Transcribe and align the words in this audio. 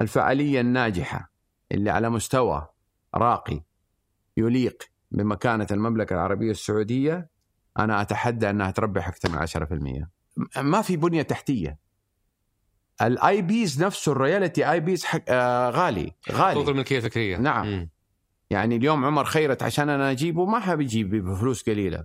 الفعالية 0.00 0.60
الناجحة 0.60 1.30
اللي 1.72 1.90
على 1.90 2.10
مستوى 2.10 2.68
راقي 3.14 3.60
يليق 4.36 4.82
بمكانة 5.10 5.66
المملكة 5.70 6.14
العربية 6.14 6.50
السعودية 6.50 7.28
أنا 7.78 8.02
أتحدى 8.02 8.50
أنها 8.50 8.70
تربح 8.70 9.08
أكثر 9.08 9.30
من 9.30 9.38
10% 10.56 10.60
ما 10.62 10.82
في 10.82 10.96
بنية 10.96 11.22
تحتية. 11.22 11.78
ال 13.02 13.42
IPs 13.42 13.82
نفسه 13.82 14.12
ال 14.12 14.70
royalty 14.70 14.80
IPs 14.80 15.04
حق 15.04 15.22
آه 15.28 15.70
غالي 15.70 16.12
غالي. 16.32 16.54
حقوق 16.54 16.68
الملكية 16.68 16.96
الفكرية. 16.96 17.36
نعم. 17.36 17.66
مم. 17.66 17.90
يعني 18.50 18.76
اليوم 18.76 19.04
عمر 19.04 19.24
خيرت 19.24 19.62
عشان 19.62 19.88
أنا 19.88 20.10
أجيبه 20.10 20.44
ما 20.44 20.60
حبيجيب 20.60 21.14
بفلوس 21.14 21.62
قليلة. 21.62 22.04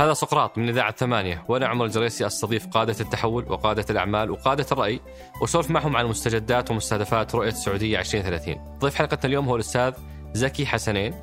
هذا 0.00 0.12
سقراط 0.12 0.58
من 0.58 0.68
إذاعة 0.68 0.92
ثمانية 0.92 1.44
وأنا 1.48 1.66
عمر 1.66 1.84
الجريسي 1.84 2.26
أستضيف 2.26 2.66
قادة 2.66 2.96
التحول 3.00 3.52
وقادة 3.52 3.84
الأعمال 3.90 4.30
وقادة 4.30 4.66
الرأي 4.72 5.00
وسولف 5.42 5.70
معهم 5.70 5.96
عن 5.96 6.06
مستجدات 6.06 6.70
ومستهدفات 6.70 7.34
رؤية 7.34 7.48
السعودية 7.48 7.98
2030. 7.98 8.76
ضيف 8.78 8.94
حلقتنا 8.94 9.24
اليوم 9.24 9.48
هو 9.48 9.54
الأستاذ 9.54 9.92
زكي 10.32 10.66
حسنين 10.66 11.14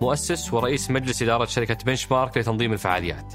مؤسس 0.00 0.52
ورئيس 0.52 0.90
مجلس 0.90 1.22
إدارة 1.22 1.44
شركة 1.44 1.76
بنش 1.86 2.12
مارك 2.12 2.38
لتنظيم 2.38 2.72
الفعاليات. 2.72 3.34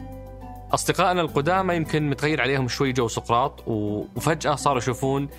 أصدقائنا 0.73 1.21
القدامى 1.21 1.75
يمكن 1.75 2.09
متغير 2.09 2.41
عليهم 2.41 2.67
شوي 2.67 2.91
جو 2.91 3.07
سقراط 3.07 3.67
و- 3.67 4.05
وفجأة 4.15 4.55
صاروا 4.55 4.77
يشوفون 4.77 5.29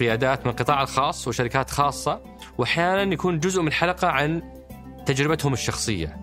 قيادات 0.00 0.46
من 0.46 0.50
القطاع 0.52 0.82
الخاص 0.82 1.28
وشركات 1.28 1.70
خاصة 1.70 2.20
وأحيانا 2.58 3.12
يكون 3.14 3.38
جزء 3.38 3.62
من 3.62 3.72
حلقة 3.72 4.08
عن 4.08 4.42
تجربتهم 5.06 5.52
الشخصية. 5.52 6.16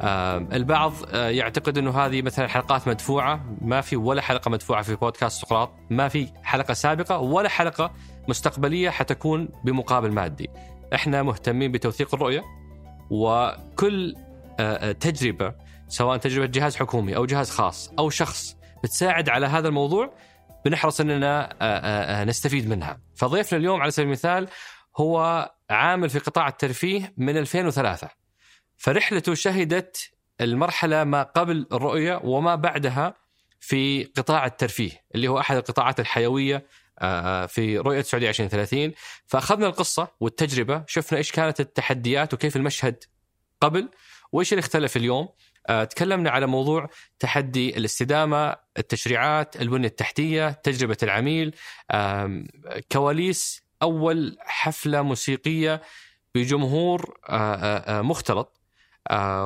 آم، 0.00 0.48
البعض 0.52 0.92
آه، 1.12 1.28
يعتقد 1.28 1.78
إنه 1.78 1.98
هذه 1.98 2.22
مثلا 2.22 2.48
حلقات 2.48 2.88
مدفوعة. 2.88 3.44
ما 3.60 3.80
في 3.80 3.96
ولا 3.96 4.22
حلقة 4.22 4.50
مدفوعة 4.50 4.82
في 4.82 4.96
بودكاست 4.96 5.40
سقراط. 5.42 5.72
ما 5.90 6.08
في 6.08 6.28
حلقة 6.42 6.74
سابقة 6.74 7.18
ولا 7.18 7.48
حلقة 7.48 7.92
مستقبلية 8.28 8.90
حتكون 8.90 9.48
بمقابل 9.64 10.12
مادي. 10.12 10.50
إحنا 10.94 11.22
مهتمين 11.22 11.72
بتوثيق 11.72 12.14
الرؤية 12.14 12.42
وكل 13.10 14.14
آه، 14.60 14.88
آه، 14.88 14.92
تجربة 14.92 15.54
سواء 15.88 16.16
تجربة 16.16 16.46
جهاز 16.46 16.76
حكومي 16.76 17.16
أو 17.16 17.26
جهاز 17.26 17.50
خاص 17.50 17.92
أو 17.98 18.10
شخص 18.10 18.56
بتساعد 18.84 19.28
على 19.28 19.46
هذا 19.46 19.68
الموضوع 19.68 20.12
بنحرص 20.64 21.00
إننا 21.00 21.44
آه، 21.44 21.54
آه، 21.60 22.20
آه، 22.20 22.24
نستفيد 22.24 22.68
منها. 22.68 23.00
فضيفنا 23.14 23.58
اليوم 23.58 23.80
على 23.80 23.90
سبيل 23.90 24.06
المثال 24.06 24.48
هو 24.96 25.50
عامل 25.70 26.10
في 26.10 26.18
قطاع 26.18 26.48
الترفيه 26.48 27.12
من 27.16 27.36
2003 27.36 28.08
فرحلته 28.76 29.34
شهدت 29.34 30.10
المرحلة 30.40 31.04
ما 31.04 31.22
قبل 31.22 31.66
الرؤية 31.72 32.20
وما 32.24 32.54
بعدها 32.54 33.14
في 33.60 34.04
قطاع 34.04 34.46
الترفيه 34.46 34.90
اللي 35.14 35.28
هو 35.28 35.38
أحد 35.38 35.56
القطاعات 35.56 36.00
الحيوية 36.00 36.66
آه، 36.98 37.46
في 37.46 37.78
رؤية 37.78 38.00
السعودية 38.00 38.28
2030 38.28 38.92
فأخذنا 39.26 39.66
القصة 39.66 40.08
والتجربة 40.20 40.84
شفنا 40.86 41.18
إيش 41.18 41.32
كانت 41.32 41.60
التحديات 41.60 42.34
وكيف 42.34 42.56
المشهد 42.56 43.04
قبل 43.60 43.88
وإيش 44.32 44.52
اللي 44.52 44.60
اختلف 44.60 44.96
اليوم. 44.96 45.28
آه، 45.68 45.84
تكلمنا 45.84 46.30
على 46.30 46.46
موضوع 46.46 46.90
تحدي 47.18 47.76
الاستدامة 47.76 48.56
التشريعات 48.78 49.56
البنية 49.60 49.88
التحتية 49.88 50.48
تجربة 50.50 50.96
العميل. 51.02 51.54
كواليس 52.92 53.62
أول 53.82 54.36
حفلة 54.40 55.02
موسيقية 55.02 55.82
بجمهور 56.34 57.18
آه، 57.28 58.02
مختلط. 58.02 58.55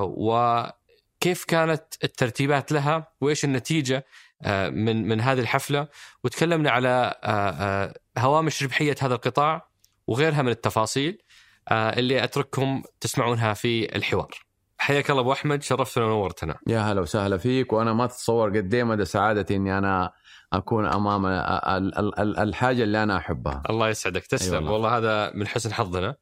وكيف 0.05 1.45
كانت 1.49 1.83
الترتيبات 2.05 2.73
لها 2.73 3.13
وإيش 3.21 3.45
النتيجة 3.45 4.07
آه، 4.43 4.69
من 4.69 5.09
من 5.09 5.21
هذه 5.21 5.41
الحفلة 5.41 5.89
وتكلمنا 6.25 6.71
على 6.71 7.15
آه، 7.25 7.51
آه، 7.51 7.95
هوامش 8.19 8.63
ربحية 8.63 8.97
هذا 9.01 9.15
القطاع 9.15 9.69
وغيرها 10.07 10.43
من 10.43 10.49
التفاصيل 10.49 11.19
آه، 11.69 11.99
اللي 11.99 12.25
أترككم 12.25 12.83
تسمعونها 13.01 13.55
في 13.55 13.97
الحوار. 13.97 14.31
حياك 14.79 15.11
الله 15.11 15.21
أبو 15.23 15.33
أحمد 15.33 15.63
شرفتنا 15.63 16.05
ونورتنا. 16.05 16.57
يا 16.67 16.81
هلا 16.81 17.01
وسهلا 17.01 17.37
فيك 17.39 17.73
وأنا 17.73 17.93
ما 17.93 18.07
تتصور 18.07 18.49
قد 18.57 18.75
إيه 18.75 18.85
مدى 18.85 19.05
سعادتي 19.05 19.57
إني 19.57 19.79
أنا 19.79 20.13
أكون 20.53 20.87
أمام 20.87 21.27
ال- 21.27 21.99
ال- 21.99 22.19
ال- 22.21 22.39
الحاجة 22.39 22.83
اللي 22.83 23.03
أنا 23.03 23.17
أحبها 23.17 23.63
الله 23.71 23.89
يسعدك 23.89 24.27
تسلم 24.27 24.53
أي 24.53 24.57
والله. 24.59 24.73
والله 24.73 24.97
هذا 24.99 25.33
من 25.35 25.47
حسن 25.47 25.73
حظنا 25.73 26.17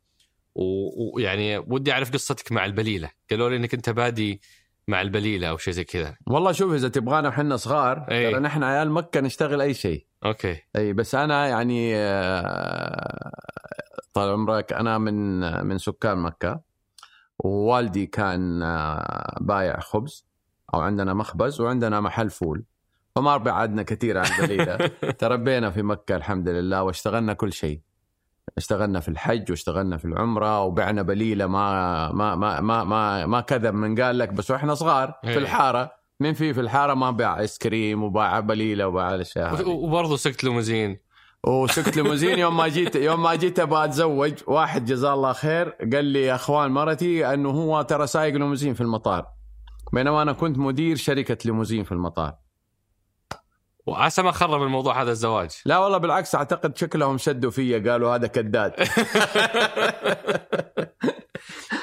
ويعني 0.59 1.59
ودي 1.59 1.93
أعرف 1.93 2.13
قصتك 2.13 2.53
مع 2.53 2.65
البليلة، 2.65 3.11
قالوا 3.31 3.49
لي 3.51 3.57
إنك 3.57 3.75
أنت 3.75 3.91
بادي 3.91 4.41
مع 4.89 5.01
البليلة 5.01 5.49
أو 5.49 5.57
شيء 5.57 5.75
زي 5.75 5.85
كذا. 5.85 6.17
والله 6.27 6.53
شوف 6.53 6.73
إذا 6.73 6.89
تبغانا 6.89 7.29
إحنا 7.29 7.57
صغار. 7.57 8.05
ترى 8.09 8.41
نحن 8.41 8.63
عيال 8.63 8.91
مكة 8.91 9.21
نشتغل 9.21 9.61
أي 9.61 9.75
شيء. 9.75 10.07
okay. 10.25 10.63
إي 10.77 10.93
بس 10.93 11.15
أنا 11.15 11.47
يعني 11.47 11.97
آه، 11.97 13.33
طال 14.13 14.29
عمرك 14.31 14.73
أنا 14.73 14.99
من 14.99 15.41
من 15.67 15.79
سكان 15.79 16.19
مكة 16.19 16.61
ووالدي 17.39 18.07
كان 18.07 18.63
آه، 18.63 19.39
بايع 19.41 19.81
خبز 19.81 20.27
أو 20.75 20.81
عندنا 20.81 21.15
مخبز 21.15 21.61
وعندنا 21.61 22.01
محل 22.01 22.31
فول. 22.31 22.65
فما 23.17 23.37
بعدنا 23.37 23.83
كثير 23.83 24.19
عن 24.19 24.27
البليلة. 24.39 24.77
تربينا 25.19 25.71
في 25.71 25.83
مكة 25.83 26.17
الحمد 26.17 26.49
لله 26.49 26.83
واشتغلنا 26.83 27.33
كل 27.33 27.53
شيء. 27.53 27.81
اشتغلنا 28.57 29.01
في 29.01 29.09
الحج 29.09 29.51
واشتغلنا 29.51 29.97
في 29.97 30.05
العمرة 30.05 30.63
وبعنا 30.63 31.03
بليلة 31.03 31.47
ما 31.47 32.13
ما 32.13 32.35
ما 32.35 32.61
ما 32.61 32.85
ما, 32.85 33.27
ما 33.27 33.41
كذب 33.41 33.75
من 33.75 34.01
قال 34.01 34.19
لك 34.19 34.33
بس 34.33 34.51
وإحنا 34.51 34.75
صغار 34.75 35.15
إيه. 35.25 35.33
في 35.33 35.39
الحارة. 35.39 35.91
مين 36.21 36.35
في 36.35 36.55
في 36.55 36.61
الحارة 36.61 36.95
ما 36.95 37.11
باع 37.11 37.41
ايس 37.41 37.59
كريم 37.59 38.03
وباع 38.03 38.41
بليلة 38.41 38.89
وباع 38.89 39.15
الاشياء 39.15 39.55
هذه. 39.55 39.69
وبرضه 39.69 40.17
سقت 40.17 40.45
ليموزين. 40.45 41.01
وسقت 41.47 41.97
ليموزين. 41.97 42.39
يوم 42.39 42.57
ما 42.57 42.69
جيت 42.69 42.97
يوم 42.97 43.23
ما 43.23 43.35
جيت 43.35 43.61
أبغى 43.61 43.85
أتزوج 43.85 44.33
واحد 44.47 44.85
جزاه 44.85 45.15
الله 45.15 45.33
خير 45.33 45.69
قال 45.69 46.05
لي 46.05 46.23
يا 46.23 46.35
أخوان 46.35 46.71
مرتي 46.71 47.35
أنه 47.35 47.51
هو 47.51 47.83
ترى 47.83 48.07
سايق 48.07 48.35
ليموزين 48.35 48.75
في 48.75 48.81
المطار. 48.81 49.27
بينما 49.93 50.23
أنا 50.23 50.33
كنت 50.33 50.59
مدير 50.59 50.97
شركة 50.97 51.39
ليموزين 51.45 51.85
في 51.85 51.93
المطار. 51.93 52.48
وعسى 53.89 54.23
ما 54.23 54.33
خرب 54.33 54.63
الموضوع 54.63 55.03
هذا 55.03 55.11
الزواج 55.11 55.51
لا 55.65 55.79
والله 55.79 55.99
بالعكس 55.99 56.35
أعتقد 56.35 56.77
شكلهم 56.77 57.19
شدوا 57.19 57.51
فيا 57.51 57.93
قالوا 57.93 58.15
هذا 58.15 58.27
كداد 58.27 58.73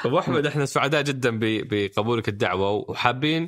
أبو 0.06 0.20
أحمد 0.20 0.46
إحنا 0.46 0.66
سعداء 0.66 1.02
جدا 1.02 1.40
بقبولك 1.42 2.30
الدعوة 2.30 2.72
وحابين 2.72 3.48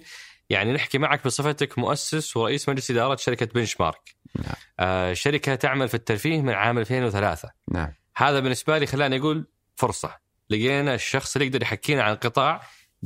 يعني 0.49 0.73
نحكي 0.73 0.97
معك 0.97 1.25
بصفتك 1.25 1.79
مؤسس 1.79 2.37
ورئيس 2.37 2.69
مجلس 2.69 2.91
إدارة 2.91 3.15
شركة 3.15 3.45
بنش 3.45 3.81
مارك. 3.81 4.15
نعم. 4.35 4.55
آه 4.79 5.13
شركة 5.13 5.55
تعمل 5.55 5.87
في 5.87 5.93
الترفيه 5.93 6.41
من 6.41 6.53
عام 6.53 6.77
2003 6.77 7.49
نعم 7.71 7.93
هذا 8.15 8.39
بالنسبة 8.39 8.77
لي 8.77 8.85
خلاني 8.85 9.19
أقول 9.19 9.47
فرصة 9.75 10.17
لقينا 10.49 10.95
الشخص 10.95 11.35
اللي 11.35 11.47
يقدر 11.47 11.61
يحكينا 11.61 12.03
عن 12.03 12.13
القطاع 12.13 12.61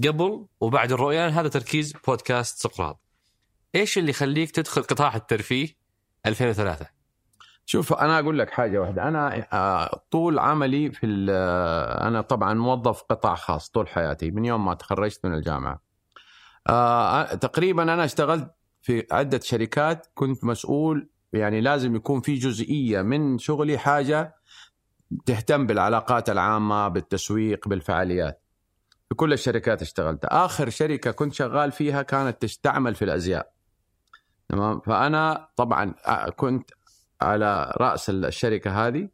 قبل 0.07 0.45
وبعد 0.61 0.91
الرؤية 0.91 1.27
هذا 1.27 1.47
تركيز 1.47 1.93
بودكاست 2.07 2.57
سقراط. 2.57 2.99
إيش 3.75 3.97
اللي 3.97 4.09
يخليك 4.09 4.51
تدخل 4.51 4.83
قطاع 4.83 5.15
الترفيه 5.15 5.67
2003 6.25 7.01
شوف 7.65 7.93
أنا 7.93 8.19
أقول 8.19 8.39
لك 8.39 8.49
حاجة 8.49 8.79
واحدة. 8.79 9.07
أنا 9.07 9.47
آه، 9.53 10.03
طول 10.11 10.39
عملي 10.39 10.91
في 10.91 11.27
آه، 11.29 12.07
أنا 12.07 12.21
طبعا 12.21 12.53
موظف 12.53 13.01
قطاع 13.01 13.35
خاص 13.35 13.69
طول 13.69 13.87
حياتي 13.87 14.31
من 14.31 14.45
يوم 14.45 14.65
ما 14.65 14.73
تخرجت 14.73 15.25
من 15.25 15.33
الجامعة. 15.33 15.81
آه، 16.69 17.35
تقريبا 17.35 17.83
أنا 17.83 18.05
اشتغلت 18.05 18.51
في 18.81 19.07
عدة 19.11 19.39
شركات 19.43 20.07
كنت 20.13 20.43
مسؤول 20.43 21.09
يعني 21.33 21.61
لازم 21.61 21.95
يكون 21.95 22.21
في 22.21 22.33
جزئية 22.33 23.01
من 23.01 23.37
شغلي 23.37 23.77
حاجة 23.77 24.35
تهتم 25.25 25.65
بالعلاقات 25.67 26.29
العامة 26.29 26.87
بالتسويق 26.87 27.67
بالفعاليات. 27.67 28.43
في 29.09 29.15
كل 29.15 29.33
الشركات 29.33 29.81
اشتغلت. 29.81 30.25
آخر 30.25 30.69
شركة 30.69 31.11
كنت 31.11 31.33
شغال 31.33 31.71
فيها 31.71 32.01
كانت 32.01 32.41
تستعمل 32.41 32.95
في 32.95 33.05
الأزياء. 33.05 33.60
تمام؟ 34.51 34.79
فأنا 34.79 35.47
طبعا 35.55 35.93
آه، 36.05 36.29
كنت 36.29 36.71
على 37.21 37.73
رأس 37.77 38.09
الشركة 38.09 38.87
هذه 38.87 39.09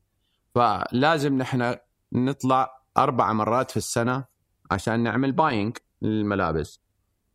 فلازم 0.56 1.38
نحن 1.38 1.76
نطلع 2.12 2.82
أربع 2.98 3.34
مرات 3.34 3.72
في 3.72 3.78
السنة 3.78 4.26
عشان 4.72 5.00
نعمل 5.00 5.32
buying 5.32 5.78
للملابس. 6.02 6.82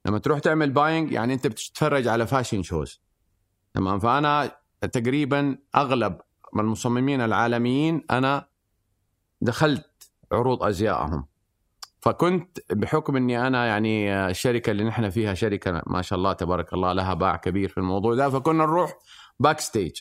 لما 0.06 0.18
تروح 0.18 0.38
تعمل 0.38 0.70
buying 0.70 1.12
يعني 1.12 1.34
أنت 1.34 1.46
بتتفرج 1.46 2.08
على 2.08 2.26
fashion 2.26 2.62
shows 2.62 3.02
تمام؟ 3.74 3.98
فأنا 3.98 4.56
تقريبا 4.92 5.58
أغلب 5.76 6.18
من 6.52 6.60
المصممين 6.60 7.20
العالميين 7.20 8.04
أنا 8.10 8.48
دخلت 9.40 10.10
عروض 10.32 10.62
أزيائهم. 10.62 11.26
فكنت 12.02 12.58
بحكم 12.72 13.16
إني 13.16 13.46
أنا 13.46 13.66
يعني 13.66 14.14
الشركة 14.26 14.70
اللي 14.70 14.84
نحن 14.84 15.10
فيها 15.10 15.34
شركة 15.34 15.82
ما 15.86 16.02
شاء 16.02 16.18
الله 16.18 16.32
تبارك 16.32 16.72
الله 16.72 16.92
لها 16.92 17.14
باع 17.14 17.36
كبير 17.36 17.68
في 17.68 17.78
الموضوع 17.78 18.14
ده 18.14 18.30
فكنا 18.30 18.64
نروح 18.64 18.92
backstage 19.40 19.92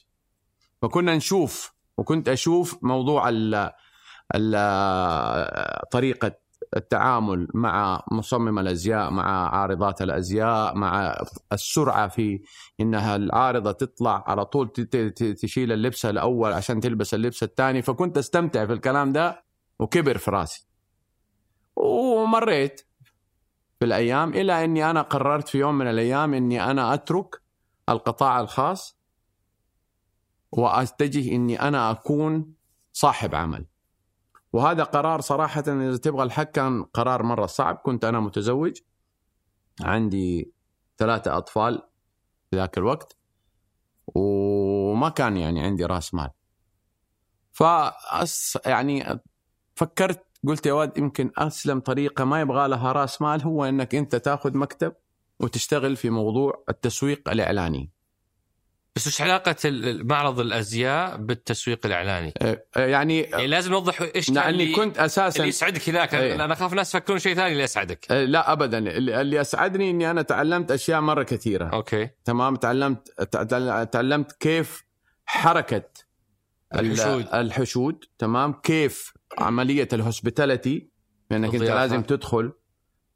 فكنا 0.82 1.16
نشوف 1.16 1.74
وكنت 1.98 2.30
أشوف 2.30 2.78
موضوع 2.82 3.30
ال 3.30 3.72
طريقة 5.92 6.32
التعامل 6.78 7.48
مع 7.54 8.04
مصمم 8.12 8.60
الأزياء 8.60 9.12
مع 9.12 9.56
عارضات 9.56 10.02
الأزياء 10.02 10.76
مع 10.76 11.18
السرعة 11.54 12.08
في 12.08 12.42
إنها 12.80 13.16
العارضة 13.16 13.72
تطلع 13.72 14.24
على 14.28 14.46
طول 14.46 14.68
تشيل 15.42 15.72
اللبس 15.72 16.06
الأول 16.06 16.54
عشان 16.54 16.80
تلبس 16.80 17.14
اللبس 17.14 17.44
الثاني. 17.44 17.82
فكنت 17.82 18.18
أستمتع 18.18 18.66
في 18.66 18.74
الكلام 18.74 19.12
ده 19.12 19.44
وكبر 19.80 20.18
في 20.18 20.32
راسي. 20.32 20.68
ومريت. 21.76 22.82
في 23.80 23.86
الأيام 23.86 24.34
إلى 24.34 24.66
إني 24.66 24.90
أنا 24.90 25.02
قررت 25.02 25.48
في 25.48 25.58
يوم 25.58 25.78
من 25.78 25.88
الأيام 25.88 26.34
إني 26.34 26.72
أنا 26.72 26.94
أترك 26.94 27.42
القطاع 27.90 28.40
الخاص 28.40 28.98
وأتجه 30.52 31.36
إني 31.36 31.62
أنا 31.62 31.92
أكون 31.92 32.54
صاحب 32.94 33.36
عمل. 33.36 33.66
وهذا 34.54 34.84
قرار 34.84 35.22
صراحة 35.22 35.64
إذا 35.68 35.98
تبغى 35.98 36.24
الحق 36.24 36.44
كان 36.44 36.84
قرار 36.84 37.24
مرة 37.24 37.46
صعب. 37.46 37.76
كنت 37.76 38.06
أنا 38.06 38.20
متزوج 38.20 38.78
عندي 39.82 40.54
ثلاثة 40.98 41.38
أطفال 41.38 41.82
في 42.50 42.56
ذاك 42.56 42.78
الوقت 42.78 43.18
وما 44.08 45.10
كان 45.10 45.38
يعني 45.38 45.64
عندي 45.64 45.86
رأس 45.86 46.14
مال. 46.14 46.30
فأس 47.52 48.60
يعني 48.66 49.20
فكرت 49.76 50.31
قلت 50.48 50.66
يا 50.66 50.74
واد 50.74 50.98
يمكن 50.98 51.32
أسلم 51.38 51.80
طريقة 51.80 52.24
ما 52.24 52.42
يبغى 52.42 52.68
لها 52.68 52.92
رأس 52.92 53.22
مال 53.22 53.42
هو 53.42 53.66
أنك 53.66 53.96
أنت 53.96 54.16
تاخذ 54.16 54.58
مكتب 54.58 54.94
وتشتغل 55.40 55.96
في 55.96 56.10
موضوع 56.10 56.64
التسويق 56.70 57.30
الإعلاني 57.30 57.90
بس 58.96 59.08
وش 59.08 59.22
علاقة 59.22 59.56
معرض 60.04 60.40
الأزياء 60.40 61.18
بالتسويق 61.18 61.86
الإعلاني؟ 61.86 62.34
أه، 62.42 62.64
أه، 62.78 62.86
يعني 62.86 63.20
يعني 63.22 63.48
لازم 63.48 63.72
نوضح 63.72 64.02
إيش 64.16 64.30
لأني 64.30 64.50
اللي, 64.50 64.72
كنت 64.76 64.98
أساسا 64.98 65.38
اللي 65.38 65.50
يسعدك 65.50 65.90
هناك 65.90 66.16
إيه. 66.16 66.36
أنا 66.36 66.54
أخاف 66.54 66.72
الناس 66.72 66.96
يفكرون 66.96 67.20
شيء 67.20 67.36
ثاني 67.36 67.52
اللي 67.52 67.64
يسعدك. 67.64 68.12
أه، 68.12 68.24
لا 68.26 68.52
ابدا 68.52 68.78
اللي 68.78 69.42
اسعدني 69.42 69.90
إني 69.90 70.12
أنا 70.12 70.22
تعلمت 70.22 70.72
أشياء 70.72 71.02
مرة 71.02 71.24
كثيرة 71.24 71.66
okay 71.66 72.10
تمام 72.26 72.56
تعلمت 72.56 73.10
تع- 73.32 73.84
تعلمت 73.84 74.32
كيف 74.32 74.86
حركة 75.26 75.84
الحشود. 76.76 77.28
الحشود 77.34 78.06
تمام؟ 78.18 78.54
كيف 78.54 79.14
عملية 79.40 79.88
ال 79.94 80.02
hospitality 80.02 80.90
لأنك 81.32 81.54
أنت. 81.56 81.64
لازم 81.64 82.02
تدخل 82.02 82.52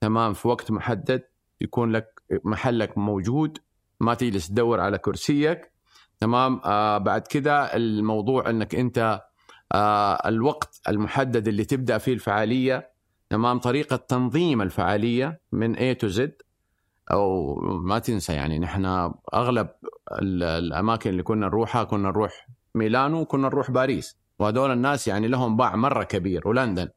تمام؟ 0.01 0.33
في 0.33 0.47
وقت 0.47 0.71
محدد 0.71 1.23
يكون 1.61 1.91
لك 1.91 2.21
محلك 2.43 2.97
موجود 2.97 3.57
ما 3.99 4.13
تجلس 4.13 4.47
تدور 4.49 4.79
على 4.79 4.97
كرسيك 4.97 5.71
تمام؟ 6.19 6.61
آه 6.65 6.97
بعد 6.97 7.27
كده 7.27 7.75
الموضوع 7.75 8.49
إنك 8.49 8.75
أنت 8.75 9.21
آه 9.71 10.13
الوقت 10.27 10.81
المحدد 10.89 11.47
اللي 11.47 11.65
تبدأ 11.65 11.97
فيه 11.97 12.13
الفعالية 12.13 12.89
تمام؟ 13.29 13.59
طريقة 13.59 13.95
تنظيم 13.95 14.61
الفعالية 14.61 15.41
من 15.51 15.75
A 15.75 15.97
to 16.03 16.15
Z. 16.17 16.21
أو 17.11 17.55
ما 17.61 17.99
تنسى 17.99 18.33
يعني 18.33 18.59
نحن 18.59 18.85
أغلب 19.33 19.67
ال- 20.21 20.43
الأماكن 20.43 21.09
اللي 21.09 21.23
كنا 21.23 21.45
نروحها 21.47 21.83
كنا 21.83 22.09
نروح 22.09 22.47
ميلانو 22.75 23.21
وكنا 23.21 23.47
نروح 23.47 23.71
باريس. 23.71 24.17
وهذول 24.39 24.71
الناس 24.71 25.07
يعني 25.07 25.27
لهم 25.27 25.57
باع 25.57 25.75
مرة 25.75 26.03
كبير 26.03 26.47
ولندن. 26.47 26.89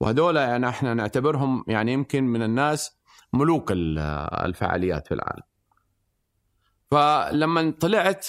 وهذول 0.00 0.36
يعني 0.36 0.68
إحنا 0.68 0.94
نعتبرهم 0.94 1.64
يعني 1.68 1.92
يمكن 1.92 2.24
من 2.24 2.42
الناس 2.42 2.96
ملوك 3.32 3.72
ال- 3.72 3.98
الفعاليات 4.46 5.06
في 5.08 5.14
العالم. 5.14 5.42
فلما 6.90 7.74
طلعت 7.80 8.26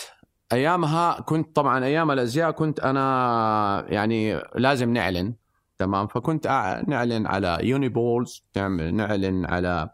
أيامها 0.54 1.22
كنت 1.22 1.56
طبعا 1.56 1.86
أيام 1.86 2.12
الأزياء 2.12 2.52
كنت 2.52 2.80
أنا 2.80 3.86
يعني 3.90 4.42
لازم 4.56 4.94
نعلن 4.94 5.34
تمام؟ 5.78 6.08
فكنت 6.08 6.48
نعلن 6.88 7.28
على 7.28 7.58
unipoles 7.62 8.44
نعمل- 8.56 8.96
نعلن 8.96 9.46
على 9.46 9.90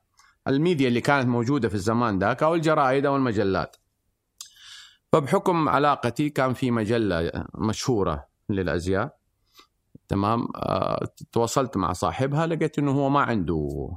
الميديا 0.48 0.88
اللي 0.88 1.02
كانت 1.02 1.28
موجودة 1.28 1.70
في 1.70 1.76
الزمان 1.76 2.20
ذاك 2.20 2.44
أو 2.44 2.56
الجرائد 2.56 3.06
أو 3.06 3.16
المجلات. 3.16 3.76
فبحكم 5.12 5.70
علاقتي 5.70 6.30
كان 6.30 6.54
في 6.54 6.72
مجلة 6.72 7.46
مشهورة 7.56 8.28
للأزياء 8.50 9.18
تمام؟ 10.08 10.48
آه، 10.56 11.08
تواصلت 11.32 11.78
مع 11.78 11.94
صاحبها 11.94 12.48
لقيت 12.48 12.80
إنه 12.80 12.92
هو 12.92 13.10
ما 13.10 13.22
عنده 13.22 13.92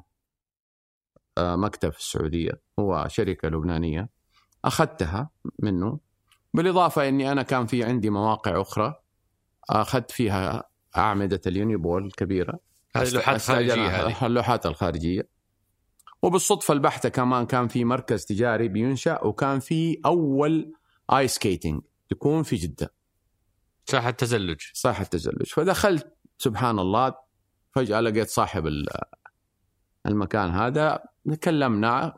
آه، 1.38 1.56
مكتب 1.56 1.92
في 1.92 1.98
السعودية 1.98 2.60
هو 2.78 3.06
شركة 3.08 3.48
لبنانية. 3.48 4.08
أخذتها 4.64 5.30
منه 5.58 5.98
بالإضافة 6.54 7.08
إني 7.08 7.32
أنا 7.32 7.42
كان 7.42 7.66
في 7.66 7.84
عندي 7.84 8.10
مواقع 8.10 8.60
أخرى 8.60 8.94
أخذت 9.70 10.10
فيها 10.10 10.68
أعمدة 10.96 11.40
ال 11.46 11.54
unipole 11.54 12.06
الكبيرة. 12.06 12.58
هذه 12.96 13.14
لوحات 13.14 13.40
خارجية 13.40 13.86
هذه. 13.86 14.26
اللوحات 14.26 14.66
الخارجية. 14.66 15.28
وبالصدفة 16.22 16.74
البحتة 16.74 17.08
كمان 17.08 17.46
كان 17.46 17.68
في 17.68 17.84
مركز 17.84 18.24
تجاري 18.24 18.68
بينشأ 18.68 19.24
وكان 19.24 19.60
في 19.60 20.00
أول 20.06 20.72
ice 21.12 21.28
skating 21.28 21.82
تكون 22.10 22.42
في 22.42 22.56
جدة. 22.56 22.94
ساحه 23.86 24.10
تزلج. 24.10 24.60
ساحه 24.72 25.04
تزلج. 25.04 25.46
فدخلت 25.46 26.16
سبحان 26.38 26.78
الله 26.78 27.14
فجأة 27.74 28.00
لقيت 28.00 28.28
صاحب 28.28 28.66
ال- 28.66 28.88
المكان 30.06 30.50
هذا 30.50 31.02
تكلمنا 31.32 32.16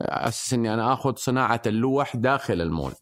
أساس 0.00 0.54
إني 0.54 0.74
أنا 0.74 0.92
آخذ 0.92 1.14
صناعة 1.16 1.62
اللوح 1.66 2.16
داخل 2.16 2.60
المول. 2.60 2.92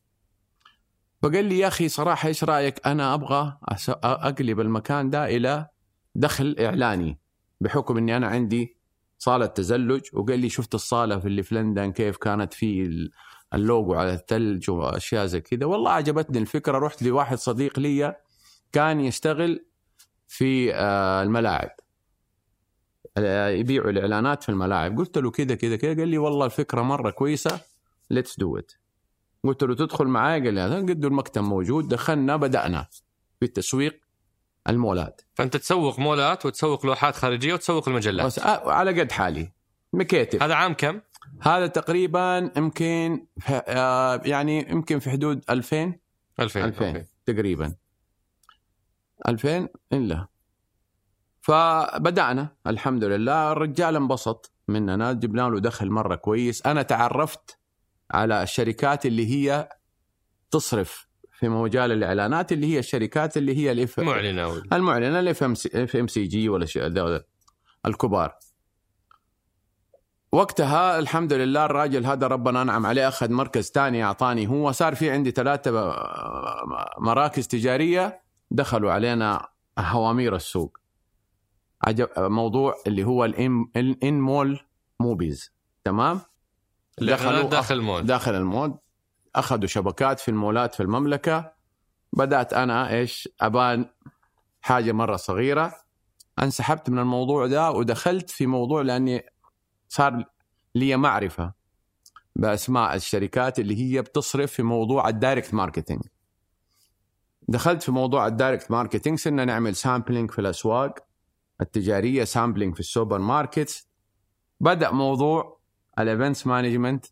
فقال 1.22 1.44
لي 1.44 1.58
يا 1.58 1.68
أخي 1.68 1.88
صراحة 1.88 2.28
إيش 2.28 2.44
رأيك 2.44 2.86
أنا 2.86 3.14
أبغى 3.14 3.58
أقلب 3.88 4.60
المكان 4.60 5.10
ده 5.10 5.24
إلى 5.36 5.66
دخل 6.14 6.56
إعلاني 6.60 7.18
بحكم 7.60 7.96
إني 7.96 8.16
أنا 8.16 8.26
عندي 8.26 8.76
صالة 9.18 9.46
تزلج. 9.46 10.02
وقال 10.12 10.38
لي 10.38 10.48
شفت 10.48 10.74
الصالة 10.74 11.18
في 11.18 11.26
اللي 11.26 11.42
في 11.42 11.54
لندن 11.54 11.92
كيف 11.92 12.16
كانت 12.16 12.54
في 12.54 12.88
اللوجو 13.54 13.94
على 13.94 14.14
الثلج 14.14 14.70
وأشياء 14.70 15.26
زي 15.26 15.40
كذا. 15.40 15.66
والله 15.66 15.90
عجبتني 15.90 16.38
الفكرة. 16.38 16.78
رحت 16.78 17.02
لواحد 17.02 17.38
صديق 17.38 17.78
لي 17.78 18.16
كان 18.72 19.00
يشتغل 19.00 19.66
في 20.28 20.74
آه، 20.74 21.22
الملاعب. 21.22 21.70
آه، 23.16 23.48
يبيعوا 23.48 23.90
الإعلانات 23.90 24.42
في 24.42 24.48
الملاعب. 24.48 24.98
قلت 24.98 25.18
له 25.18 25.30
كذا 25.30 25.54
كذا 25.54 25.76
كذا. 25.76 25.94
قال 25.94 26.08
لي 26.08 26.18
والله 26.18 26.46
الفكرة 26.46 26.82
مرة 26.82 27.10
كويسة. 27.10 27.60
let's 28.10 28.38
do 28.38 28.58
it 28.58 28.72
قلت 29.44 29.62
له 29.62 29.74
تدخل 29.74 30.06
معايا؟ 30.06 30.44
قال 30.44 30.54
لي 30.54 30.92
قد 30.92 31.04
المكتب 31.04 31.42
موجود. 31.42 31.88
دخلنا 31.88 32.36
بدأنا 32.36 32.86
في 33.40 33.46
التسويق 33.46 34.00
المولات. 34.68 35.22
فأنت 35.34 35.56
تسوق 35.56 35.98
مولات 35.98 36.46
وتسوق 36.46 36.86
لوحات 36.86 37.16
خارجية 37.16 37.54
وتسوق 37.54 37.88
المجلات. 37.88 38.26
بس 38.26 38.38
آه، 38.38 38.70
على 38.72 39.00
قد 39.00 39.12
حالي. 39.12 39.52
مكيتب 39.92 40.42
هذا 40.42 40.54
عام 40.54 40.74
كم؟ 40.74 41.00
هذا 41.42 41.66
تقريبا 41.66 42.50
يمكن 42.56 43.26
آه، 43.68 44.20
يعني 44.24 44.70
يمكن 44.70 44.98
في 44.98 45.10
حدود 45.10 45.44
2000 45.50 45.94
2000 46.40 46.64
2000 46.64 46.86
okay. 46.88 47.04
تقريبا. 47.26 47.74
2000 49.28 49.68
إلا. 49.92 50.26
فبدأنا 51.40 52.56
الحمد 52.66 53.04
لله. 53.04 53.52
الرجال 53.52 53.96
انبسط 53.96 54.52
مننا 54.68 55.12
جبنا 55.12 55.42
له 55.42 55.60
دخل 55.60 55.90
مرة 55.90 56.14
كويس. 56.14 56.66
أنا 56.66 56.82
تعرفت 56.82 57.58
على 58.10 58.42
الشركات 58.42 59.06
اللي 59.06 59.26
هي 59.26 59.68
تصرف 60.50 61.08
في 61.32 61.48
مجال 61.48 61.92
الإعلانات 61.92 62.52
اللي 62.52 62.66
هي 62.74 62.78
الشركات 62.78 63.36
اللي 63.36 63.56
هي 63.56 63.72
الاف 63.72 64.00
معلنه 64.00 64.46
وال- 64.48 64.74
المعلنة 64.74 65.20
ال 65.20 65.42
FMCG 65.96 66.48
ولا 66.48 66.66
الكبار. 67.86 68.34
وقتها 70.34 70.98
الحمد 70.98 71.32
لله 71.32 71.64
الراجل 71.64 72.06
هذا 72.06 72.26
ربنا 72.26 72.62
أنعم 72.62 72.86
عليه 72.86 73.08
أخذ 73.08 73.32
مركز 73.32 73.70
ثاني 73.70 74.04
أعطاني 74.04 74.46
هو. 74.48 74.72
صار 74.72 74.94
في 74.94 75.10
عندي 75.10 75.30
ثلاثة 75.30 75.70
مراكز 76.98 77.46
تجارية 77.48 78.22
دخلوا 78.50 78.92
علينا 78.92 79.48
هوامير 79.78 80.36
السوق. 80.36 80.78
عجب 81.82 82.08
موضوع 82.18 82.74
اللي 82.86 83.04
هو 83.04 83.24
ال 83.24 84.20
in-mall 84.20 84.60
mupis. 85.00 85.52
تمام؟ 85.84 86.20
الإعلانات 87.02 87.46
داخل 87.46 87.74
المول. 87.74 88.06
داخل 88.06 88.34
المول. 88.34 88.78
أخذوا 89.36 89.66
شبكات 89.66 90.20
في 90.20 90.28
المولات 90.30 90.74
في 90.74 90.82
المملكة. 90.82 91.52
بدأت 92.12 92.52
أنا 92.52 92.90
إيش؟ 92.90 93.28
أبان 93.40 93.90
حاجة 94.60 94.92
مرة 94.92 95.16
صغيرة. 95.16 95.72
انسحبت 96.42 96.90
من 96.90 96.98
الموضوع 96.98 97.46
ده 97.46 97.70
ودخلت 97.70 98.30
في 98.30 98.46
موضوع 98.46 98.82
لأني 98.82 99.33
صار 99.88 100.24
لي 100.74 100.96
معرفة 100.96 101.52
بأسماء 102.36 102.94
الشركات 102.94 103.58
اللي 103.58 103.76
هي 103.76 104.02
بتصرف 104.02 104.52
في 104.52 104.62
موضوع 104.62 105.08
ال 105.08 105.15
direct 105.15 105.54
marketing 105.54 106.02
دخلت 107.48 107.82
في 107.82 107.92
موضوع 107.92 108.26
ال 108.26 108.33
direct 108.33 108.70
marketing 108.70 109.18
صرنا 109.18 109.44
نعمل 109.44 109.76
sampling 109.76 110.30
في 110.30 110.38
الأسواق 110.38 110.98
التجارية 111.60 112.24
sampling 112.24 112.74
في 112.74 112.80
السوبر 112.80 113.18
ماركت 113.18 113.86
بدأ 114.60 114.90
موضوع 114.90 115.60
ال 115.98 116.05
events 116.05 116.46
management 116.46 117.06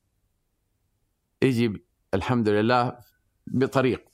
يجي 1.42 1.84
الحمد 2.14 2.48
لله 2.48 2.98
بطريق. 3.46 4.08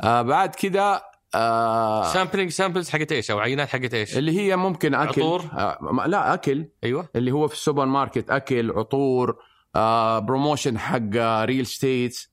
آه 0.00 0.22
بعد 0.22 0.54
كده 0.54 1.02
آه 1.36 2.12
sampling 2.12 2.50
samples 2.50 2.90
حقت 2.90 3.12
إيش؟ 3.12 3.30
أو 3.30 3.38
عينات 3.38 3.68
حقت 3.68 3.94
إيش؟ 3.94 4.18
اللي 4.18 4.38
هي 4.40 4.56
ممكن 4.56 4.94
أكل. 4.94 5.08
عطور؟ 5.22 5.40
آه 5.52 6.04
لا 6.06 6.34
أكل. 6.34 6.68
أيوه. 6.84 7.08
اللي 7.16 7.32
هو 7.32 7.48
في 7.48 7.54
السوبر 7.54 7.86
ماركت 7.86 8.30
أكل 8.30 8.70
عطور 8.70 9.36
آه 9.76 10.18
promotion 10.18 10.78
حق 10.78 11.00
real 11.44 11.66
estate 11.66 12.26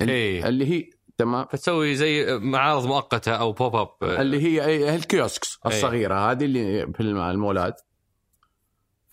إيه. 0.00 0.48
اللي 0.48 0.66
هي 0.70 0.90
تمام. 1.18 1.46
فتسوي 1.46 1.94
زي 1.94 2.38
معارض 2.38 2.86
مؤقتة 2.86 3.32
أو 3.32 3.52
pop-up 3.52 3.88
اللي 4.02 4.42
هي 4.42 4.62
هي 4.62 4.94
ال 4.96 5.05
kiosks 5.05 5.58
أي. 5.66 5.70
الصغيرة 5.70 6.30
هذه 6.30 6.44
اللي 6.44 6.92
في 6.92 7.00
الم- 7.00 7.18
المولات. 7.20 7.80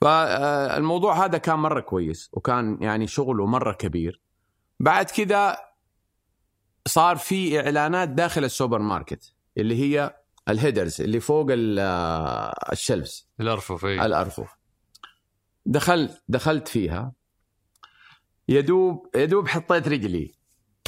فالموضوع 0.02 1.26
هذا 1.26 1.38
كان 1.38 1.60
مرة 1.60 1.80
كويس 1.80 2.30
وكان 2.34 2.78
يعني 2.82 3.08
شغله 3.08 3.46
مرة 3.46 3.74
كبير. 3.74 4.22
بعد 4.80 5.06
كذا 5.06 5.58
صار 6.88 7.18
في 7.18 7.60
إعلانات 7.60 8.10
داخل 8.10 8.44
السوبر 8.44 8.80
ماركت 8.80 9.34
اللي 9.58 9.76
هي 9.76 10.16
ال 10.50 10.56
headers 10.56 11.02
اللي 11.02 11.20
فوق 11.20 11.48
آه، 11.52 12.72
ال 12.72 12.79
shelves 12.79 13.30
الأرفف 13.40 13.86
إيه. 13.86 14.06
الأرفف. 14.06 14.56
دخلت 15.66 16.24
دخلت 16.28 16.68
فيها. 16.68 17.14
يدوب 18.50 19.08
يدوب 19.16 19.48
حطيت 19.48 19.88
رجلي. 19.88 20.34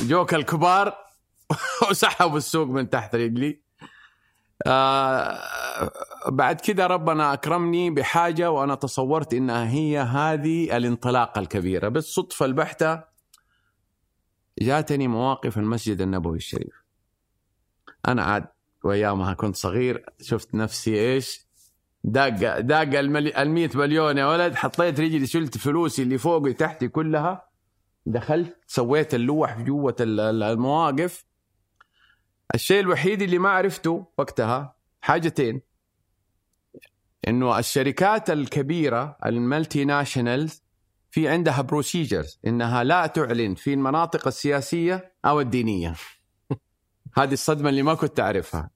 جوك 0.02 0.34
الكبار 0.34 0.96
وسحبوا 1.90 2.38
السوق 2.38 2.68
من 2.68 2.90
تحت 2.90 3.16
رجلي. 3.16 3.62
آه 4.68 5.40
بعد 6.28 6.62
كده 6.62 6.88
ربنا 6.88 7.34
أكرمني 7.34 7.90
بحاجة 7.90 8.52
وأنا 8.52 8.76
تصورت 8.76 9.34
إنها 9.34 9.70
هي 9.70 10.00
هذه 10.00 10.78
الانطلاقة 10.78 11.40
الكبيرة. 11.40 11.88
بالصدفة 11.88 12.46
البحتة 12.46 13.09
جاتني 14.62 15.08
مواقف 15.08 15.58
المسجد 15.58 16.02
النبوي 16.02 16.38
الشريف. 16.38 16.84
أنا 18.08 18.24
عاد 18.24 18.48
وأيامها 18.84 19.34
كنت 19.34 19.56
صغير 19.56 20.06
شفت 20.22 20.56
نفسي 20.56 20.96
إيش؟ 20.96 21.48
داق 22.04 22.60
داق. 22.60 22.82
ال 23.00 23.50
مليون 23.76 24.18
يا 24.18 24.26
ولد 24.26 24.56
حطيت 24.56 25.00
رجلي 25.00 25.28
شلت 25.28 25.58
فلوسي 25.58 26.02
اللي 26.04 26.18
فوقي 26.18 26.54
تحتي 26.54 26.88
كلها 26.88 27.50
دخلت 28.06 28.58
سويت 28.68 29.14
اللوح 29.14 29.62
جوة 29.62 29.96
ال- 30.00 30.20
ال- 30.20 30.44
المواقف. 30.44 31.26
الشيء 32.56 32.80
الوحيد 32.80 33.22
اللي 33.22 33.38
ما 33.38 33.50
عرفته 33.50 34.06
وقتها 34.18 34.76
حاجتين. 35.02 35.62
إنه 37.28 37.60
الشركات 37.60 38.30
الكبيرة 38.30 39.18
ال 39.26 39.86
multinationals 39.86 40.64
في 41.12 41.28
عندها 41.28 41.62
procedures 41.62 42.40
إنها 42.48 42.84
لا 42.84 43.08
تعلن 43.08 43.56
في 43.56 43.74
المناطق 43.74 44.28
السياسية 44.28 45.14
أو 45.26 45.40
الدينية. 45.40 45.96
هذه 47.18 47.34
الصدمة 47.34 47.70
اللي 47.70 47.82
ما 47.82 47.94
كنت 47.94 48.20
أعرفها. 48.20 48.70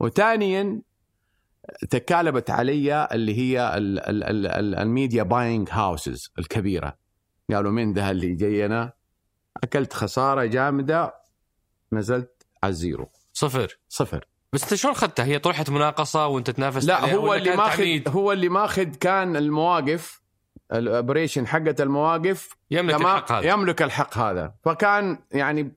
وثانيا 0.00 0.82
تكالبت 1.90 2.50
علي 2.50 3.08
اللي 3.12 3.38
هي 3.38 3.76
ال- 3.76 3.98
ال- 3.98 4.24
ال- 4.24 4.46
ال- 4.46 4.74
ال 4.74 4.82
media 4.82 5.22
buying 5.22 5.68
houses 5.72 6.32
الكبيرة. 6.38 6.98
قالوا 7.52 7.72
مين 7.72 7.92
ده 7.92 8.10
اللي 8.10 8.34
جينا؟ 8.34 8.92
أكلت 9.64 9.92
خسارة 9.92 10.44
جامدة 10.44 11.14
نزلت 11.92 12.46
على 12.62 12.70
ال 12.70 12.77
zero. 12.77 13.10
صفر. 13.32 13.78
صفر. 13.88 14.24
بس 14.52 14.62
أنت 14.62 14.74
شلون 14.74 14.94
أخذتها؟ 14.94 15.24
هي 15.24 15.38
طرحه 15.38 15.64
مناقصة 15.68 16.26
وأنت 16.26 16.50
تنافس 16.50 16.84
لا 16.84 17.14
هو 17.14 17.34
اللي 17.34 17.56
ماخذ؟ 17.56 18.08
هو 18.08 18.32
اللي 18.32 18.48
ماخذ 18.48 18.84
كان 18.84 19.36
المواقف 19.36 20.20
ال 20.72 20.79
operation 20.79 21.46
حقت 21.46 21.80
المواقف 21.80 22.56
يملك؟ 22.70 22.94
الحق 22.94 23.32
هذا. 23.32 23.48
يملك 23.52 23.82
الحق 23.82 24.18
هذا. 24.18 24.54
فكان 24.64 25.18
يعني 25.32 25.76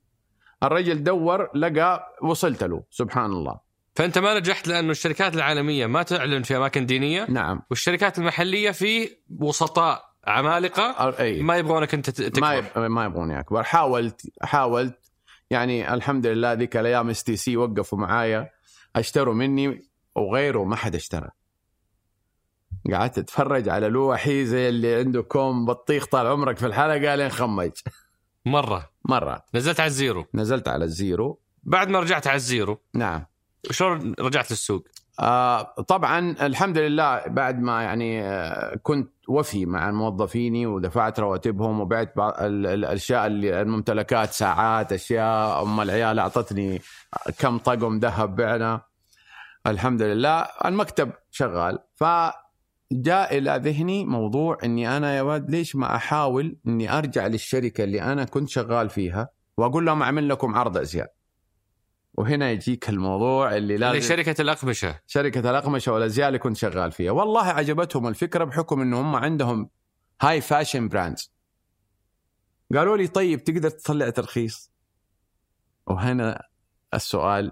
الرجل 0.64 1.04
دور 1.04 1.50
لقى 1.56 2.16
وصلت 2.22 2.64
له. 2.64 2.84
سبحان 2.90 3.32
الله. 3.32 3.60
فأنت 3.96 4.18
ما 4.18 4.40
نجحت 4.40 4.68
لأنه 4.68 4.92
الشركات 4.92 5.36
العالمية 5.36 5.86
ما 5.86 6.04
تعلن 6.04 6.44
في 6.44 6.58
أماكن 6.58 6.86
دينية. 6.86 7.26
نعم. 7.30 7.62
والشركات 7.70 8.18
المحلية 8.18 8.72
في 8.72 9.10
وسطاء 9.40 10.04
عمالقة. 10.28 11.16
أي. 11.20 11.42
ما 11.42 11.58
يبغونك 11.58 11.94
أنت 11.94 12.10
تكبر. 12.10 12.42
ما 12.42 12.54
يب... 12.54 12.66
ما 12.78 13.06
يبغوني 13.06 13.40
أكبر. 13.40 13.64
حاولت 13.64 14.22
حاولت. 14.42 15.12
يعني 15.50 15.94
الحمد 15.94 16.28
لله 16.28 16.54
ذيك 16.54 16.78
الأيام 16.78 17.10
STC 17.10 17.58
وقفوا 17.58 18.00
معايا. 18.00 18.50
أشتروا 18.96 19.34
مني 19.34 19.82
وغيره 20.16 20.64
ما 20.64 20.76
حد 20.76 20.96
اشترى. 20.96 21.30
قعدت 22.94 23.18
اتفرج 23.18 23.70
على 23.70 23.90
لوحي 23.90 24.46
زي 24.46 24.70
اللي 24.70 24.96
عنده 24.96 25.22
كوم 25.22 25.66
بطيخ 25.66 26.06
طال 26.06 26.28
عمرك 26.28 26.58
في 26.58 26.66
الحلقة 26.66 27.16
لين 27.16 27.30
خمج. 27.30 27.72
مرة. 28.46 28.90
مرة. 29.06 29.46
نزلت 29.56 29.80
على 29.80 29.88
ال 29.88 29.94
zero. 29.94 30.26
نزلت 30.34 30.68
على 30.68 30.86
ال 30.86 30.95
zero. 30.95 31.40
بعد 31.64 31.90
ما 31.90 32.00
رجعت 32.00 32.28
على 32.28 32.36
الزيرو. 32.36 32.82
نعم. 32.94 33.26
شلون 33.72 34.16
رجعت 34.20 34.52
للسوق؟ 34.52 34.88
آه 35.20 35.62
طبعا 35.88 36.36
الحمد 36.42 36.78
لله 36.78 37.28
بعد 37.28 37.60
ما 37.60 37.84
يعني 37.84 38.24
آه 38.24 38.76
كنت 38.76 39.12
وفي 39.28 39.66
مع 39.66 39.92
موظفيني 39.92 40.66
ودفعت 40.66 41.20
رواتبهم 41.20 41.80
وبعت 41.80 42.14
الأشياء 42.18 43.28
اللي 43.28 43.62
الممتلكات 43.62 44.32
ساعات 44.32 44.94
أشياء. 44.94 45.64
أم 45.64 45.82
العيال 45.82 46.20
أعطتني 46.20 46.82
كم 47.40 47.58
طقم 47.58 48.00
ذهب 48.00 48.36
بعنا. 48.36 48.82
الحمد 49.68 50.02
لله 50.02 50.48
المكتب 50.66 51.12
شغال. 51.32 51.80
فجاء 52.92 53.38
إلى 53.38 53.62
ذهني 53.64 54.06
موضوع 54.06 54.58
إني 54.64 54.98
أنا 54.98 55.16
يا 55.16 55.22
ولد 55.22 55.50
ليش 55.50 55.76
ما 55.76 55.96
أحاول 55.96 56.58
إني 56.68 56.98
أرجع 56.98 57.28
للشركة 57.28 57.84
اللي 57.84 58.02
أنا 58.02 58.24
كنت 58.24 58.50
شغال 58.50 58.90
فيها 58.90 59.30
وأقول 59.58 59.86
لهم 59.86 60.04
أعمل 60.04 60.30
لكم 60.30 60.56
عرض 60.56 60.78
أزياء. 60.78 61.14
وهنا 62.14 62.52
يجيك 62.52 62.90
الموضوع 62.90 63.56
اللي 63.58 63.78
لازم 63.78 63.96
اللي 63.96 64.02
شركة 64.02 64.42
الأقمشة. 64.42 65.00
شركة 65.08 65.50
الأقمشة 65.50 65.92
والأزياء 65.92 66.28
اللي 66.28 66.40
كنت 66.40 66.58
شغال 66.58 66.92
فيها. 66.92 67.12
والله 67.12 67.44
عجبتهم 67.44 68.08
الفكرة 68.08 68.44
بحكم 68.44 68.82
أنه 68.82 69.02
هم 69.02 69.16
عندهم 69.16 69.70
high 70.22 70.42
fashion 70.42 70.88
brands 70.88 71.34
قالوا 72.76 72.98
لي 72.98 73.08
طيب 73.08 73.44
تقدر 73.44 73.70
تطلع 73.70 74.10
ترخيص؟ 74.10 74.72
وهنا 75.88 76.48
السؤال 76.94 77.52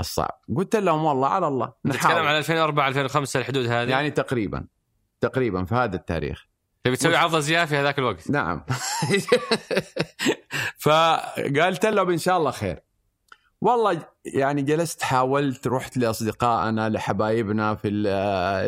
الصعب. 0.00 0.40
قلت 0.56 0.76
لهم 0.76 1.04
والله 1.04 1.28
على 1.28 1.48
الله 1.48 1.72
نتكلم 1.86 2.26
عن 2.26 2.36
2004 2.38 2.88
2005 2.88 3.40
الحدود 3.40 3.66
هذه؟ 3.66 3.90
يعني 3.90 4.10
تقريبا 4.10 4.66
تقريبا 5.20 5.64
في 5.64 5.74
هذا 5.74 5.96
التاريخ. 5.96 6.46
تبي 6.84 6.96
تسوي 6.96 7.16
عرض 7.16 7.34
ازياء 7.34 7.66
في 7.66 7.76
هذاك 7.76 7.98
الوقت؟ 7.98 8.30
نعم. 8.30 8.64
فقالت 10.78 11.86
لهم 11.86 12.10
إن 12.10 12.18
شاء 12.18 12.36
الله 12.38 12.50
خير. 12.50 12.82
والله 13.60 14.02
يعني 14.24 14.62
جلست 14.62 15.02
حاولت 15.02 15.66
رحت 15.66 15.96
لأصدقائنا 15.96 16.88
لحبايبنا 16.88 17.74
في 17.74 17.88
ال- 17.88 18.06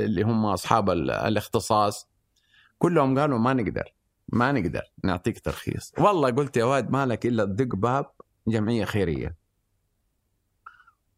اللي 0.04 0.22
هم 0.22 0.46
أصحاب 0.46 0.90
ال- 0.90 1.10
الاختصاص. 1.10 2.08
كلهم 2.78 3.18
قالوا 3.18 3.38
ما 3.38 3.52
نقدر 3.52 3.94
ما 4.28 4.52
نقدر 4.52 4.82
نعطيك 5.04 5.40
ترخيص. 5.40 5.92
والله 5.98 6.30
قلت 6.30 6.56
يا 6.56 6.64
واد 6.64 6.90
مالك 6.90 7.26
إلا 7.26 7.44
تدق 7.44 7.76
باب 7.76 8.10
جمعية 8.48 8.84
خيرية. 8.84 9.41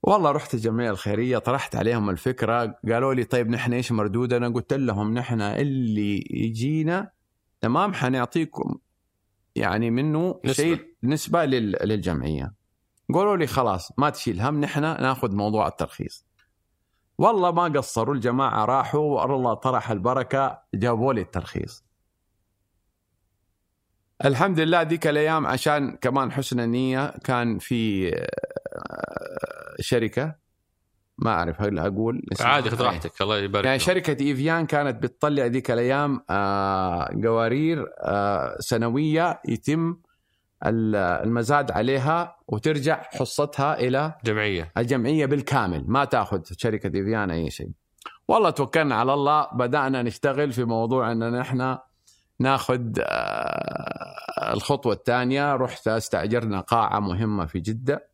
والله 0.06 0.30
رحت 0.30 0.54
الجمعية 0.54 0.90
الخيرية 0.90 1.38
طرحت 1.38 1.76
عليهم 1.76 2.10
الفكرة 2.10 2.78
قالوا 2.92 3.14
لي 3.14 3.24
طيب 3.24 3.48
نحن 3.50 3.72
إيش 3.72 3.92
مردودنا 3.92 4.48
قلت 4.48 4.72
لهم 4.72 5.14
نحن 5.14 5.40
اللي 5.40 6.24
يجينا 6.30 7.10
تمام 7.60 7.94
حنعطيكم 7.94 8.78
يعني 9.56 9.90
منه 9.90 10.40
نسبة. 10.44 10.52
شيء 10.64 10.94
نسبة 11.02 11.44
لل- 11.44 11.76
للجمعية. 11.88 12.54
قالوا 13.14 13.36
لي 13.36 13.46
خلاص 13.46 13.92
ما 13.98 14.10
تشيل 14.10 14.40
هم 14.40 14.60
نحن 14.60 14.82
ناخذ 14.82 15.34
موضوع 15.34 15.68
الترخيص. 15.68 16.26
والله 17.18 17.52
ما 17.52 17.62
قصروا 17.64 18.14
الجماعة 18.14 18.64
راحوا 18.64 19.22
والله 19.22 19.54
طرح 19.54 19.90
البركة 19.90 20.58
جابوا 20.74 21.12
لي 21.12 21.20
الترخيص. 21.20 21.84
الحمد 24.24 24.60
لله 24.60 24.82
ذيك 24.82 25.06
الأيام 25.06 25.46
عشان 25.46 25.96
كمان 25.96 26.32
حسن 26.32 26.60
النية 26.60 27.10
كان 27.24 27.58
في 27.58 28.10
شركة 29.80 30.34
ما 31.18 31.30
أعرف 31.30 31.62
هل 31.62 31.78
أقول. 31.78 32.22
عادي 32.40 32.70
خذ 32.70 32.82
راحتك 32.82 33.22
الله 33.22 33.38
يبارك 33.38 33.66
يعني. 33.66 33.78
شركة 33.78 34.24
إيفيان 34.24 34.66
كانت 34.66 35.02
بتطلع 35.02 35.46
ذيك 35.46 35.70
الأيام 35.70 36.24
آه، 36.30 37.08
قوارير 37.24 37.86
آه، 38.04 38.56
سنوية 38.60 39.40
يتم 39.48 39.96
ال- 40.66 40.96
المزاد 40.96 41.70
عليها 41.70 42.36
وترجع 42.48 43.02
حصتها 43.02 43.74
إلى 43.80 44.14
جمعية. 44.24 44.72
الجمعية 44.78 45.26
بالكامل. 45.26 45.84
ما 45.88 46.04
تأخذ 46.04 46.40
شركة 46.58 46.96
إيفيان 46.98 47.30
أي 47.30 47.50
شيء. 47.50 47.70
والله 48.28 48.50
توكلنا 48.50 48.94
على 48.94 49.14
الله 49.14 49.46
بدأنا 49.54 50.02
نشتغل 50.02 50.52
في 50.52 50.64
موضوع 50.64 51.12
ان 51.12 51.32
نحن 51.38 51.78
ناخذ 52.40 52.80
آه، 53.00 54.52
الخطوة 54.54 54.92
الثانية. 54.92 55.54
رحت 55.56 55.88
استأجرنا 55.88 56.60
قاعة 56.60 57.00
مهمة 57.00 57.46
في 57.46 57.60
جدة. 57.60 57.94
و- 57.94 58.13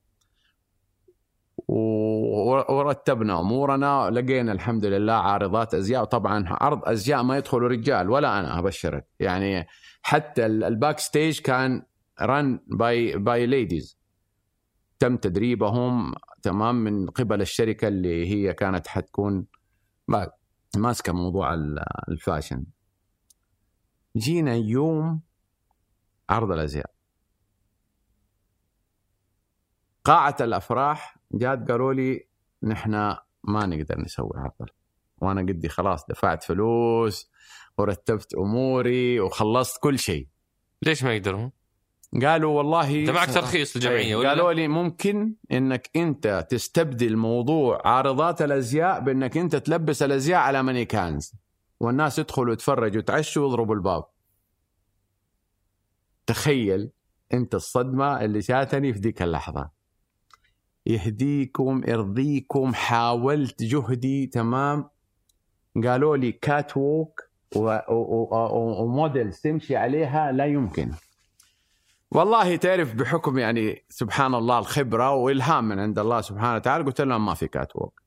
ورتبنا. 1.72 3.40
أمورنا 3.40 4.10
لقينا 4.10 4.52
الحمد 4.52 4.84
لله 4.84 5.12
عارضات 5.12 5.74
أزياء. 5.74 6.02
وطبعا 6.02 6.44
عرض 6.48 6.88
أزياء 6.88 7.22
ما 7.22 7.36
يدخلوا 7.38 7.68
رجال 7.68 8.10
ولا 8.10 8.40
أنا 8.40 8.58
أبشرك. 8.58 9.08
يعني 9.20 9.66
حتى 10.02 10.46
ال- 10.46 10.64
ال 10.64 10.98
backstage 10.98 11.40
كان 11.40 11.82
run 12.22 12.60
by 12.66 13.16
by 13.18 13.46
ladies 13.46 13.98
تم 14.98 15.16
تدريبهم 15.16 16.14
تمام 16.42 16.74
من 16.74 17.10
قبل 17.10 17.40
الشركة 17.40 17.88
اللي 17.88 18.26
هي 18.26 18.54
كانت 18.54 18.86
حتكون 18.86 19.46
ما- 20.08 20.30
ماسكة 20.76 21.12
موضوع 21.12 21.54
ال- 21.54 21.84
ال 22.08 22.15
fashion. 22.15 22.64
جينا 24.16 24.54
يوم 24.54 25.20
عرض 26.30 26.52
الأزياء. 26.52 26.90
قاعة 30.04 30.36
الأفراح 30.40 31.19
جات 31.32 31.70
قالوا 31.70 31.92
لي 31.92 32.26
نحن 32.62 32.90
ما 33.44 33.66
نقدر 33.66 34.00
نسوي 34.00 34.30
عرض 34.34 34.68
وأنا 35.18 35.40
قدي 35.40 35.68
خلاص 35.68 36.06
دفعت 36.06 36.44
فلوس 36.44 37.30
ورتبت 37.78 38.34
أموري 38.34 39.20
وخلصت 39.20 39.82
كل 39.82 39.98
شيء. 39.98 40.28
ليش 40.82 41.04
ما 41.04 41.14
يقدرون؟ 41.14 41.52
قالوا 42.22 42.58
والله 42.58 43.00
انت 43.00 43.10
معك 43.10 43.34
ترخيص 43.34 43.76
للجمعية 43.76 43.98
إيه، 43.98 44.16
ولا 44.16 44.28
قالوا 44.28 44.52
لي 44.52 44.68
ممكن 44.68 45.34
إنك 45.52 45.90
أنت 45.96 46.46
تستبدل 46.50 47.16
موضوع 47.16 47.82
عارضات 47.84 48.42
الأزياء 48.42 49.00
بأنك 49.00 49.36
أنت 49.36 49.56
تلبس 49.56 50.02
الأزياء 50.02 50.40
على 50.40 50.62
مانيكانز 50.62 51.34
والناس 51.80 52.18
يدخلوا 52.18 52.52
يتفرجوا 52.52 52.98
يتعشوا 52.98 53.42
ويضربوا 53.42 53.74
الباب. 53.74 54.04
تخيل 56.26 56.90
أنت 57.32 57.54
الصدمة 57.54 58.24
اللي 58.24 58.38
جاتني 58.38 58.92
في 58.92 58.98
ذيك 58.98 59.22
اللحظة. 59.22 59.79
يهديكم 60.86 61.82
يرضيكم 61.88 62.74
حاولت 62.74 63.62
جهدي 63.62 64.26
تمام؟ 64.26 64.88
قالوا 65.84 66.16
لي 66.16 66.32
catwalk 66.32 67.20
و- 67.56 67.60
و- 67.88 68.28
و- 68.32 68.82
وموديل 68.82 69.32
تمشي 69.32 69.76
عليها 69.76 70.32
لا 70.32 70.46
يمكن. 70.46 70.90
والله 72.12 72.56
تعرف 72.56 72.94
بحكم 72.94 73.38
يعني 73.38 73.84
سبحان 73.88 74.34
الله 74.34 74.58
الخبرة 74.58 75.14
والهام 75.14 75.68
من 75.68 75.78
عند 75.78 75.98
الله 75.98 76.20
سبحانه 76.20 76.54
وتعالى 76.54 76.84
قلت 76.84 77.00
لهم 77.00 77.26
ما 77.26 77.34
في 77.34 77.48
catwalk 77.48 78.02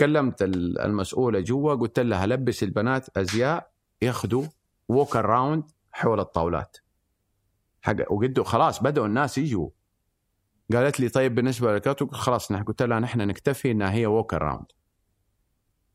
كلمت 0.00 0.42
ال- 0.42 0.78
المسؤولة 0.80 1.40
جوا 1.40 1.74
قلت 1.74 1.98
لها 2.00 2.26
لبس 2.26 2.62
البنات 2.62 3.18
أزياء 3.18 3.70
ياخذوا 4.02 4.44
walk 4.88 5.16
around 5.16 5.64
حول 5.92 6.20
الطاولات. 6.20 6.76
حق 7.82 8.12
وقدوا 8.12 8.44
خلاص 8.44 8.82
بدأوا 8.82 9.06
الناس 9.06 9.38
يجوا. 9.38 9.68
قالت 10.72 11.00
لي 11.00 11.08
طيب 11.08 11.34
بالنسبة 11.34 11.72
لل 11.72 12.02
catwalk 12.02 12.14
خلاص 12.14 12.52
نحن 12.52 12.62
قلت 12.64 12.82
لها 12.82 13.00
نحن 13.00 13.20
نكتفي 13.20 13.70
إنها 13.70 13.92
هي 13.92 14.06
walk 14.06 14.34
around 14.34 14.66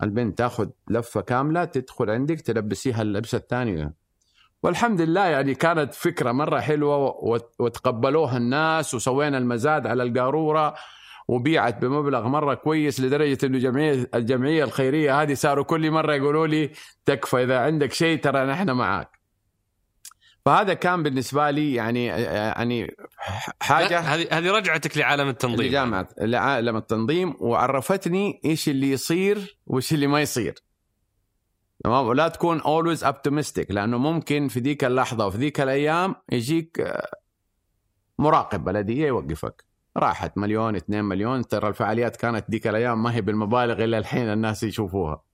البنت 0.04 0.38
تأخذ 0.38 0.70
لفة 0.90 1.22
كاملة 1.22 1.66
تدخل 1.66 2.10
عندك 2.10 2.42
تلبسيها 2.42 3.02
اللبسة 3.02 3.38
الثانية 3.38 3.94
والحمد 4.64 5.02
لله 5.02 5.26
يعني 5.26 5.56
كانت 5.56 5.94
فكرة 5.94 6.32
مرة 6.32 6.60
حلوة 6.60 6.98
وت- 7.26 7.56
وتقبلوها 7.60 8.38
الناس 8.38 8.94
وسوينا 8.94 9.38
المزاد 9.38 9.88
على 9.88 10.04
القارورة 10.04 10.76
وبيعت 11.28 11.82
بمبلغ 11.82 12.28
مرة 12.28 12.54
كويس 12.54 13.00
لدرجة 13.00 13.38
إنه 13.46 13.58
جمعية 13.58 14.10
الجمعية 14.16 14.64
الخيرية 14.64 15.22
هذه 15.22 15.34
صاروا 15.34 15.64
كل 15.64 15.92
مرة 15.92 16.14
يقولوا 16.14 16.48
لي 16.48 16.72
تكفى 17.06 17.44
إذا 17.44 17.60
عندك 17.60 17.94
شيء 17.94 18.20
ترى 18.20 18.46
نحن 18.46 18.72
معاك. 18.72 19.21
فهذا 20.46 20.74
كان 20.74 21.04
بالنسبة 21.04 21.52
لي 21.52 21.74
يعني 21.74 22.06
يعني 22.06 22.96
حاجة 23.60 24.00
هذه 24.00 24.28
هذه 24.32 24.52
رجعتك 24.52 24.98
لعالم 24.98 25.30
التنظيم. 25.30 25.68
لجامعه 25.68 26.08
لعالم 26.22 26.78
التنظيم 26.78 27.36
وعرفتني 27.40 28.42
إيش 28.46 28.70
اللي 28.70 28.92
يصير 28.92 29.58
وإيش 29.68 29.94
اللي 29.94 30.08
ما 30.08 30.22
يصير. 30.22 30.56
تمام؟ 31.84 32.08
ولا 32.08 32.28
تكون 32.28 32.62
always 32.62 33.00
optimistic 33.00 33.66
لأنه 33.70 33.98
ممكن 33.98 34.48
في 34.48 34.60
ذيك 34.60 34.84
اللحظة 34.84 35.28
وفي 35.28 35.38
ذيك 35.38 35.62
الأيام 35.62 36.16
يجيك 36.32 36.80
آه، 36.80 37.12
مراقب 38.20 38.64
بلدية 38.64 39.08
يوقفك. 39.08 39.66
راحت 39.98 40.38
مليون 40.38 40.76
اثنين 40.76 41.04
مليون 41.04 41.48
ترى 41.48 41.68
الفعاليات 41.70 42.16
كانت 42.16 42.52
ذيك 42.52 42.68
الأيام 42.68 43.04
ما 43.04 43.16
هي 43.16 43.22
بالمبالغ 43.22 43.84
إلا 43.84 43.98
الحين 43.98 44.34
الناس 44.34 44.64
يشوفوها. 44.64 45.31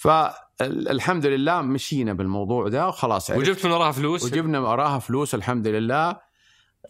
فالحمد 0.00 1.26
لله 1.26 1.60
مشينا 1.62 2.12
بالموضوع 2.12 2.68
ده 2.68 2.88
وخلاص. 2.88 3.30
عرفت. 3.30 3.40
وجبت 3.42 3.66
من 3.66 3.72
وراها 3.72 3.92
فلوس. 3.92 4.24
وجبنا 4.24 4.60
وراها 4.60 4.98
فلوس 4.98 5.34
الحمد 5.34 5.66
لله 5.66 6.10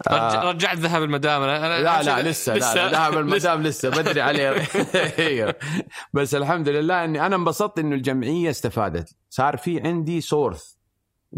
رج- 0.08 0.44
رجعت 0.44 0.76
ذهب 0.78 1.02
المدام. 1.02 1.42
أنا 1.42 1.80
لا 1.82 2.02
لا 2.02 2.22
لسه 2.30 2.54
لا 2.54 2.74
لا 2.74 2.90
ذهب 2.90 3.18
المدام 3.18 3.62
لسه. 3.62 3.88
بدري 3.90 4.20
عليه. 4.20 4.50
أيوه. 5.18 5.54
بس 6.12 6.34
الحمد 6.34 6.68
لله 6.68 7.04
إني 7.04 7.26
أنا 7.26 7.36
انبسطت 7.36 7.78
إنه 7.78 7.94
الجمعية 7.96 8.50
استفادت. 8.50 9.16
صار 9.30 9.56
في 9.56 9.80
عندي 9.80 10.20
sort 10.20 10.64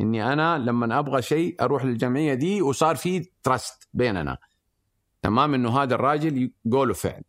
إني 0.00 0.32
أنا 0.32 0.58
لما 0.58 0.98
أبغى 0.98 1.22
شيء 1.22 1.56
أروح 1.60 1.84
للجمعية 1.84 2.34
دي 2.34 2.62
وصار 2.62 2.96
في 2.96 3.30
trust 3.42 3.88
بيننا. 3.94 4.38
تمام؟ 5.22 5.54
إنه 5.54 5.82
هذا 5.82 5.94
الراجل 5.94 6.50
قوله 6.72 6.94
فعل. 6.94 7.22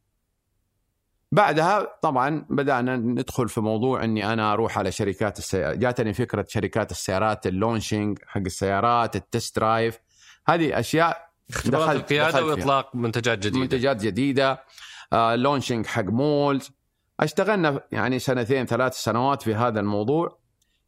بعدها 1.33 1.87
طبعا 2.01 2.45
بدأنا 2.49 2.95
ندخل 2.95 3.49
في 3.49 3.61
موضوع 3.61 4.03
إني 4.03 4.33
أنا 4.33 4.53
أروح 4.53 4.77
على 4.77 4.91
شركات 4.91 5.39
السيارات 5.39 5.77
جاتني 5.77 6.13
فكرة 6.13 6.45
شركات 6.49 6.91
السيارات 6.91 7.47
ال 7.47 7.55
launching 7.55 8.19
حق 8.27 8.41
السيارات 8.41 9.15
ال 9.15 9.24
test 9.24 9.59
drive 9.59 9.99
هذه 10.47 10.79
أشياء 10.79 11.29
اختبارات 11.49 11.95
القيادة. 11.95 12.45
وإطلاق 12.45 12.95
منتجات 12.95 13.37
جديدة 13.37 13.59
منتجات 13.59 14.01
جديدة 14.01 14.63
آه، 15.13 15.35
launching 15.36 15.86
حق 15.85 16.03
malls 16.03 16.71
اشتغلنا 17.19 17.81
يعني 17.91 18.19
سنتين 18.19 18.65
ثلاث 18.65 18.93
سنوات 18.93 19.41
في 19.41 19.55
هذا 19.55 19.79
الموضوع 19.79 20.37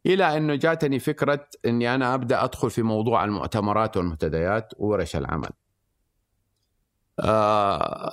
إلى 0.06 0.36
إنه 0.36 0.54
جاتني 0.54 0.98
فكرة 0.98 1.48
إني 1.66 1.94
أنا 1.94 2.14
أبدأ 2.14 2.44
أدخل 2.44 2.70
في 2.70 2.82
موضوع 2.82 3.24
المؤتمرات 3.24 3.96
والمنتديات 3.96 4.72
وورش 4.78 5.16
العمل. 5.16 5.50
آه 7.20 8.12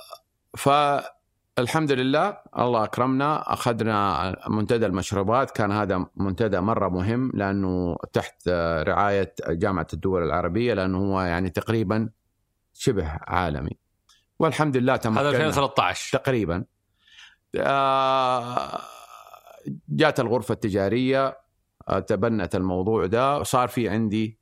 فالحمد 1.56 1.92
لله 1.92 2.38
الله 2.58 2.84
أكرمنا 2.84 3.52
أخذنا 3.52 4.36
منتدى 4.48 4.86
المشروبات. 4.86 5.50
كان 5.50 5.72
هذا 5.72 6.06
منتدى 6.16 6.60
مرة 6.60 6.88
مهم 6.88 7.30
لأنه 7.34 7.96
تحت 8.12 8.42
آه، 8.48 8.82
رعاية 8.82 9.34
جامعة 9.48 9.86
الدول 9.92 10.22
العربية 10.22 10.74
لأنه 10.74 10.98
هو 10.98 11.20
يعني 11.20 11.50
تقريبا 11.50 12.10
شبه 12.72 13.18
عالمي. 13.22 13.78
والحمد 14.38 14.76
لله 14.76 14.96
تمكنا. 14.96 15.20
هذا 15.20 15.30
2013 15.30 16.18
تقريبا. 16.18 16.64
آه، 17.56 18.80
جات 19.88 20.20
الغرفة 20.20 20.52
التجارية 20.52 21.38
آه، 21.88 21.98
تبنت 21.98 22.54
الموضوع 22.54 23.06
ده. 23.06 23.38
وصار 23.38 23.68
في 23.68 23.88
عندي 23.88 24.38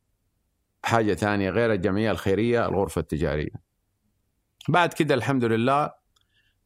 حاجة 0.84 1.14
ثانية 1.14 1.50
غير 1.50 1.72
الجمعية 1.72 2.10
الخيرية 2.10 2.66
الغرفة 2.68 3.00
التجارية. 3.00 3.72
بعد 4.68 4.92
كده 4.92 5.14
الحمد 5.14 5.44
لله 5.44 6.01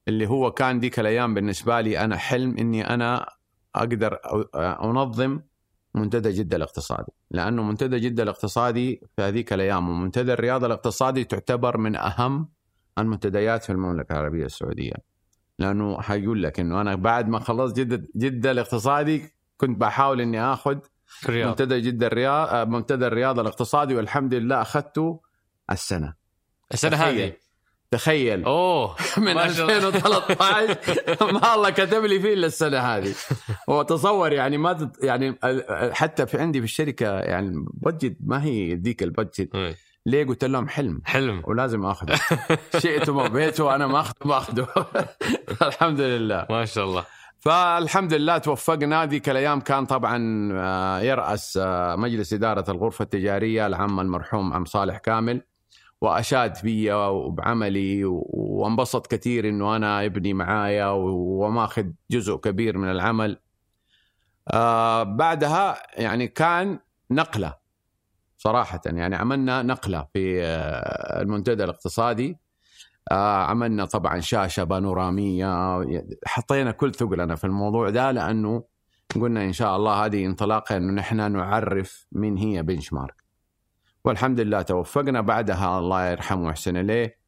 اللي 0.08 0.26
هو 0.26 0.50
كان 0.50 0.80
ديك 0.80 1.00
الأيام 1.00 1.34
بالنسبة 1.34 1.80
لي 1.80 1.98
أنا 1.98 2.16
حلم 2.16 2.56
إني 2.58 2.94
أنا 2.94 3.26
أقدر 3.74 4.14
أ- 4.14 4.56
أنظم 4.56 5.40
منتدى 5.94 6.30
جدة 6.32 6.56
الاقتصادي. 6.56 7.12
لأنه 7.30 7.62
منتدى 7.62 7.98
جدة 8.00 8.22
الاقتصادي 8.22 9.00
في 9.16 9.22
هذيك 9.22 9.52
الأيام 9.52 9.88
ومنتدى 9.88 10.32
الرياضة 10.32 10.66
الاقتصادي 10.66 11.24
تعتبر 11.24 11.78
من 11.78 11.96
أهم 11.96 12.48
المنتديات 12.98 13.64
في 13.64 13.72
المملكة 13.72 14.12
العربية 14.12 14.44
السعودية. 14.44 14.92
لأنه 15.58 16.00
حيقول 16.00 16.42
لك 16.42 16.60
إنه 16.60 16.80
أنا 16.80 16.94
بعد 16.94 17.28
ما 17.28 17.38
خلصت 17.38 17.76
جدة 17.76 18.06
جدة 18.16 18.50
الاقتصادي 18.50 19.34
كنت 19.56 19.80
بحاول 19.80 20.20
إني 20.20 20.40
آخذ 20.40 20.78
الرياض 21.28 21.48
منتدى 21.48 21.80
جدة 21.80 22.06
الرياض 22.06 22.68
منتدى 22.68 23.06
الرياضة 23.06 23.42
الاقتصادي 23.42 23.94
والحمد 23.94 24.34
لله 24.34 24.62
أخذته 24.62 25.20
السنة. 25.70 26.14
السنة. 26.74 26.96
هذه. 26.96 27.36
تخيل. 27.90 28.44
أوه. 28.44 28.96
من 29.18 29.34
ما 29.34 29.52
شاء 29.52 29.66
الله. 29.66 29.88
2013 29.88 31.32
ما 31.32 31.54
الله 31.54 31.70
كتب 31.70 32.04
لي 32.04 32.20
فيه 32.20 32.34
إلا 32.34 32.46
السنة 32.46 32.78
هذه. 32.78 33.14
وتصور 33.68 34.32
يعني 34.32 34.58
ما 34.58 34.72
تت 34.72 35.04
يعني 35.04 35.38
حتى 35.92 36.26
في 36.26 36.38
عندي 36.38 36.58
في 36.58 36.64
الشركة 36.64 37.06
يعني 37.20 37.64
بادجت 37.74 38.16
ما 38.20 38.42
هي 38.44 38.74
ذيك 38.74 39.02
البادجت. 39.02 39.54
إيه. 39.54 39.76
ليه 40.06 40.26
قلت 40.26 40.44
لهم 40.44 40.68
حلم؟ 40.68 41.02
حلم. 41.04 41.42
ولازم 41.44 41.84
آخذه. 41.86 42.20
شئت 42.82 43.10
ما 43.10 43.28
بيته 43.28 43.74
أنا 43.74 43.86
ما 43.86 44.00
اخذه 44.00 44.14
ما 44.24 44.36
أخذه. 44.38 44.68
الحمد 45.62 46.00
لله. 46.00 46.46
ما 46.50 46.64
شاء 46.64 46.84
الله. 46.84 47.04
فالحمد 47.38 48.14
لله 48.14 48.38
توفقنا. 48.38 49.06
ذيك 49.06 49.28
الأيام 49.28 49.60
كان 49.60 49.86
طبعا 49.86 50.48
آه، 50.52 51.00
يرأس 51.00 51.58
آه، 51.62 51.96
مجلس 51.96 52.32
إدارة 52.32 52.70
الغرفة 52.70 53.02
التجارية 53.02 53.66
العم 53.66 54.00
المرحوم 54.00 54.52
عم 54.52 54.64
صالح 54.64 54.98
كامل. 54.98 55.42
وأشاد 56.00 56.62
بي 56.62 56.92
وبعملي 56.92 58.04
وانبسط 58.04 59.06
كثير 59.06 59.48
إنه 59.48 59.76
أنا 59.76 60.04
ابني 60.04 60.34
معايا 60.34 60.86
وماخذ 60.90 61.86
جزء 62.10 62.36
كبير 62.36 62.78
من 62.78 62.90
العمل. 62.90 63.40
آه، 64.52 65.02
بعدها 65.02 65.76
يعني 66.00 66.28
كان 66.28 66.78
نقلة 67.10 67.54
صراحة 68.38 68.80
يعني 68.86 69.16
عملنا 69.16 69.62
نقلة 69.62 70.06
في 70.12 70.42
آه، 70.42 71.22
المنتدى 71.22 71.64
الاقتصادي. 71.64 72.38
آه، 73.10 73.44
عملنا 73.44 73.84
طبعا 73.84 74.20
شاشة 74.20 74.64
بانورامية. 74.64 75.80
حطينا 76.26 76.70
كل 76.70 76.94
ثقلنا 76.94 77.36
في 77.36 77.44
الموضوع 77.44 77.90
ده 77.90 78.10
لأنه 78.10 78.64
قلنا 79.14 79.44
إن 79.44 79.52
شاء 79.52 79.76
الله 79.76 80.04
هذه 80.06 80.26
انطلاقة 80.26 80.76
إنه 80.76 80.92
نحن 80.92 81.32
نعرف 81.32 82.06
من 82.12 82.36
هي 82.38 82.62
بنش 82.62 82.92
مارك 82.92 83.25
والحمد 84.06 84.40
لله 84.40 84.62
توفقنا. 84.62 85.20
بعدها 85.20 85.78
الله 85.78 86.06
يرحمه 86.10 86.46
ويحسن 86.46 86.76
إليه. 86.76 87.18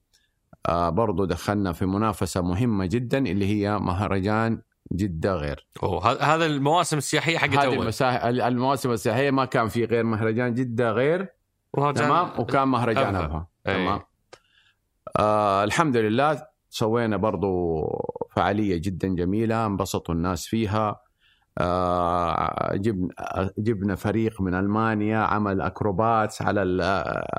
آه 0.69 0.89
برضو 0.91 1.25
دخلنا 1.25 1.73
في 1.73 1.87
منافسة 1.87 2.43
مهمة 2.43 2.87
جدا 2.87 3.19
اللي 3.19 3.47
هي 3.47 3.79
مهرجان 3.79 4.63
جدة 4.93 5.35
غير. 5.35 5.67
أوه 5.83 6.07
ه- 6.13 6.23
هذا 6.35 6.47
المواسم 6.47 6.99
السياحية 6.99 7.39
حقت 7.39 7.55
اول 7.55 7.79
المسا... 7.83 8.29
المواسم 8.29 8.91
السياحية 8.91 9.31
ما 9.31 9.45
كان 9.45 9.69
في 9.69 9.85
غير 9.85 10.05
مهرجان 10.05 10.55
جدة 10.55 10.93
غير. 10.93 11.29
ومهرجان- 11.77 11.95
تمام؟ 11.95 12.31
وكان 12.39 12.69
مهرجان 12.69 13.17
أي. 13.17 13.45
تمام؟ 13.65 14.01
آه 15.19 15.65
الحمد 15.65 15.97
لله 15.97 16.47
سوينا 16.71 17.17
برضو 17.17 17.83
فعالية 18.37 18.77
جدا 18.77 19.09
جميلة 19.09 19.67
انبسطوا 19.67 20.15
الناس 20.15 20.47
فيها. 20.47 20.89
آه 20.89 21.08
جبنا 22.75 23.09
جبنا 23.59 23.95
فريق 23.95 24.41
من 24.41 24.55
ألمانيا 24.55 25.19
عمل 25.19 25.61
acrobats 25.61 26.43
على 26.43 26.63
ال 26.63 26.81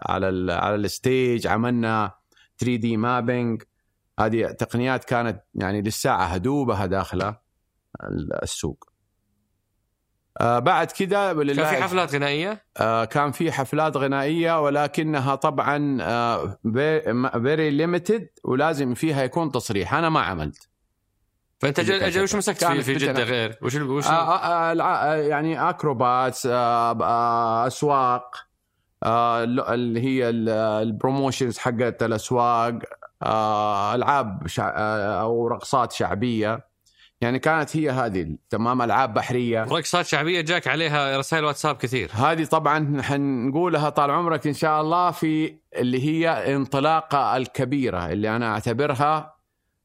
على 0.05 0.29
ال 0.29 0.51
على 0.51 0.75
ال 0.75 0.87
stage 0.87 1.47
عملنا 1.47 2.11
3D 2.59 2.97
mapping 2.97 3.63
هذه 4.19 4.45
تقنيات 4.45 5.03
كانت 5.03 5.43
يعني 5.55 5.81
للساعة 5.81 6.25
هادوبها 6.25 6.85
داخله 6.85 7.37
السوق. 8.43 8.89
آه 10.41 10.59
بعد 10.59 10.91
كده 10.91 11.33
كان 11.33 11.55
في 11.55 11.83
حفلات 11.83 12.15
غنائية؟ 12.15 12.65
آه، 12.77 13.05
كان 13.05 13.31
في 13.31 13.51
حفلات 13.51 13.97
غنائية 13.97 14.61
ولكنها 14.61 15.35
طبعا 15.35 15.97
very 17.43 17.69
limited 17.69 18.29
ولازم 18.43 18.93
فيها 18.93 19.23
يكون 19.23 19.51
تصريح. 19.51 19.93
أنا 19.93 20.09
ما 20.09 20.19
عملت. 20.21 20.68
فأنت 21.59 21.79
أجل 21.79 22.03
أجل 22.03 22.23
وش 22.23 22.35
مسكت 22.35 22.63
في, 22.65 22.81
في 22.83 22.93
جدة. 22.93 23.23
غير؟ 23.23 23.57
وش 23.61 23.75
وش 23.75 24.07
آه، 24.07 24.09
آه، 24.11 24.73
آه، 24.73 24.83
آه، 24.83 25.15
يعني 25.15 25.69
acrobats 25.69 26.45
آه، 26.45 27.03
آه، 27.03 27.67
أسواق 27.67 28.35
آه، 29.03 29.43
ال- 29.43 29.59
اللي 29.59 30.01
هي 30.01 30.29
ال- 30.29 30.49
ال 30.49 30.59
promotions 30.59 31.57
حقت 31.57 32.03
الأسواق 32.03 32.79
آه، 33.23 33.95
ألعاب 33.95 34.47
شع... 34.47 34.73
آه، 34.77 35.21
أو 35.21 35.47
رقصات 35.47 35.91
شعبية. 35.91 36.69
يعني 37.21 37.39
كانت 37.39 37.77
هي 37.77 37.89
هذه 37.89 38.27
تمام 38.49 38.81
ألعاب 38.81 39.13
بحرية. 39.13 39.63
رقصات 39.63 40.05
شعبية 40.05 40.41
جاك 40.41 40.67
عليها 40.67 41.17
رسائل 41.17 41.45
واتساب 41.45 41.75
كثير. 41.77 42.09
هذه 42.13 42.45
طبعا 42.45 43.01
حنقولها 43.01 43.89
طال 43.89 44.11
عمرك 44.11 44.47
إن 44.47 44.53
شاء 44.53 44.81
الله 44.81 45.11
في 45.11 45.55
اللي 45.75 46.03
هي 46.03 46.55
انطلاقة 46.55 47.37
الكبيرة 47.37 48.05
اللي 48.11 48.35
أنا 48.35 48.51
أعتبرها 48.53 49.35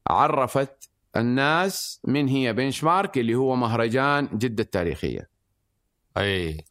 عرفت 0.09 0.89
الناس 1.17 1.99
من 2.03 2.27
هي 2.27 2.53
بنش 2.53 2.83
مارك 2.83 3.17
اللي 3.17 3.35
هو 3.35 3.55
مهرجان 3.55 4.29
جدة 4.33 4.63
التاريخية. 4.63 5.29
أي. 6.17 6.65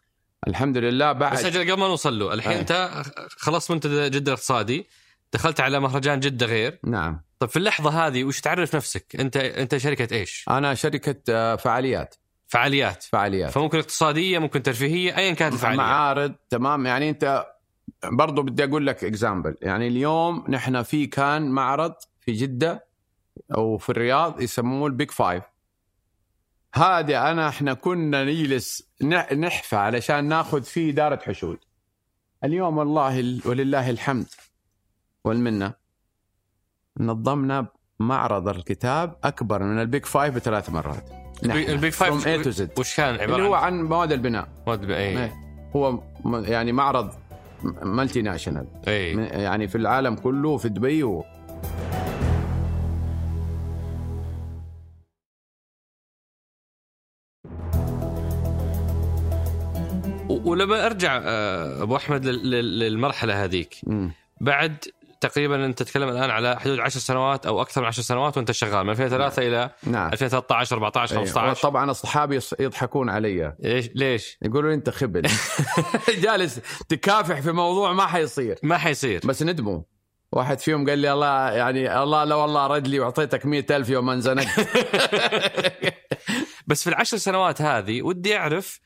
الحمد 0.48 0.78
لله 0.78 1.12
بعد 1.12 1.32
بس 1.32 1.44
أجل 1.44 1.70
قبل 1.72 1.80
ما 1.80 1.88
نوصل 1.88 2.18
له 2.18 2.34
الحين 2.34 2.52
أي. 2.52 2.60
أنت 2.60 3.02
خلصت 3.36 3.70
منتدى 3.70 4.10
جدة 4.10 4.32
الاقتصادي 4.32 4.86
دخلت 5.32 5.60
على 5.60 5.80
مهرجان 5.80 6.20
جدة 6.20 6.46
غير. 6.46 6.78
نعم. 6.84 7.20
طيب 7.38 7.50
في 7.50 7.56
اللحظة 7.56 8.06
هذه 8.06 8.24
وش 8.24 8.40
تعرف 8.40 8.76
نفسك؟ 8.76 9.16
أنت 9.20 9.36
أنت 9.36 9.76
شركة 9.76 10.14
إيش؟ 10.14 10.44
أنا 10.50 10.74
شركة 10.74 11.16
آه، 11.28 11.56
فعاليات. 11.56 12.14
فعاليات. 12.46 13.02
فعاليات. 13.02 13.50
فممكن 13.50 13.78
اقتصادية 13.78 14.38
ممكن 14.38 14.62
ترفيهية 14.62 15.16
ايا 15.16 15.32
كانت 15.32 15.54
الفعالية. 15.54 15.78
معارض 15.78 16.34
تمام. 16.50 16.86
يعني 16.86 17.10
أنت 17.10 17.46
برضو 18.04 18.42
بدي 18.42 18.64
أقول 18.64 18.86
لك 18.86 19.04
example 19.04 19.56
يعني 19.62 19.88
اليوم 19.88 20.44
نحن 20.48 20.82
في 20.82 21.06
كان 21.06 21.50
معرض 21.50 21.94
في 22.20 22.32
جدة 22.32 22.86
أو 23.56 23.78
في 23.78 23.90
الرياض 23.90 24.40
يسموه 24.40 24.86
ال 24.86 24.92
Big 24.92 25.10
Five. 25.10 25.42
هذا 26.74 27.30
أنا 27.30 27.48
إحنا 27.48 27.74
كنا 27.74 28.24
نجلس 28.24 28.82
نح- 29.04 29.32
نحفى 29.32 29.76
علشان 29.76 30.24
ناخذ 30.24 30.62
فيه 30.62 30.92
إدارة 30.92 31.18
حشود. 31.22 31.58
اليوم 32.44 32.78
والله 32.78 33.20
ال- 33.20 33.40
ولله 33.46 33.90
الحمد 33.90 34.26
والمنة. 35.24 35.72
نظمنا 37.00 37.66
معرض 38.00 38.48
الكتاب 38.48 39.16
أكبر 39.24 39.62
من 39.62 39.80
ال 39.80 39.86
Big 39.86 40.04
Five 40.04 40.34
بثلاث 40.34 40.70
مرات. 40.70 41.10
البي- 41.44 41.72
ال 41.72 41.77
Big 41.77 41.92
Five 41.92 42.24
A 42.28 42.44
to 42.44 42.56
Z. 42.58 42.78
وش 42.78 42.96
كان 42.96 43.14
عبارة 43.14 43.36
اللي 43.36 43.48
هو 43.48 43.54
عن؟ 43.54 43.82
مواد 43.82 44.12
البناء. 44.12 44.48
مواد 44.66 44.90
اي 44.90 44.96
إيه. 45.18 45.34
هو 45.76 45.92
م- 46.24 46.44
يعني 46.44 46.72
معرض 46.72 47.14
multinational 47.82 48.66
اي 48.88 49.14
من- 49.14 49.24
يعني 49.24 49.68
في 49.68 49.78
العالم 49.78 50.14
كله 50.14 50.56
في 50.56 50.68
دبي 50.68 51.24
ولما 60.44 60.86
أرجع 60.86 61.20
آه، 61.24 61.82
أبو 61.82 61.96
أحمد 61.96 62.24
لل- 62.26 62.50
لل- 62.50 62.78
للمرحلة 62.78 63.44
هذيك. 63.44 63.74
بعد 64.40 64.76
تقريبا 65.20 65.64
أنت 65.64 65.78
تتكلم 65.82 66.08
الآن 66.08 66.30
على 66.30 66.60
حدود 66.60 66.80
10 66.80 67.00
سنوات 67.00 67.46
أو 67.46 67.62
أكثر 67.62 67.80
من 67.80 67.86
10 67.86 68.02
سنوات 68.02 68.36
وأنت 68.36 68.50
شغال 68.52 68.84
من 68.84 68.90
2003 68.90 69.42
إلى 69.48 69.70
نعم. 69.82 70.12
2013 70.12 70.74
14 70.76 71.12
أيوة. 71.12 71.24
15 71.24 71.62
طبعا 71.62 71.90
أصحابي 71.90 72.38
يضحكون 72.60 73.10
علي. 73.10 73.52
إيش؟ 73.64 73.90
ليش؟ 73.94 74.38
يقولوا 74.42 74.70
لي 74.70 74.74
أنت 74.74 74.90
خبل. 74.90 75.22
جالس 76.22 76.60
تكافح 76.88 77.40
في 77.40 77.52
موضوع 77.52 77.92
ما 77.92 78.06
حيصير. 78.06 78.58
ما 78.62 78.78
حيصير. 78.78 79.20
بس 79.24 79.42
ندموا. 79.42 79.80
واحد 80.32 80.58
فيهم 80.58 80.88
قال 80.88 80.98
لي 80.98 81.12
الله 81.12 81.50
يعني 81.50 82.02
الله 82.02 82.24
لا 82.24 82.34
والله 82.34 82.66
رد 82.66 82.88
لي 82.88 83.00
واعطيتك 83.00 83.46
مئة 83.46 83.76
ألف 83.76 83.88
يوم 83.88 84.06
ما 84.06 84.12
انزنقت 84.12 84.48
بس 86.66 86.82
في 86.82 86.90
العشر 86.90 87.16
سنوات 87.16 87.62
هذه 87.62 88.02
ودي 88.02 88.36
أعرف 88.36 88.80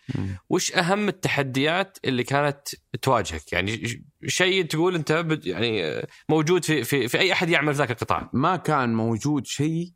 وش 0.48 0.72
أهم 0.72 1.08
التحديات 1.08 1.98
اللي 2.04 2.24
كانت 2.24 2.68
تواجهك؟ 3.02 3.52
يعني 3.52 4.02
شيء 4.26 4.64
تقول 4.64 4.94
أنت 4.94 5.24
يعني 5.44 5.84
آه، 5.84 6.06
موجود 6.28 6.64
في 6.64 6.84
في 6.84 7.08
في 7.08 7.18
أي 7.18 7.32
أحد 7.32 7.48
يعمل 7.48 7.72
في 7.74 7.78
ذاك 7.78 7.90
القطاع؟ 7.90 8.30
ما 8.32 8.56
كان 8.56 8.94
موجود 8.94 9.46
شيء 9.46 9.92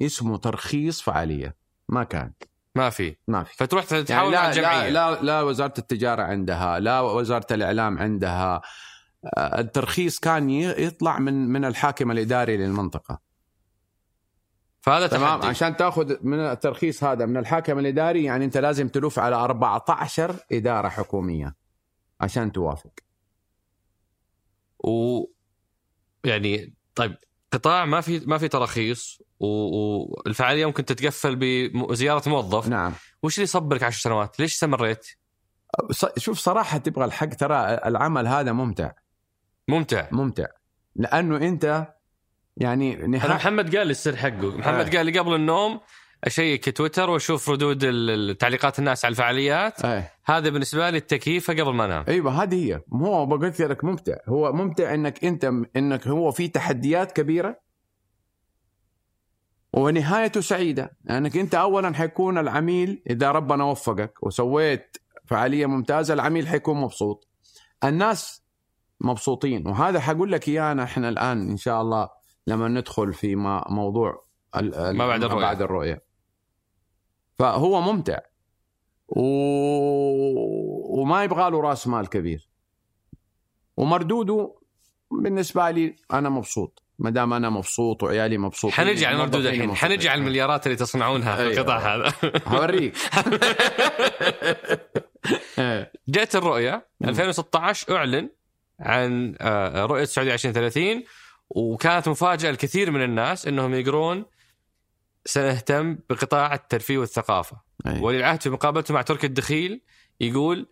اسمه 0.00 0.36
ترخيص 0.36 1.02
فعالية. 1.02 1.56
ما 1.88 2.04
كان. 2.04 2.32
ما 2.74 2.90
في. 2.90 3.16
ما 3.28 3.44
في. 3.44 3.56
فتروح 3.56 3.92
يعني 3.92 4.04
تحاول 4.04 4.32
مع 4.32 4.50
لا, 4.50 4.60
لا, 4.60 4.90
لا, 4.90 5.22
لا 5.22 5.42
وزارة 5.42 5.74
التجارة 5.78 6.22
عندها 6.22 6.80
لا 6.80 7.00
وزارة 7.00 7.46
الإعلام 7.50 7.98
عندها. 7.98 8.62
آه، 9.36 9.60
الترخيص 9.60 10.18
كان 10.18 10.50
يطلع 10.50 11.18
من 11.18 11.48
من 11.48 11.64
الحاكم 11.64 12.10
الإداري 12.10 12.56
للمنطقة. 12.56 13.27
فهذا 14.80 15.06
تمام 15.06 15.38
تحدي 15.38 15.46
عشان 15.46 15.76
تاخذ 15.76 16.16
من 16.22 16.38
الترخيص 16.38 17.04
هذا 17.04 17.26
من 17.26 17.36
الحاكم 17.36 17.78
الإداري 17.78 18.24
يعني 18.24 18.44
أنت 18.44 18.56
لازم 18.56 18.88
تلف 18.88 19.18
على 19.18 19.36
14 19.36 20.36
إدارة 20.52 20.88
حكومية 20.88 21.54
عشان 22.20 22.52
توافق. 22.52 22.92
و 24.84 25.24
يعني 26.24 26.74
طيب 26.94 27.16
قطاع 27.52 27.84
ما 27.84 28.00
في 28.00 28.22
ما 28.26 28.38
في 28.38 28.48
تراخيص 28.48 29.22
والفعاليه 29.40 30.66
ممكن 30.66 30.84
تتقفل 30.84 31.36
بزياره 31.36 32.28
موظف. 32.28 32.68
نعم. 32.68 32.92
وش 33.22 33.38
اللي 33.38 33.46
صبرك 33.46 33.82
10 33.82 34.00
سنوات؟ 34.00 34.40
ليش 34.40 34.54
استمريت؟ 34.54 35.06
شوف 36.16 36.38
صراحة 36.38 36.78
تبغى 36.78 37.04
الحق 37.04 37.26
ترى 37.28 37.56
العمل 37.74 38.26
هذا 38.26 38.52
ممتع. 38.52 38.92
ممتع. 39.68 40.08
ممتع. 40.12 40.46
لأنه 40.96 41.36
أنت 41.36 41.94
يعني 42.60 42.94
أنا 42.94 43.06
نهاية 43.06 43.34
محمد 43.34 43.76
قال 43.76 43.86
لي 43.86 43.90
السر 43.90 44.16
حقه. 44.16 44.56
محمد 44.58 44.94
آه. 44.94 44.96
قال 44.96 45.06
لي 45.06 45.18
قبل 45.18 45.34
النوم 45.34 45.80
أشيك 46.24 46.76
تويتر 46.76 47.10
وأشوف 47.10 47.48
ردود 47.48 47.84
ال- 47.84 48.10
ال- 48.10 48.38
تعليقات 48.38 48.78
الناس 48.78 49.04
على 49.04 49.12
الفعاليات. 49.12 49.84
إيه 49.84 50.12
هذا 50.24 50.48
بالنسبة 50.48 50.90
لي 50.90 50.96
التكييفه 50.98 51.52
قبل 51.52 51.74
ما 51.74 51.84
أنام. 51.84 52.04
أيوه 52.08 52.42
هذه 52.42 52.54
هي. 52.74 52.80
هو 52.92 53.24
قلت 53.36 53.60
لك 53.60 53.84
ممتع. 53.84 54.16
هو 54.28 54.52
ممتع 54.52 54.94
إنك 54.94 55.24
أنت 55.24 55.44
إنك 55.76 56.08
هو 56.08 56.30
في 56.30 56.48
تحديات 56.48 57.12
كبيرة 57.12 57.60
ونهايته 59.72 60.40
سعيدة. 60.40 60.96
لأنك 61.04 61.36
أنت 61.36 61.54
اولا 61.54 61.94
حيكون 61.94 62.38
العميل 62.38 63.02
إذا 63.10 63.30
ربنا 63.30 63.64
وفقك 63.64 64.22
وسويت 64.22 64.96
فعالية 65.26 65.66
ممتازة 65.66 66.14
العميل 66.14 66.48
حيكون 66.48 66.76
مبسوط. 66.80 67.28
الناس 67.84 68.44
مبسوطين. 69.00 69.66
وهذا 69.68 70.00
حقول 70.00 70.32
لك 70.32 70.48
اياه 70.48 70.82
إحنا 70.84 71.08
الآن 71.08 71.50
إن 71.50 71.56
شاء 71.56 71.82
الله. 71.82 72.17
لما 72.48 72.68
ندخل 72.68 73.12
في 73.12 73.36
ما 73.36 73.64
موضوع 73.68 74.24
ما 74.54 75.06
بعد 75.06 75.24
الرؤية. 75.24 75.40
بعد 75.42 75.62
الرؤية 75.62 76.02
فهو 77.38 77.80
ممتع 77.80 78.18
و... 79.08 79.20
وما 81.00 81.24
يبغى 81.24 81.50
له 81.50 81.60
راس 81.60 81.86
مال 81.86 82.08
كبير 82.08 82.48
ومردوده 83.76 84.54
بالنسبة 85.10 85.70
لي 85.70 85.96
أنا 86.12 86.28
مبسوط 86.28 86.82
ما 86.98 87.10
دام 87.10 87.32
أنا 87.32 87.50
مبسوط 87.50 88.02
وعيالي 88.02 88.38
مبسوطين 88.38 88.76
حنرجع 88.76 89.08
على 89.08 89.16
المردود 89.16 89.46
الحين. 89.46 89.74
حنرجع 89.74 90.10
على 90.10 90.20
المليارات 90.20 90.66
اللي 90.66 90.76
تصنعونها 90.76 91.36
في 91.36 91.42
أيوة. 91.42 91.52
القطاع 91.52 91.78
هذا 91.96 92.12
هوريك 92.46 92.96
إيه. 95.58 95.92
جاءت 96.08 96.36
الرؤية 96.36 96.88
مم. 97.00 97.08
2016 97.08 97.96
أعلن 97.96 98.30
عن 98.80 99.34
آه، 99.40 99.84
رؤية 99.86 100.02
السعودية 100.02 100.32
2030 100.32 101.02
وكانت 101.50 102.08
مفاجأة 102.08 102.50
لكثير 102.50 102.90
من 102.90 103.02
الناس 103.02 103.46
إنهم 103.46 103.74
يقرون 103.74 104.24
سنهتم 105.24 105.98
بقطاع 106.10 106.54
الترفيه 106.54 106.98
والثقافة. 106.98 107.56
أي. 107.86 108.00
ولي 108.00 108.18
العهد 108.18 108.42
في 108.42 108.50
مقابلته 108.50 108.94
مع 108.94 109.02
تركي 109.02 109.26
الدخيل 109.26 109.80
يقول 110.20 110.68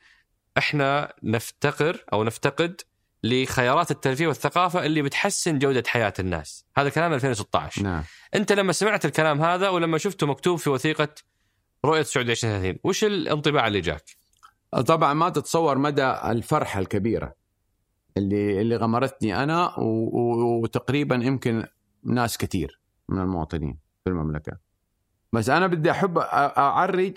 إحنا 0.59 1.12
نفتقر 1.23 2.05
أو 2.12 2.25
نفتقد 2.25 2.81
لخيارات 3.25 3.91
الترفيه 3.91 4.27
والثقافة 4.27 4.87
اللي 4.87 5.03
بتحسن 5.03 5.59
جودة 5.59 5.83
حياة 5.87 6.15
الناس. 6.19 6.65
هذا 6.77 6.89
كلام 6.89 7.12
2016 7.12 7.83
نعم. 7.83 8.03
أنت 8.35 8.53
لما 8.53 8.73
سمعت 8.73 9.05
الكلام 9.05 9.43
هذا 9.43 9.69
ولما 9.69 9.99
شفته 9.99 10.27
مكتوب 10.27 10.59
في 10.59 10.71
وثيقة 10.71 11.09
رؤية 11.85 12.01
السعودية 12.01 12.33
2030 12.33 12.79
وش 12.85 13.05
الانطباع 13.05 13.67
اللي 13.67 13.81
جاك؟ 13.81 14.05
طبعا 14.87 15.15
ما 15.15 15.29
تتصور 15.29 15.79
مدى 15.79 16.07
الفرحة 16.07 16.81
الكبيرة. 16.81 17.35
اللي 18.17 18.61
اللي 18.61 18.77
غمرتني 18.77 19.43
أنا 19.43 19.73
وتقريبا 19.79 21.15
يمكن 21.15 21.65
ناس 22.05 22.39
كثير 22.39 22.81
من 23.09 23.21
المواطنين 23.21 23.79
في 24.05 24.11
المملكة 24.11 24.53
بس 25.33 25.49
أنا 25.49 25.67
بدي 25.67 25.91
أحب 25.91 26.19
أعرج 26.19 27.13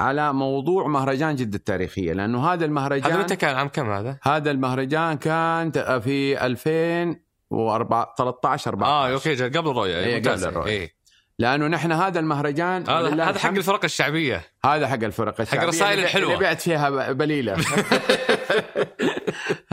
على 0.00 0.32
موضوع 0.32 0.86
مهرجان 0.86 1.36
جدة 1.36 1.56
التاريخية 1.56 2.12
لأنه 2.12 2.44
هذا 2.44 2.52
هذا 2.52 2.64
المهرجان 2.64 3.18
متى 3.18 3.36
كان 3.36 3.56
عام 3.56 3.68
كم 3.68 3.90
هذا؟ 3.90 4.18
هذا 4.22 4.50
المهرجان 4.50 5.16
كان 5.16 5.70
في 6.00 6.46
2013 6.46 8.70
14 8.70 8.84
آه 8.84 9.12
أوكي 9.12 9.48
قبل 9.48 9.70
الرؤية 9.70 9.96
إيه،. 9.98 10.22
قبل 10.22 10.44
الرؤية. 10.44 10.70
إيه. 10.72 10.98
لأنه 11.38 11.66
نحن 11.66 11.92
هذا 11.92 12.20
المهرجان 12.20 12.90
هذا 12.90 13.24
هذا 13.24 13.38
حق 13.38 13.50
الفرق 13.50 13.84
الشعبية 13.84 14.42
هذا 14.64 14.88
حق 14.88 15.04
الفرق 15.04 15.40
الشعبية 15.40 15.62
الرسائل 15.62 15.92
اللي- 15.92 16.04
الحلوة. 16.04 16.32
اللي 16.32 16.44
بعت 16.44 16.60
فيها 16.60 17.12
بليلة 17.12 17.56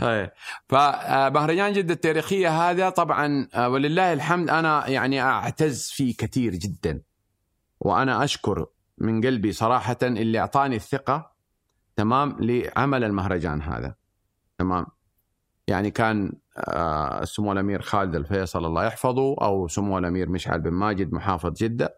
هاي. 0.00 0.30
فمهرجان 0.68 1.72
جده 1.72 1.94
التاريخية 1.94 2.70
هذا. 2.70 2.90
طبعا 2.90 3.48
آه، 3.54 3.68
ولله 3.68 4.12
الحمد 4.12 4.50
أنا 4.50 4.88
يعني 4.88 5.20
أعتز 5.20 5.90
فيه 5.90 6.16
كثير 6.16 6.54
جدا. 6.54 7.02
وأنا 7.80 8.24
أشكر 8.24 8.66
من 8.98 9.26
قلبي 9.26 9.52
صراحة 9.52 9.98
اللي 10.02 10.38
أعطاني 10.38 10.76
الثقة 10.76 11.32
تمام 11.96 12.36
لعمل 12.40 13.04
المهرجان 13.04 13.62
هذا. 13.62 13.94
تمام. 14.58 14.86
يعني 15.68 15.90
كان 15.90 16.32
آه، 16.58 17.24
سمو 17.24 17.52
الأمير 17.52 17.82
خالد 17.82 18.14
الفيصل 18.14 18.64
الله 18.64 18.84
يحفظه 18.84 19.36
أو 19.42 19.68
سمو 19.68 19.98
الأمير 19.98 20.28
مشعل 20.28 20.60
بن 20.60 20.70
ماجد 20.70 21.12
محافظ 21.12 21.52
جدة 21.52 21.96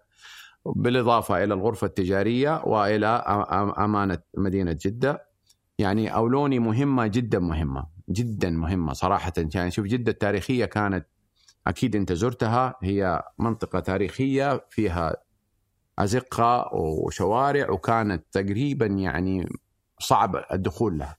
بالإضافة 0.66 1.44
إلى 1.44 1.54
الغرفة 1.54 1.86
التجارية 1.86 2.62
وإلى 2.64 3.06
أمانة 3.78 4.18
مدينة 4.34 4.76
جدة. 4.80 5.27
يعني 5.78 6.14
اولوني 6.14 6.58
مهمة 6.58 7.06
جدا 7.06 7.38
مهمة 7.38 7.86
جدا 8.10 8.50
مهمة 8.50 8.92
صراحة. 8.92 9.32
يعني 9.54 9.70
شوف 9.70 9.86
جدة 9.86 10.12
التاريخيه 10.12 10.64
كانت 10.64 11.06
أكيد 11.66 11.96
أنت 11.96 12.12
زرتها. 12.12 12.74
هي 12.82 13.22
منطقة 13.38 13.80
تاريخية 13.80 14.66
فيها 14.70 15.16
أزقة 15.98 16.74
وشوارع 16.74 17.70
وكانت 17.70 18.24
تقريبا 18.32 18.86
يعني 18.86 19.48
صعب 20.00 20.44
الدخول 20.52 20.98
لها. 20.98 21.16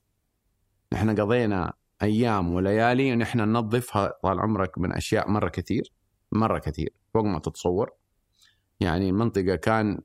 نحن 0.93 1.19
قضينا 1.21 1.73
أيام 2.01 2.53
وليالي 2.53 3.13
ونحن 3.13 3.39
ننظفها 3.39 4.13
طال 4.23 4.39
عمرك 4.39 4.77
من 4.77 4.91
أشياء 4.93 5.29
مرة 5.29 5.49
كثير 5.49 5.93
مرة 6.31 6.59
كثير 6.59 6.93
فوق 7.13 7.23
ما 7.25 7.39
تتصور. 7.39 7.91
يعني 8.79 9.09
المنطقة 9.09 9.55
كان 9.55 10.01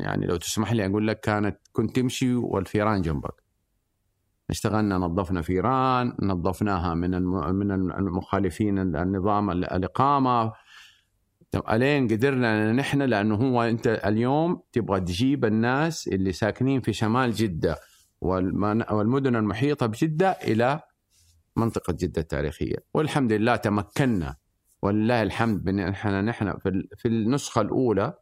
يعني 0.00 0.26
لو 0.26 0.36
تسمح 0.36 0.72
لي 0.72 0.86
أقول 0.86 1.08
لك 1.08 1.20
كانت 1.20 1.58
كنت 1.72 1.96
تمشي 1.96 2.34
والفيران 2.34 3.02
جنبك. 3.02 3.43
اشتغلنا 4.50 4.98
نظفنا 4.98 5.42
فيران 5.42 6.12
نظفناها 6.22 6.94
من 6.94 7.22
من 7.54 7.72
المخالفين 7.72 8.78
النظام 8.96 9.50
ال- 9.50 9.64
الإقامة. 9.64 10.52
ألين 11.70 12.08
قدرنا 12.08 12.72
نحن؟ 12.72 13.02
لأنه 13.02 13.34
هو 13.34 13.62
أنت 13.62 13.86
اليوم 13.86 14.62
تبغى 14.72 15.00
تجيب 15.00 15.44
الناس 15.44 16.08
اللي 16.08 16.32
ساكنين 16.32 16.80
في 16.80 16.92
شمال 16.92 17.32
جدة 17.32 17.76
والمدن 18.20 19.36
المحيطة 19.36 19.86
بجدة 19.86 20.30
إلى 20.30 20.80
منطقة 21.56 21.92
جدة 22.00 22.22
التاريخية. 22.22 22.76
والحمد 22.94 23.32
لله 23.32 23.56
تمكنا. 23.56 24.36
ولله 24.82 25.22
الحمد 25.22 25.64
بأن 25.64 25.80
إحنا 25.80 26.22
نحن 26.22 26.58
في 26.58 26.68
ال- 26.68 26.88
في 26.96 27.08
النسخة 27.08 27.60
الأولى 27.60 28.14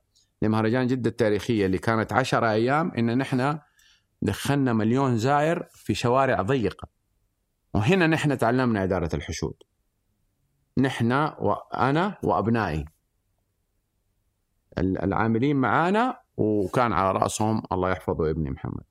لمهرجان 0.42 0.86
جدة 0.86 1.10
التاريخية 1.10 1.66
اللي 1.66 1.78
كانت 1.78 2.12
عشرة 2.12 2.50
أيام 2.50 2.92
إن 2.98 3.18
نحن 3.18 3.58
دخلنا 4.22 4.72
مليون 4.72 5.18
زائر 5.18 5.66
في 5.70 5.94
شوارع 5.94 6.42
ضيقة. 6.42 6.88
وهنا 7.74 8.06
نحن 8.06 8.38
تعلمنا 8.38 8.84
إدارة 8.84 9.10
الحشود. 9.14 9.54
نحن 10.78 11.12
وأنا 11.38 12.18
وأبنائي. 12.22 12.84
ال- 14.78 14.98
العاملين 15.04 15.56
معانا 15.56 16.18
وكان 16.36 16.92
على 16.92 17.18
رأسهم 17.18 17.62
الله 17.72 17.90
يحفظه 17.90 18.30
ابني 18.30 18.50
محمد. 18.50 18.84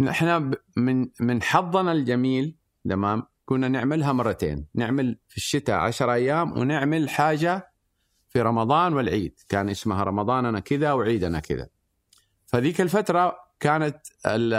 نحن 0.00 0.54
من 0.76 1.08
من 1.20 1.42
حظنا 1.42 1.92
الجميل 1.92 2.56
تمام 2.88 3.22
كنا 3.44 3.68
نعملها 3.68 4.12
مرتين. 4.12 4.66
نعمل 4.74 5.18
في 5.28 5.36
الشتاء 5.36 5.76
عشر 5.78 6.12
أيام 6.12 6.58
ونعمل 6.58 7.08
حاجة 7.08 7.72
في 8.28 8.40
رمضان 8.42 8.94
والعيد. 8.94 9.40
كان 9.48 9.68
اسمها 9.68 10.04
رمضاننا 10.04 10.60
كذا 10.60 10.92
وعيدنا 10.92 11.40
كذا. 11.40 11.68
فذيك 12.52 12.80
الفترة 12.80 13.36
كانت 13.60 13.96
ال- 14.26 14.54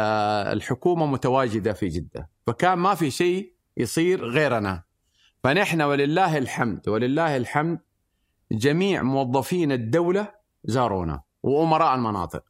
الحكومة 0.58 1.06
متواجدة 1.06 1.74
في 1.74 1.88
جدة 1.88 2.30
فكان 2.48 2.74
ما 2.78 2.96
في 2.96 3.12
شيء 3.12 3.54
يصير 3.78 4.26
غيرنا. 4.26 4.84
فنحن 5.44 5.82
ولله 5.82 6.38
الحمد 6.38 6.90
ولله 6.90 7.38
الحمد 7.38 7.80
جميع 8.52 9.02
موظفين 9.04 9.72
الدولة 9.72 10.28
زارونا 10.64 11.22
وأمراء 11.44 11.96
المناطق. 11.96 12.44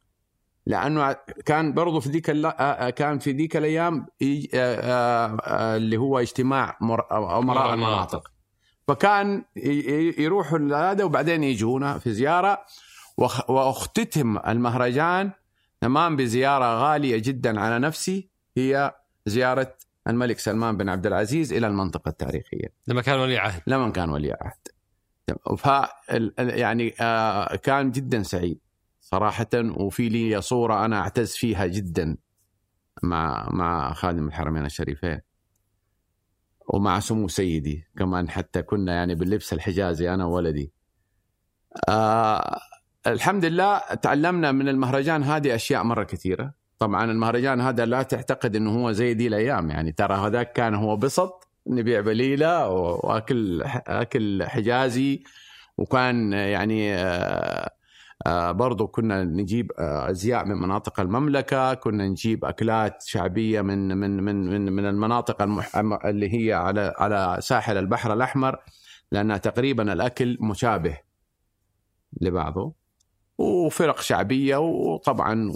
لأنه 0.66 1.12
كان 1.46 1.72
برضو 1.74 2.00
في 2.00 2.08
ذيك 2.08 2.30
كان 2.94 3.18
في 3.18 3.32
ذيك 3.32 3.56
الأيام 3.56 4.06
اللي 4.22 5.96
هو 5.96 6.18
اجتماع 6.18 6.78
أمراء 6.82 7.74
المناطق. 7.74 8.30
فكان 8.88 9.44
يروحوا 10.18 10.58
هذا 10.90 11.04
وبعدين 11.04 11.44
يجونا 11.44 11.98
في 11.98 12.12
زيارة. 12.12 12.64
وأختتم 13.48 14.38
المهرجان 14.38 15.32
تمام 15.80 16.16
بزيارة 16.16 16.64
غالية 16.64 17.18
جدا 17.18 17.60
على 17.60 17.78
نفسي 17.78 18.28
هي 18.56 18.94
زيارة 19.26 19.76
الملك 20.08 20.38
سلمان 20.38 20.76
بن 20.76 20.88
عبد 20.88 21.06
العزيز 21.06 21.52
إلى 21.52 21.66
المنطقة 21.66 22.08
التاريخية. 22.08 22.74
لما 22.86 23.02
كان 23.02 23.18
ولي 23.18 23.38
عهد. 23.38 23.62
لما 23.66 23.90
كان 23.90 24.10
ولي 24.10 24.32
عهد. 24.32 24.68
ف 25.58 25.68
يعني 26.38 26.94
آه، 27.00 27.56
كان 27.56 27.90
جدا 27.90 28.22
سعيد 28.22 28.60
صراحة 29.00 29.48
وفي 29.54 30.08
لي 30.08 30.40
صورة 30.40 30.84
أنا 30.84 31.00
أعتز 31.00 31.32
فيها 31.32 31.66
جدا 31.66 32.16
مع 33.02 33.48
مع 33.52 33.92
خادم 33.92 34.26
الحرمين 34.26 34.64
الشريفين. 34.64 35.20
ومع 36.68 37.00
سمو 37.00 37.28
سيدي 37.28 37.86
كمان 37.98 38.30
حتى 38.30 38.62
كنا 38.62 38.94
يعني 38.94 39.14
باللبس 39.14 39.52
الحجازي 39.52 40.14
أنا 40.14 40.24
وولدي. 40.24 40.72
آه 41.88 42.60
الحمد 43.06 43.44
لله 43.44 43.78
تعلمنا 43.78 44.52
من 44.52 44.68
المهرجان 44.68 45.22
هذه 45.22 45.54
أشياء 45.54 45.82
مرة 45.82 46.04
كثيرة. 46.04 46.52
طبعا 46.78 47.10
المهرجان 47.10 47.60
هذا 47.60 47.86
لا 47.86 48.02
تعتقد 48.02 48.56
إنه 48.56 48.70
هو 48.70 48.92
زي 48.92 49.14
دي 49.14 49.26
الأيام. 49.26 49.70
يعني 49.70 49.92
ترى 49.92 50.14
هذاك 50.14 50.52
كان 50.52 50.74
هو 50.74 50.96
بسط 50.96 51.48
نبيع 51.66 52.00
بليلة 52.00 52.68
وأكل 52.68 53.62
أكل 53.86 54.44
حجازي. 54.44 55.22
وكان 55.78 56.32
يعني 56.32 56.94
آه 56.94 57.70
آه 58.26 58.52
برضو 58.52 58.86
كنا 58.86 59.24
نجيب 59.24 59.72
آه 59.78 60.10
أزياء 60.10 60.44
من 60.44 60.54
مناطق 60.54 61.00
المملكة. 61.00 61.74
كنا 61.74 62.08
نجيب 62.08 62.44
أكلات 62.44 63.02
شعبية 63.02 63.60
من 63.60 63.96
من 63.96 64.22
من 64.24 64.50
من, 64.50 64.72
من 64.72 64.86
المناطق. 64.86 65.42
اللي 66.06 66.34
هي 66.34 66.52
على 66.52 66.94
على 66.98 67.36
ساحل 67.40 67.76
البحر 67.76 68.12
الأحمر. 68.12 68.58
لأن 69.12 69.40
تقريبا 69.40 69.92
الأكل 69.92 70.38
مشابه 70.40 70.98
لبعضه. 72.20 72.83
وفرق 73.38 74.00
شعبية 74.00 74.56
وطبعا 74.56 75.52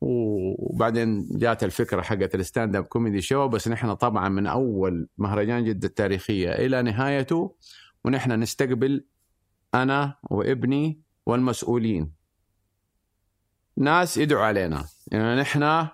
وبعدين 0.00 1.28
جات 1.38 1.64
الفكرة 1.64 2.02
حقت 2.02 2.34
ال 2.34 2.76
stand-up 2.76 2.84
comedy 2.84 3.20
show 3.20 3.48
بس 3.48 3.68
نحن 3.68 3.94
طبعا 3.94 4.28
من 4.28 4.46
أول 4.46 5.08
مهرجان 5.18 5.64
جدة 5.64 5.88
التاريخية 5.88 6.52
إلى 6.52 6.82
نهايته 6.82 7.56
ونحن 8.04 8.32
نستقبل 8.32 9.04
أنا 9.74 10.14
وابني 10.22 11.00
والمسؤولين. 11.26 12.12
ناس 13.76 14.16
يدعوا 14.16 14.44
علينا. 14.44 14.84
يعني 15.12 15.40
نحن 15.40 15.86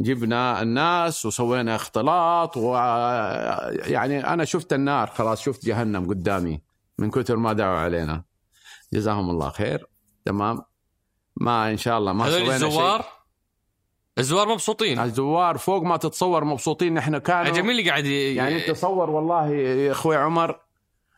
جبنا 0.00 0.62
الناس 0.62 1.26
وسوينا 1.26 1.74
اختلاط 1.74 2.56
و 2.56 2.74
يعني 3.86 4.26
أنا 4.26 4.44
شفت 4.44 4.72
النار 4.72 5.06
خلاص 5.06 5.42
شفت 5.42 5.66
جهنم 5.66 6.08
قدامي 6.08 6.62
من 6.98 7.10
كثر 7.10 7.36
ما 7.36 7.52
دعوا 7.52 7.78
علينا. 7.78 8.24
جزاهم 8.92 9.30
الله 9.30 9.50
خير. 9.50 9.93
تمام؟ 10.24 10.62
ما 11.36 11.70
إن 11.70 11.76
شاء 11.76 11.98
الله 11.98 12.12
ما 12.12 12.24
هذول 12.24 12.50
الزوار 12.50 13.02
شيء. 13.02 13.10
الزوار؟ 14.18 14.48
مبسوطين. 14.48 14.98
الزوار 14.98 15.58
فوق 15.58 15.82
ما 15.82 15.96
تتصور 15.96 16.44
مبسوطين 16.44 16.94
نحن 16.94 17.18
كانوا. 17.18 17.52
عجب 17.52 17.64
مين 17.64 17.70
اللي 17.70 17.90
قاعد 17.90 18.04
ي... 18.04 18.34
يعني 18.34 18.60
تصور 18.60 19.10
والله 19.10 19.50
يا 19.50 19.92
أخوي 19.92 20.16
عمر 20.16 20.60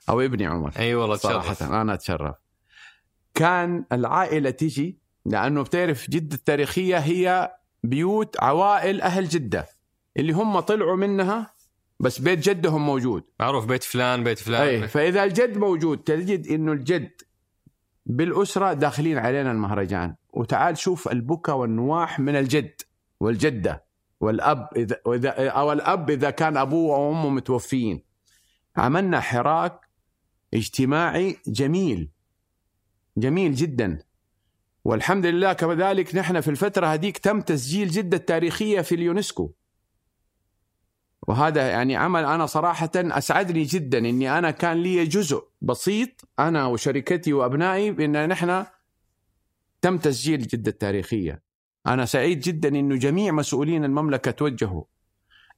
أو 0.09 0.21
ابني 0.21 0.47
عمر. 0.47 0.73
أي 0.79 0.95
والله 0.95 1.17
صراحة 1.17 1.55
تشرف 1.55 1.73
أنا 1.73 1.95
أتشرف. 1.95 2.35
كان 3.35 3.85
العائلة 3.93 4.51
تجي 4.51 4.99
لأنه 5.27 5.63
بتعرف 5.63 6.11
جدة 6.11 6.37
التاريخية 6.37 6.99
هي 6.99 7.53
بيوت 7.83 8.37
عوائل 8.41 9.01
أهل 9.03 9.29
جدة. 9.29 9.67
اللي 10.17 10.33
هم 10.33 10.61
طلعوا 10.61 10.97
منها 10.97 11.55
بس 12.01 12.19
بيت 12.19 12.39
جدهم 12.39 12.87
موجود. 12.87 13.25
معروف 13.41 13.65
بيت 13.65 13.85
فلان 13.85 14.25
بيت 14.25 14.39
فلان. 14.39 14.63
أي 14.63 14.89
فإذا 14.89 15.25
الجد 15.25 15.59
موجود 15.59 15.99
تجد 15.99 16.47
إنه 16.47 16.73
الجد 16.73 17.11
بالأسرة 18.07 18.73
داخلين 18.73 19.19
علينا 19.19 19.53
المهرجان. 19.53 20.15
وتعال 20.33 20.79
شوف 20.79 21.09
البكا 21.09 21.53
والنواح 21.53 22.21
من 22.21 22.37
الجد 22.37 22.81
والجدة 23.21 23.85
والأب 24.21 24.69
اذا 24.77 25.01
وإذا 25.05 25.49
أو 25.49 25.73
الأب 25.73 26.11
إذا 26.11 26.31
كان 26.31 26.57
أبوه 26.57 26.97
أو 26.97 27.11
امه 27.11 27.29
متوفيين. 27.29 28.03
عملنا 28.77 29.21
حراك 29.21 29.81
اجتماعي 30.55 31.37
جميل 31.47 32.11
جميل 33.17 33.55
جدا. 33.55 33.99
والحمد 34.85 35.27
لله 35.27 35.53
كذلك 35.53 36.15
نحن 36.15 36.41
في 36.41 36.51
الفترة 36.51 36.87
هذيك 36.87 37.19
تم 37.19 37.41
تسجيل 37.41 37.89
جدة 37.89 38.17
التاريخية 38.17 38.81
في 38.81 38.95
اليونسكو. 38.95 39.53
وهذا 41.27 41.69
يعني 41.69 41.97
عمل 41.97 42.25
أنا 42.25 42.47
صراحة 42.47 42.91
أسعدني 42.97 43.63
جدا 43.63 43.99
أني 43.99 44.39
أنا 44.39 44.51
كان 44.51 44.77
لي 44.77 45.05
جزء 45.05 45.45
بسيط 45.61 46.29
أنا 46.39 46.67
وشركتي 46.67 47.33
وأبنائي 47.33 47.91
بأن 47.91 48.29
نحن 48.29 48.65
تم 49.83 49.99
تسجيل 49.99 50.43
جدة 50.43 50.71
التاريخية 50.71 51.43
أنا 51.87 52.05
سعيد 52.05 52.41
جدا 52.41 52.69
أنه 52.69 52.97
جميع 52.97 53.33
مسؤولين 53.33 53.85
المملكة 53.85 54.31
توجهوا. 54.31 54.85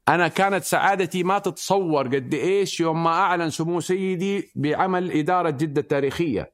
أنا 0.09 0.29
كانت 0.29 0.65
سعادتي 0.65 1.23
ما 1.23 1.39
تتصور 1.39 2.07
قد 2.07 2.35
إيش 2.35 2.81
يوم 2.81 3.05
ما 3.05 3.11
أعلن 3.11 3.51
سمو 3.51 3.81
سيدي 3.81 4.53
بعمل 4.57 5.11
إدارة 5.13 5.51
جدة 5.51 5.81
التاريخية 5.81 6.53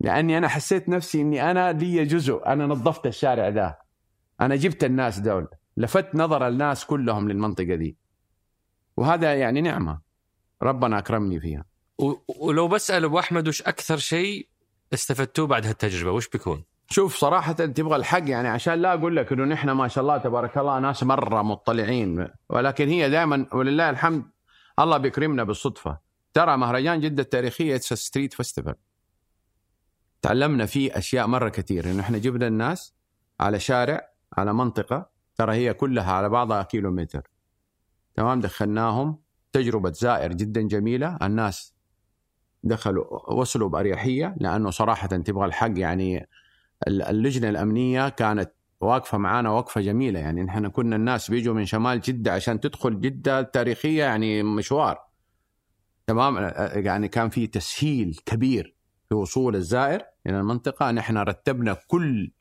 لأني 0.00 0.38
أنا 0.38 0.48
حسيت 0.48 0.88
نفسي 0.88 1.20
إني 1.20 1.50
أنا 1.50 1.72
لي 1.72 2.04
جزء 2.04 2.42
أنا 2.46 2.66
نظفت 2.66 3.06
الشارع 3.06 3.48
ده 3.50 3.78
أنا 4.40 4.56
جبت 4.56 4.84
الناس 4.84 5.18
دول 5.18 5.48
لفت 5.76 6.14
نظر 6.14 6.48
الناس 6.48 6.84
كلهم 6.84 7.28
للمنطقة 7.28 7.74
دي 7.74 7.96
وهذا 8.98 9.34
يعني 9.34 9.60
نعمة. 9.60 10.00
ربنا 10.62 10.98
أكرمني 10.98 11.40
فيها. 11.40 11.64
ولو 12.40 12.68
بسأل 12.68 13.04
أبو 13.04 13.18
أحمد 13.18 13.48
وش 13.48 13.62
أكثر 13.62 13.96
شيء 13.96 14.48
استفدتوه 14.94 15.46
بعد 15.46 15.66
هالتجربة 15.66 16.12
وش 16.12 16.28
بيكون؟ 16.28 16.64
شوف 16.90 17.16
صراحة 17.16 17.52
تبغى 17.52 17.96
الحق 17.96 18.28
يعني 18.28 18.48
عشان 18.48 18.74
لا 18.74 18.94
أقول 18.94 19.16
لك 19.16 19.32
إنه 19.32 19.44
نحن 19.44 19.70
ما 19.70 19.88
شاء 19.88 20.02
الله 20.02 20.18
تبارك 20.18 20.58
الله 20.58 20.78
ناس 20.78 21.02
مرة 21.02 21.42
مطلعين. 21.42 22.28
ولكن 22.48 22.88
هي 22.88 23.10
دائما 23.10 23.46
ولله 23.52 23.90
الحمد 23.90 24.24
الله 24.78 24.98
بيكرمنا 24.98 25.44
بالصدفة. 25.44 25.98
ترى 26.34 26.56
مهرجان 26.56 27.00
جدة 27.00 27.22
التاريخية 27.22 27.76
street 27.76 28.34
festival 28.34 28.74
تعلمنا 30.22 30.66
فيه 30.66 30.98
أشياء 30.98 31.26
مرة 31.26 31.48
كثير 31.48 31.90
إنه 31.90 32.00
إحنا 32.00 32.18
جبنا 32.18 32.46
الناس 32.46 32.94
على 33.40 33.60
شارع 33.60 34.10
على 34.36 34.52
منطقة 34.52 35.10
ترى 35.36 35.54
هي 35.54 35.74
كلها 35.74 36.12
على 36.12 36.28
بعضها 36.28 36.62
كيلو 36.62 36.90
متر 36.90 37.22
تمام 38.18 38.40
دخلناهم. 38.40 39.18
تجربة 39.52 39.92
زائر 39.92 40.32
جدا 40.32 40.62
جميلة. 40.62 41.18
الناس 41.22 41.74
دخلوا 42.64 43.32
وصلوا 43.32 43.68
بأريحية 43.68 44.36
لأنه 44.40 44.70
صراحة 44.70 45.06
تبغى 45.06 45.44
الحق 45.46 45.78
يعني 45.78 46.28
اللجنة 46.88 47.48
الأمنية 47.48 48.08
كانت 48.08 48.52
واقفة 48.80 49.18
معانا 49.18 49.50
وقفة 49.50 49.80
جميلة. 49.80 50.20
يعني 50.20 50.42
نحن 50.42 50.68
كنا 50.68 50.96
الناس 50.96 51.30
بيجوا 51.30 51.54
من 51.54 51.64
شمال 51.64 52.00
جدة 52.00 52.32
عشان 52.32 52.60
تدخل 52.60 53.00
جدة 53.00 53.40
التاريخيه 53.40 54.04
يعني 54.04 54.42
مشوار. 54.42 54.98
تمام؟ 56.06 56.36
يعني 56.84 57.08
كان 57.08 57.28
في 57.28 57.46
تسهيل 57.46 58.20
كبير 58.26 58.76
في 59.08 59.14
وصول 59.14 59.56
الزائر 59.56 60.02
إلى 60.26 60.40
المنطقة. 60.40 60.90
نحن 60.90 61.18
رتبنا 61.18 61.76
كل 61.86 62.32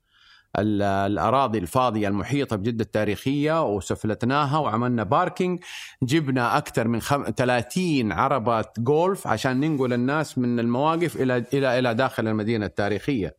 الأراضي 0.59 1.57
الفاضية 1.57 2.07
المحيطة 2.07 2.55
بجدة 2.55 2.83
التاريخية 2.83 3.75
وسفلتناها 3.75 4.57
وعملنا 4.57 5.03
باركينج. 5.03 5.63
جبنا 6.03 6.57
أكثر 6.57 6.87
من 6.87 7.01
خم... 7.01 7.23
30 7.37 8.11
عربة 8.11 8.65
جولف 8.77 9.27
عشان 9.27 9.59
ننقل 9.59 9.93
الناس 9.93 10.37
من 10.37 10.59
المواقف 10.59 11.15
إلى 11.15 11.37
إلى 11.53 11.79
إلى 11.79 11.93
داخل 11.93 12.27
المدينة 12.27 12.65
التاريخية. 12.65 13.37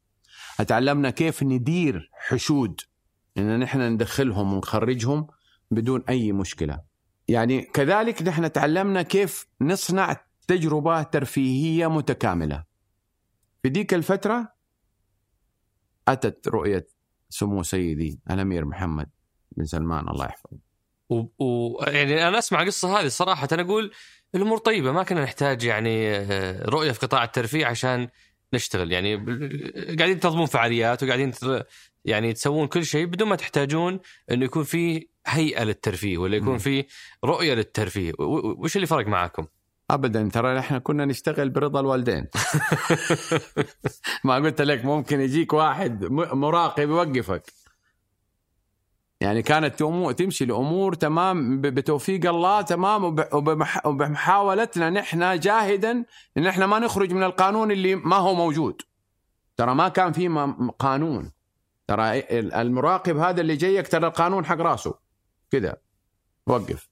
تعلمنا 0.67 1.11
كيف 1.11 1.43
ندير 1.43 2.11
حشود. 2.13 2.81
إن 3.39 3.59
نحن 3.59 3.81
ندخلهم 3.81 4.53
ونخرجهم 4.53 5.27
بدون 5.71 6.05
أي 6.09 6.33
مشكلة. 6.33 6.81
يعني 7.29 7.63
كذلك 7.63 8.23
نحن 8.23 8.53
تعلمنا 8.53 9.03
كيف 9.03 9.47
نصنع 9.61 10.17
تجربة 10.49 11.03
ترفيهية 11.03 11.87
متكاملة. 11.87 12.65
في 13.63 13.69
ديك 13.69 13.95
الفترة 13.95 14.53
أتت 16.09 16.49
رؤية 16.49 16.87
سمو 17.29 17.63
سيدي 17.63 18.21
الأمير 18.31 18.65
محمد 18.65 19.11
بن 19.57 19.65
سلمان 19.65 20.09
الله 20.09 20.25
يحفظه. 20.25 20.59
ويعني 21.11 21.31
و... 21.39 21.83
يعني 21.87 22.29
أنا 22.29 22.39
أسمع 22.39 22.63
القصة 22.63 23.01
هذه 23.01 23.09
صراحة 23.09 23.49
أنا 23.53 23.63
أقول 23.63 23.93
الأمور 24.35 24.59
طيبة 24.59 24.93
ما 24.93 25.03
كنا 25.03 25.23
نحتاج 25.23 25.65
يعني 25.65 26.17
آه، 26.17 26.65
رؤية 26.65 26.93
في 26.93 27.01
قطاع 27.01 27.25
الترفيه 27.25 27.67
عشان 27.67 28.09
نشتغل. 28.55 28.93
يعني 28.93 29.17
قاعدين 29.99 30.21
تنظمون 30.21 30.47
فعاليات 30.47 31.03
وقاعدين 31.03 31.33
يعني 32.05 32.33
تسوون 32.33 32.67
كل 32.67 32.85
شيء 32.85 33.07
بدون 33.07 33.29
ما 33.29 33.37
تحتاجون 33.37 34.01
إنه 34.31 34.45
يكون 34.45 34.65
في 34.65 35.09
هيئة 35.27 35.65
للترفيه 35.65 36.19
ولا 36.19 36.37
يكون 36.37 36.59
في 36.59 36.85
رؤية 37.25 37.55
للترفيه. 37.55 38.13
وش 38.19 38.77
اللي 38.77 38.87
فرق 38.87 39.07
معاكم؟ 39.07 39.47
ابدا 39.91 40.29
ترى 40.29 40.59
إحنا 40.59 40.79
كنا 40.79 41.05
نشتغل 41.05 41.51
برضا 41.51 41.81
الوالدين. 41.81 42.27
ما 44.25 44.35
قلت 44.35 44.61
لك 44.61 44.85
ممكن 44.85 45.21
يجيك 45.21 45.53
واحد 45.53 46.05
مراقب 46.11 46.89
يوقفك. 46.89 47.53
يعني 49.21 49.43
كانت 49.43 49.83
تمشي 50.19 50.45
الأمور 50.45 50.95
تمام 50.95 51.61
بتوفيق 51.61 52.31
الله 52.31 52.63
تمام 52.63 53.05
وبمحاولتنا 53.85 54.91
نحن 54.91 55.39
جاهدا 55.39 56.05
إن 56.37 56.47
إحنا 56.47 56.67
ما 56.67 56.79
نخرج 56.79 57.13
من 57.13 57.23
القانون 57.23 57.71
اللي 57.71 57.95
ما 57.95 58.17
هو 58.17 58.35
موجود. 58.35 58.83
ترى 59.57 59.75
ما 59.75 59.89
كان 59.89 60.13
في 60.13 60.55
قانون. 60.79 61.33
ترى 61.87 62.19
المراقب 62.61 63.17
هذا 63.17 63.41
اللي 63.41 63.57
جايك 63.57 63.89
ترى 63.89 64.07
القانون 64.07 64.45
حق 64.45 64.57
راسه. 64.57 64.95
كذا 65.51 65.77
وقف. 66.47 66.88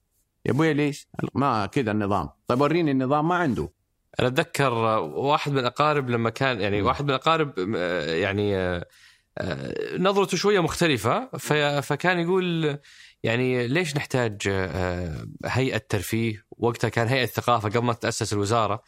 يا 0.46 0.50
أبوي 0.50 0.74
ليش؟ 0.74 1.08
ما 1.34 1.66
كذا 1.66 1.90
النظام. 1.90 2.28
طيب 2.48 2.60
وريني 2.60 2.90
النظام 2.90 3.28
ما 3.28 3.34
عنده. 3.34 3.72
أنا 4.20 4.28
أتذكر 4.28 4.72
واحد 5.02 5.52
من 5.52 5.58
الأقارب 5.58 6.10
لما 6.10 6.30
كان 6.30 6.60
يعني 6.60 6.82
واحد 6.82 7.04
من 7.04 7.10
الأقارب 7.10 7.58
يعني 8.08 8.80
نظرته 9.98 10.36
شوية 10.36 10.60
مختلفة 10.60 11.28
فكان 11.80 12.18
يقول 12.18 12.78
يعني 13.22 13.66
ليش 13.66 13.96
نحتاج 13.96 14.48
هيئة 15.44 15.82
ترفيه؟ 15.88 16.46
وقتها 16.50 16.88
كان 16.88 17.08
هيئة 17.08 17.26
ثقافة 17.26 17.68
قبل 17.68 17.86
ما 17.86 17.92
تاسس 17.92 18.32
الوزارة. 18.32 18.82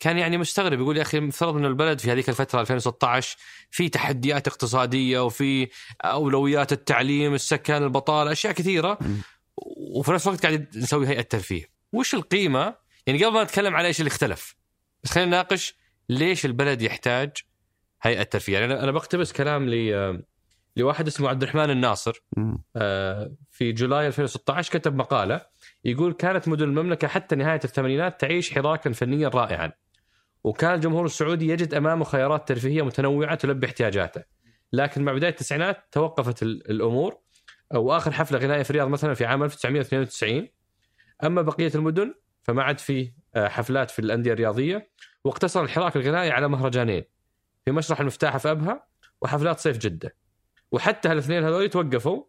كان 0.00 0.18
يعني 0.18 0.38
مستغرب 0.38 0.80
يقول 0.80 0.96
يا 0.96 1.02
أخي 1.02 1.20
مفترض 1.20 1.56
إن 1.56 1.64
البلد 1.64 1.98
في 1.98 2.12
هذيك 2.12 2.28
الفترة 2.28 2.60
2016 2.60 3.36
في 3.70 3.88
تحديات 3.88 4.48
اقتصادية 4.48 5.24
وفي 5.24 5.68
أولويات 6.04 6.72
التعليم 6.72 7.34
السكن 7.34 7.74
البطالة 7.82 8.32
أشياء 8.32 8.52
كثيرة. 8.52 8.98
وفي 9.76 10.12
نفس 10.12 10.26
الوقت 10.26 10.46
قاعد 10.46 10.76
نسوي 10.76 11.08
هيئة 11.08 11.20
ترفيه. 11.20 11.64
وش 11.92 12.14
القيمة؟ 12.14 12.74
يعني 13.06 13.24
قبل 13.24 13.34
ما 13.34 13.44
نتكلم 13.44 13.76
على 13.76 13.88
إيش 13.88 14.00
اللي 14.00 14.08
اختلف 14.08 14.56
بس 15.04 15.10
خلينا 15.10 15.28
نناقش 15.28 15.74
ليش 16.08 16.46
البلد 16.46 16.82
يحتاج 16.82 17.30
هيئة 18.02 18.22
ترفيه. 18.22 18.58
يعني 18.58 18.74
أنا 18.74 18.90
بقتبس 18.90 19.32
كلام 19.32 19.68
ل 19.68 20.22
لواحد 20.76 21.06
اسمه 21.06 21.28
عبد 21.28 21.42
الرحمن 21.42 21.70
الناصر 21.70 22.22
آه، 22.76 23.32
في 23.50 23.72
جولاي 23.72 24.06
2016 24.06 24.78
كتب 24.78 24.94
مقالة 24.96 25.40
يقول 25.84 26.12
كانت 26.12 26.48
مدن 26.48 26.64
المملكة 26.64 27.08
حتى 27.08 27.36
نهاية 27.36 27.60
الثمانينات 27.64 28.20
تعيش 28.20 28.54
حراكا 28.54 28.92
فنيا 28.92 29.28
رائعا 29.28 29.72
وكان 30.44 30.74
الجمهور 30.74 31.04
السعودي 31.04 31.48
يجد 31.48 31.74
أمامه 31.74 32.04
خيارات 32.04 32.48
ترفيهية 32.48 32.82
متنوعة 32.82 33.34
تلبي 33.34 33.66
احتياجاته. 33.66 34.22
لكن 34.72 35.02
مع 35.02 35.12
بداية 35.12 35.30
التسعينات 35.30 35.84
توقفت 35.92 36.42
الأمور 36.42 37.18
واخر 37.74 38.12
حفلة 38.12 38.38
غنائية 38.38 38.62
في 38.62 38.70
الرياض 38.70 38.88
مثلا 38.88 39.14
في 39.14 39.24
عام 39.24 39.42
1992 39.42 40.48
أما 41.24 41.42
بقية 41.42 41.72
المدن 41.74 42.14
فما 42.42 42.62
عاد 42.62 42.78
في 42.78 43.12
آه، 43.34 43.48
حفلات 43.48 43.90
في 43.90 43.98
الأندية 43.98 44.32
الرياضية 44.32 44.90
واقتصر 45.24 45.62
الحراك 45.62 45.96
الغنائي 45.96 46.30
على 46.30 46.48
مهرجانين 46.48 47.04
في 47.64 47.70
مسرح 47.70 48.00
المفتاح 48.00 48.36
في 48.36 48.50
أبها 48.50 48.86
وحفلات 49.20 49.58
صيف 49.60 49.78
جدة 49.78 50.16
وحتى 50.72 51.08
هالاثنين 51.08 51.44
هذول 51.44 51.68
توقفوا 51.68 52.24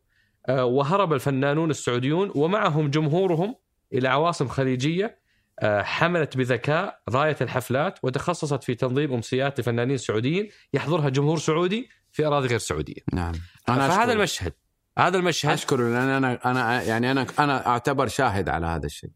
آه، 0.49 0.65
وهرب 0.65 1.13
الفنانون 1.13 1.69
السعوديون 1.69 2.31
ومعهم 2.35 2.89
جمهورهم 2.89 3.55
إلى 3.93 4.07
عواصم 4.07 4.47
خليجية 4.47 5.21
آه، 5.59 5.81
حملت 5.81 6.37
بذكاء 6.37 7.01
رايه 7.09 7.37
الحفلات 7.41 7.99
وتخصصت 8.03 8.63
في 8.63 8.75
تنظيم 8.75 9.13
أمسيات 9.13 9.59
لفنانين 9.59 9.97
سعوديين 9.97 10.49
يحضرها 10.73 11.09
جمهور 11.09 11.37
سعودي 11.37 11.89
في 12.11 12.25
أراضي 12.25 12.47
غير 12.47 12.57
سعودية. 12.57 13.01
نعم. 13.13 13.33
أنا 13.69 13.87
فهذا 13.87 14.03
أشكر. 14.03 14.11
المشهد 14.11 14.53
هذا 14.97 15.17
المشهد 15.17 15.51
اشكره 15.51 15.83
لأن 15.83 16.09
أنا 16.09 16.51
أنا 16.51 16.81
يعني 16.83 17.11
أنا 17.11 17.27
أنا 17.39 17.67
أعتبر 17.67 18.07
شاهد 18.07 18.49
على 18.49 18.65
هذا 18.65 18.85
الشيء. 18.85 19.11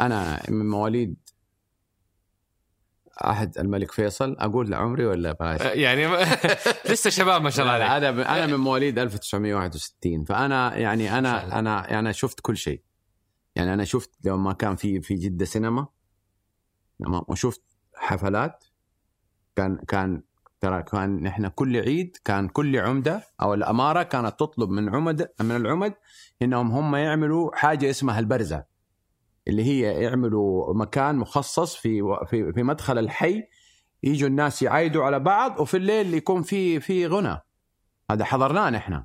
أنا 0.00 0.42
من 0.48 0.68
مواليد 0.68 1.16
عهد 3.20 3.58
الملك 3.58 3.92
فيصل. 3.92 4.36
أقول 4.38 4.70
لعمري 4.70 5.06
ولا 5.06 5.32
بلاش؟ 5.32 5.60
يعني 5.60 6.06
لسه 6.90 7.10
شباب 7.10 7.42
ما 7.42 7.50
شاء 7.50 7.66
الله 7.66 7.84
عليك. 7.84 8.04
أنا 8.04 8.36
أنا 8.36 8.46
من 8.46 8.60
مواليد 8.60 8.98
1961 8.98 10.24
فأنا 10.24 10.76
يعني 10.76 11.18
أنا 11.18 11.58
أنا 11.58 11.92
يعني 11.92 12.12
شفت 12.12 12.40
كل 12.40 12.56
شيء. 12.56 12.82
يعني 13.54 13.74
أنا 13.74 13.84
شفت 13.84 14.10
لو 14.24 14.36
ما 14.36 14.52
كان 14.52 14.76
في 14.76 15.00
في 15.00 15.14
جدة 15.14 15.44
سينما 15.44 15.86
تمام؟ 16.98 17.22
وشفت 17.28 17.62
حفلات. 17.94 18.64
كان 19.56 19.76
كان 19.88 20.22
ترى 20.60 20.82
كان 20.82 21.22
نحن 21.22 21.48
كل 21.48 21.76
عيد 21.76 22.16
كان 22.24 22.48
كل 22.48 22.76
عمدة 22.76 23.24
أو 23.42 23.54
الأمارة 23.54 24.02
كانت 24.02 24.40
تطلب 24.40 24.70
من 24.70 24.94
عمد 24.94 25.28
من 25.40 25.56
العمد 25.56 25.94
إنهم 26.42 26.70
هم 26.70 26.96
يعملوا 26.96 27.56
حاجة 27.56 27.90
اسمها 27.90 28.18
البرزة 28.18 28.64
اللي 29.48 29.64
هي 29.64 30.02
يعملوا 30.02 30.74
مكان 30.74 31.16
مخصص 31.16 31.74
في 31.74 32.16
في 32.26 32.52
في 32.52 32.62
مدخل 32.62 32.98
الحي 32.98 33.48
يجوا 34.02 34.28
الناس 34.28 34.62
يعايدوا 34.62 35.04
على 35.04 35.20
بعض 35.20 35.60
وفي 35.60 35.76
الليل 35.76 36.14
يكون 36.14 36.42
في 36.42 36.80
في 36.80 37.06
غنى. 37.06 37.40
هذا 38.10 38.24
حضرناه 38.24 38.70
نحن. 38.70 39.04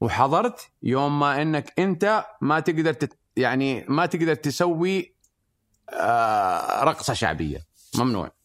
وحضرت 0.00 0.70
يوم 0.82 1.18
ما 1.18 1.42
إنك 1.42 1.80
أنت 1.80 2.24
ما 2.40 2.60
تقدر 2.60 2.92
تت 2.92 3.18
يعني 3.36 3.84
ما 3.88 4.06
تقدر 4.06 4.34
تسوي 4.34 5.16
آه 5.90 6.84
رقصة 6.84 7.14
شعبية. 7.14 7.58
ممنوع. 7.98 8.35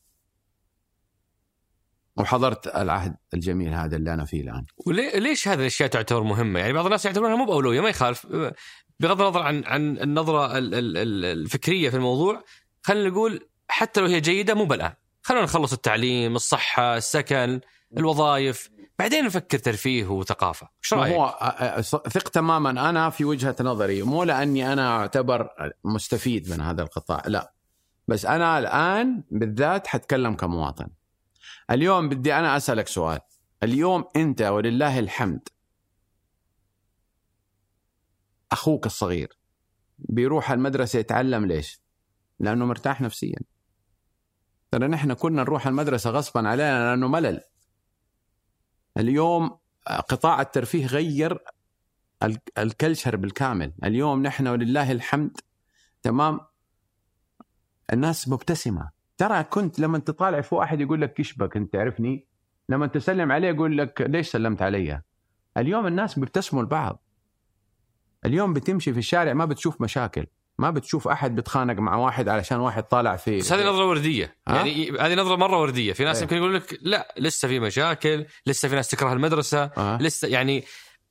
وحضرت 2.22 2.68
العهد 2.68 3.16
الجميل 3.34 3.74
هذا 3.74 3.96
اللي 3.96 4.14
أنا 4.14 4.26
فيه 4.26 4.42
الآن؟ 4.42 4.66
وليش 4.86 5.48
هذه 5.48 5.60
الأشياء 5.60 5.90
تعتبر 5.90 6.24
مهمة؟ 6.24 6.60
يعني 6.60 6.74
بعض 6.74 6.86
الناس 6.86 7.06
يعتبرونها 7.06 7.36
مو 7.36 7.46
بأولوية 7.46 7.82
ما 7.82 7.90
يخالف. 7.90 8.28
بغض 9.00 9.22
النظر 9.22 9.42
عن 9.42 9.64
عن 9.66 9.98
النظرة 9.98 10.52
الفكرية 10.58 11.90
في 11.90 11.96
الموضوع 11.96 12.44
خلينا 12.82 13.10
نقول 13.10 13.48
حتى 13.68 14.02
لو 14.02 14.08
هي 14.08 14.20
جيدة 14.20 14.54
مو 14.54 14.66
بالان 14.66 14.94
خلينا 15.22 15.44
نخلص 15.44 15.74
التعليم 15.74 16.36
الصحة 16.36 16.98
السكن 16.98 17.60
الوظائف 17.98 18.70
بعدين 19.00 19.26
نفكر 19.26 19.58
ترفيه 19.58 20.06
وثقافة. 20.06 20.68
إيش 20.84 20.94
رأيك؟ 20.94 21.16
هو 21.16 21.82
ثق 22.10 22.30
تماما 22.30 22.90
أنا 22.90 23.10
في 23.10 23.26
وجهة 23.26 23.56
نظري. 23.62 24.04
مو 24.04 24.24
لأني 24.24 24.74
أنا 24.74 24.98
أعتبر 24.98 25.50
مستفيد 25.84 26.50
من 26.50 26.62
هذا 26.62 26.82
القطاع 26.82 27.24
لا. 27.28 27.54
بس 28.08 28.26
أنا 28.26 28.60
الآن 28.60 29.24
بالذات 29.32 29.88
حتكلم 29.88 30.36
كمواطن. 30.36 30.88
اليوم 31.72 32.10
بدي 32.10 32.34
أنا 32.34 32.58
أسألك 32.58 32.88
سؤال. 32.88 33.20
اليوم 33.64 34.06
أنت 34.16 34.42
ولله 34.42 35.00
الحمد 35.00 35.50
أخوك 38.52 38.86
الصغير 38.86 39.38
بيروح 40.00 40.52
المدرسة 40.52 41.00
يتعلم 41.00 41.46
ليش؟ 41.46 41.82
لأنه 42.40 42.66
مرتاح 42.66 43.02
نفسيا. 43.02 43.40
ترى 44.72 44.88
نحن 44.88 45.14
كنا 45.14 45.42
نروح 45.42 45.68
المدرسة 45.68 46.10
غصبا 46.10 46.48
علينا 46.50 46.90
لأنه 46.90 47.08
ملل. 47.08 47.42
اليوم 48.98 49.58
قطاع 49.88 50.42
الترفيه 50.42 50.86
غير 50.86 51.44
الكلشر 52.58 53.16
بالكامل. 53.16 53.74
اليوم 53.84 54.24
نحن 54.24 54.48
ولله 54.48 54.92
الحمد 54.92 55.38
تمام؟ 56.02 56.40
الناس 57.94 58.28
مبتسمة. 58.28 59.01
ترى 59.22 59.44
كنت 59.44 59.80
لما 59.80 60.00
تطالع 60.00 60.42
في 60.42 60.56
واحد 60.56 60.82
يقول 60.82 61.02
لك 61.02 61.14
كشبك 61.14 61.58
أنت 61.58 61.74
تعرفني؟ 61.74 62.28
لما 62.70 62.88
تسلم 62.88 63.32
عليه 63.32 63.48
يقول 63.48 63.78
لك 63.78 64.02
ليش 64.02 64.30
سلمت 64.30 64.62
علي؟ 64.62 65.02
اليوم 65.58 65.88
الناس 65.88 66.20
بيبتسموا 66.20 66.64
لبعض 66.64 67.04
اليوم 68.26 68.54
بتمشي 68.54 68.94
في 68.94 69.00
الشارع 69.00 69.34
ما 69.34 69.46
بتشوف 69.46 69.82
مشاكل 69.82 70.26
ما 70.58 70.70
بتشوف 70.70 71.08
أحد 71.08 71.36
بيتخانق 71.36 71.80
مع 71.80 71.96
واحد 71.96 72.30
علشان 72.30 72.60
واحد 72.60 72.84
طالع 72.84 73.16
في 73.16 73.38
بس 73.38 73.54
هذه 73.54 73.70
نظرة 73.70 73.88
وردية. 73.88 74.36
ها؟ 74.48 74.56
يعني 74.56 74.92
هذه 74.92 75.16
نظرة 75.16 75.36
مرة 75.36 75.62
وردية. 75.62 75.94
في 75.94 76.04
ناس 76.04 76.16
إيه. 76.16 76.24
يمكن 76.24 76.36
يقول 76.38 76.56
لك 76.56 76.80
لا 76.82 77.14
لسه 77.18 77.48
في 77.48 77.60
مشاكل 77.60 78.26
لسه 78.46 78.70
في 78.70 78.76
ناس 78.76 78.88
تكره 78.88 79.14
المدرسة 79.14 79.64
أه. 79.64 79.98
لسه 79.98 80.28
يعني 80.28 80.64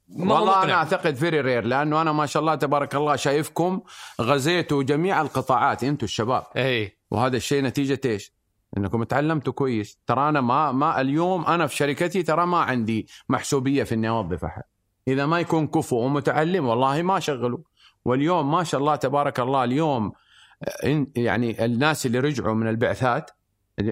والله 0.08 0.62
أنا 0.62 0.72
أعتقد 0.72 1.14
فيري 1.14 1.40
رير 1.40 1.64
لأنه 1.64 2.02
أنا 2.02 2.12
ما 2.12 2.26
شاء 2.26 2.40
الله 2.40 2.54
تبارك 2.54 2.94
الله 2.94 3.16
شايفكم 3.16 3.80
غزيتوا 4.20 4.82
جميع 4.82 5.20
القطاعات 5.20 5.84
أنتم 5.84 6.04
الشباب. 6.04 6.46
اي 6.56 6.99
وهذا 7.10 7.36
الشيء 7.36 7.62
نتيجة 7.62 8.00
إيش؟ 8.04 8.32
إنكم 8.76 9.04
تعلمتوا 9.04 9.52
كويس. 9.52 9.98
ترى 10.06 10.28
أنا 10.28 10.40
ما 10.40 10.72
ما 10.72 11.00
اليوم 11.00 11.44
أنا 11.44 11.66
في 11.66 11.76
شركتي 11.76 12.22
ترى 12.22 12.46
ما 12.46 12.58
عندي 12.58 13.06
محسوبية 13.28 13.82
في 13.82 13.94
إني 13.94 14.08
أوظف 14.08 14.44
أحد. 14.44 14.62
إذا 15.08 15.26
ما 15.26 15.40
يكون 15.40 15.66
كفو 15.66 15.96
ومتعلم 15.96 16.66
والله 16.66 17.02
ما 17.02 17.20
شغله 17.20 17.62
واليوم 18.04 18.50
ما 18.50 18.64
شاء 18.64 18.80
الله 18.80 18.96
تبارك 18.96 19.40
الله 19.40 19.64
اليوم 19.64 20.12
يعني 21.16 21.64
الناس 21.64 22.06
اللي 22.06 22.18
رجعوا 22.18 22.54
من 22.54 22.68
البعثات 22.68 23.30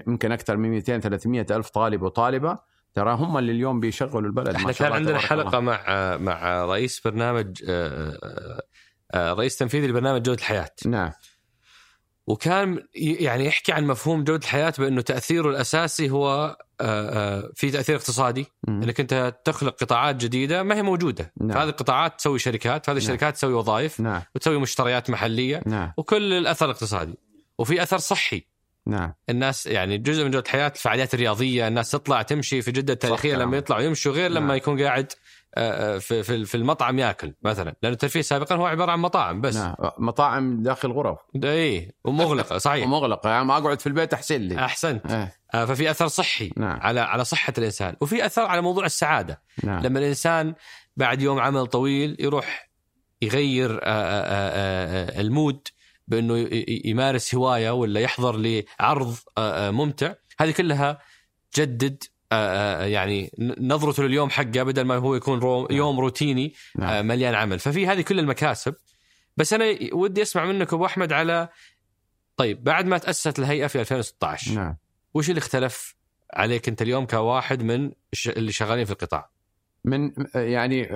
يمكن 0.07 0.31
أكثر 0.31 0.57
من 0.57 0.69
200 0.69 0.99
300 0.99 1.45
ألف 1.51 1.69
طالب 1.69 2.01
وطالبة 2.01 2.59
ترى 2.93 3.13
هم 3.13 3.37
اللي 3.37 3.51
اليوم 3.51 3.79
بيشغلوا 3.79 4.21
البلد 4.21 4.55
إحنا 4.55 4.71
كان 4.71 4.91
عندنا 4.91 5.17
حلقة 5.17 5.59
الله. 5.59 5.59
مع 5.59 6.17
مع 6.17 6.65
رئيس 6.65 7.01
برنامج 7.05 7.63
آه، 7.69 8.17
آه، 8.23 8.61
آه، 9.13 9.33
رئيس 9.33 9.57
تنفيذي 9.57 9.87
لبرنامج 9.87 10.21
جودة 10.21 10.39
الحياة. 10.39 10.69
نعم. 10.85 11.11
وكان 12.29 12.83
يعني 12.95 13.45
يحكي 13.45 13.71
عن 13.71 13.87
مفهوم 13.87 14.23
جودة 14.23 14.43
الحياة 14.43 14.73
بأنه 14.77 15.01
تأثيره 15.01 15.49
الأساسي 15.49 16.09
هو 16.09 16.57
آه، 16.81 17.37
آه، 17.41 17.51
في 17.55 17.71
تأثير 17.71 17.95
اقتصادي 17.95 18.45
مم. 18.67 18.83
إنك 18.83 18.99
أنت 18.99 19.35
تخلق 19.45 19.75
قطاعات 19.75 20.15
جديدة 20.15 20.63
ما 20.63 20.75
هي 20.75 20.81
موجودة 20.81 21.33
نعم. 21.41 21.51
فهذه 21.51 21.69
القطاعات 21.69 22.19
تسوي 22.19 22.39
شركات 22.39 22.85
فهذه 22.85 22.95
نعم. 22.95 23.03
الشركات 23.03 23.33
تسوي 23.33 23.53
وظائف 23.53 23.99
نعم. 23.99 24.21
وتسوي 24.35 24.59
مشتريات 24.59 25.09
محلية 25.09 25.61
نعم. 25.65 25.93
وكل 25.97 26.33
الأثر 26.33 26.65
الاقتصادي 26.65 27.17
وفي 27.57 27.83
أثر 27.83 27.97
صحي 27.97 28.45
نعم 28.87 29.13
الناس 29.29 29.65
يعني 29.65 29.97
جزء 29.97 30.23
من 30.23 30.31
جودة 30.31 30.45
الحياة 30.45 30.71
الفعاليات 30.75 31.13
الرياضية 31.13 31.67
الناس 31.67 31.91
تطلع 31.91 32.21
تمشي 32.21 32.61
في 32.61 32.71
جدة 32.71 32.93
التاريخيه 32.93 33.35
لما 33.35 33.57
يطلعوا 33.57 33.81
يمشوا 33.81 34.11
غير 34.11 34.31
لما 34.31 34.47
نعم. 34.47 34.57
يكون 34.57 34.81
قاعد 34.81 35.13
في 35.99 36.23
في 36.23 36.45
في 36.45 36.55
المطعم 36.55 36.99
ياكل 36.99 37.33
مثلا 37.43 37.75
لأنه 37.83 37.93
الترفيه 37.93 38.21
سابقا 38.21 38.55
هو 38.55 38.65
عبارة 38.65 38.91
عن 38.91 38.99
مطاعم 38.99 39.41
بس. 39.41 39.55
نعم 39.55 39.75
مطاعم 39.97 40.63
داخل 40.63 40.91
غرف. 40.91 41.17
اي 41.43 41.91
ومغلقة 42.03 42.57
صحيح. 42.67 42.85
ومغلقة 42.85 43.29
يعني 43.29 43.45
ما 43.45 43.57
أقعد 43.57 43.79
في 43.79 43.87
البيت 43.87 44.13
أحسن 44.13 44.41
لي. 44.41 44.65
أحسنت. 44.65 45.05
آه. 45.53 45.65
ففي 45.65 45.91
أثر 45.91 46.07
صحي 46.07 46.51
نعم. 46.57 46.79
على 46.81 46.99
على 46.99 47.23
صحة 47.23 47.53
الإنسان. 47.57 47.95
وفي 48.01 48.25
أثر 48.25 48.41
على 48.41 48.61
موضوع 48.61 48.85
السعادة. 48.85 49.41
نعم. 49.63 49.83
لما 49.83 49.99
الإنسان 49.99 50.55
بعد 50.97 51.21
يوم 51.21 51.39
عمل 51.39 51.67
طويل 51.67 52.17
يروح 52.19 52.69
يغير 53.21 53.79
آآ 53.83 53.83
آآ 53.83 55.21
ال 55.21 55.30
mood 55.30 55.67
بأنه 56.07 56.49
يمارس 56.85 57.35
هواية 57.35 57.71
ولا 57.71 57.99
يحضر 57.99 58.35
لعرض 58.37 59.15
ممتع. 59.73 60.13
هذه 60.39 60.51
كلها 60.51 60.99
جدد 61.57 62.03
آه، 62.03 62.07
آه، 62.07 62.18
يعني 62.31 63.31
نظرته 63.59 64.03
لليوم 64.03 64.29
حقه 64.29 64.63
بدل 64.63 64.81
ما 64.81 64.95
هو 64.95 65.15
يكون 65.15 65.39
رو 65.39 65.61
نعم. 65.61 65.77
يوم 65.77 65.99
روتيني 65.99 66.53
نعم. 66.75 66.89
آه، 66.89 67.01
مليان 67.01 67.35
عمل 67.35 67.59
ففي 67.59 67.87
هذه 67.87 68.01
كل 68.01 68.19
المكاسب 68.19 68.75
بس 69.37 69.53
أنا 69.53 69.65
ودي 69.93 70.21
أسمع 70.21 70.45
منك 70.45 70.73
أبو 70.73 70.85
أحمد 70.85 71.13
على 71.13 71.49
طيب 72.37 72.63
بعد 72.63 72.85
ما 72.85 72.97
تأسست 72.97 73.39
الهيئة 73.39 73.67
في 73.67 73.79
2016 73.79 74.53
نعم 74.53 74.77
وش 75.13 75.29
اللي 75.29 75.39
اختلف 75.39 75.95
عليك 76.33 76.69
أنت 76.69 76.81
اليوم 76.81 77.05
كواحد 77.05 77.63
من 77.63 77.91
اللي 78.27 78.51
شغالين 78.51 78.85
في 78.85 78.91
القطاع؟ 78.91 79.31
من 79.85 80.11
يعني 80.35 80.87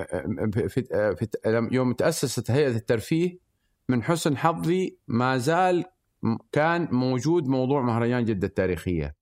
في, 0.52 0.68
في 0.68 1.68
يوم 1.72 1.92
تأسست 1.92 2.50
هيئة 2.50 2.76
الترفيه 2.76 3.38
من 3.88 4.02
حسن 4.02 4.36
حظي 4.36 4.98
ما 5.08 5.38
زال 5.38 5.84
كان 6.52 6.88
موجود 6.90 7.46
موضوع 7.46 7.82
مهرجان 7.82 8.24
جدة 8.24 8.46
التاريخية. 8.46 9.16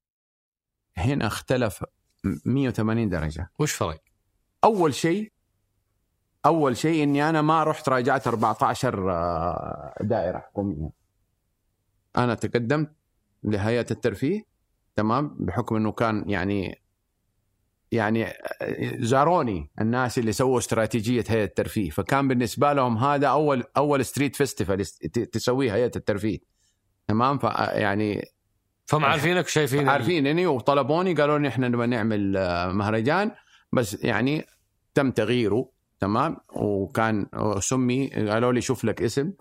هنا 0.97 1.27
اختلف 1.27 1.85
180 2.25 3.09
درجة. 3.09 3.51
وش 3.59 3.73
فرق؟ 3.73 4.03
أول 4.65 4.95
شيء 4.95 5.33
أول 6.47 6.77
شيء 6.77 7.03
إني 7.03 7.29
أنا 7.29 7.43
ما 7.43 7.65
رحت 7.65 7.89
راجعت 7.89 8.27
14 8.27 9.11
آه، 9.13 9.95
دائرة 10.01 10.39
حكوميه 10.39 10.91
أنا 12.17 12.35
تقدمت 12.35 12.93
لهيئة 13.43 13.87
الترفيه 13.91 14.43
تمام؟ 14.97 15.37
بحكم 15.41 15.77
إنه 15.77 15.93
كان 15.93 16.31
يعني 16.31 16.83
يعني 17.93 18.25
آه، 18.27 18.97
زاروني 19.01 19.71
الناس 19.81 20.19
اللي 20.19 20.33
سووا 20.33 20.59
استراتيجية 20.59 21.25
هيئة 21.29 21.45
الترفيه. 21.45 21.91
فكان 21.91 22.29
بالنسبة 22.29 22.73
لهم 22.73 22.99
هذا 22.99 23.27
أول 23.27 23.65
أول 23.77 24.05
street 24.05 24.37
festival 24.37 24.85
تسويه 25.33 25.75
هيئة 25.75 25.93
الترفيه 25.97 26.39
تمام؟ 27.09 27.39
فيعني 27.39 28.25
فهم 28.87 29.05
عارفينك 29.05 29.45
وشايفين 29.45 29.89
عارفينني 29.89 30.47
وطلبوني 30.47 31.15
قالوا 31.15 31.39
لي 31.39 31.49
إحنا 31.49 31.69
نبغى 31.69 31.87
نعمل 31.87 32.37
آه، 32.37 32.73
مهرجان 32.73 33.31
بس 33.73 34.05
يعني 34.05 34.47
تم 34.95 35.11
تغييره 35.11 35.69
تمام؟ 36.01 36.37
وكان 36.53 37.27
سمي 37.61 38.09
قالوا 38.09 38.53
لي 38.53 38.61
شوف 38.61 38.85
لك 38.85 39.03
اسم 39.03 39.33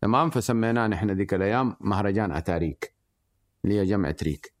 تمام؟ 0.00 0.30
فسميناه 0.30 0.86
نحن 0.86 1.10
ذيك 1.10 1.34
الأيام 1.34 1.76
مهرجان 1.80 2.32
أتاريك 2.32 2.94
اللي 3.64 3.80
هي 3.80 3.86
جمع 3.86 4.10
تريك. 4.10 4.54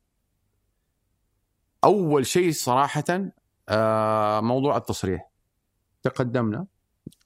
أول 1.84 2.26
شيء 2.26 2.52
صراحة 2.52 3.30
آه، 3.68 4.40
موضوع 4.40 4.76
التصريح. 4.76 5.30
تقدمنا. 6.02 6.66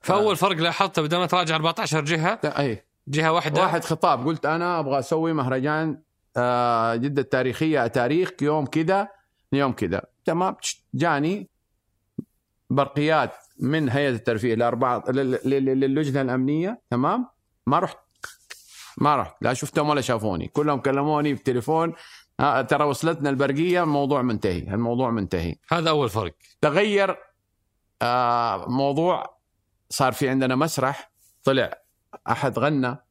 فأول 0.00 0.36
فرق 0.36 0.56
لاحظته 0.56 1.02
بدل 1.02 1.16
ما 1.16 1.26
تراجع 1.26 1.54
14 1.54 2.04
جهة 2.04 2.40
اي 2.44 2.84
جهة 3.08 3.32
واحدة. 3.32 3.62
واحد 3.62 3.84
خطاب 3.84 4.26
قلت 4.26 4.46
أنا 4.46 4.78
أبغى 4.80 4.98
أسوي 4.98 5.32
مهرجان 5.32 6.02
جدة 6.96 7.22
التاريخيه 7.22 7.86
تاريخ 7.86 8.30
يوم 8.42 8.66
كذا 8.66 9.08
يوم 9.52 9.72
كذا 9.72 10.02
تمام؟ 10.24 10.56
جاني 10.94 11.50
برقيات 12.70 13.32
من 13.60 13.88
هيئة 13.88 14.10
الترفيه 14.10 14.54
لاربعه 14.54 15.04
للجنة 15.10 16.20
الأمنية. 16.20 16.82
تمام؟ 16.90 17.28
ما 17.66 17.78
رحت 17.78 17.98
ما 18.98 19.16
رحت 19.16 19.36
لا 19.40 19.54
شفتهم 19.54 19.88
ولا 19.88 20.00
شافوني. 20.00 20.48
كلهم 20.48 20.80
كلموني 20.80 21.32
بالتليفون 21.34 21.92
آه 22.40 22.62
ترى 22.62 22.84
وصلتنا 22.84 23.30
البرقية 23.30 23.82
الموضوع 23.82 24.22
منتهي 24.22 24.74
الموضوع 24.74 25.10
منتهي. 25.10 25.54
هذا 25.72 25.90
أول 25.90 26.08
فرق. 26.08 26.34
تغير 26.60 27.16
آه 28.02 28.68
موضوع 28.68 29.36
صار 29.90 30.12
في 30.12 30.28
عندنا 30.28 30.56
مسرح 30.56 31.12
طلع 31.44 31.82
أحد 32.30 32.58
غنى. 32.58 33.03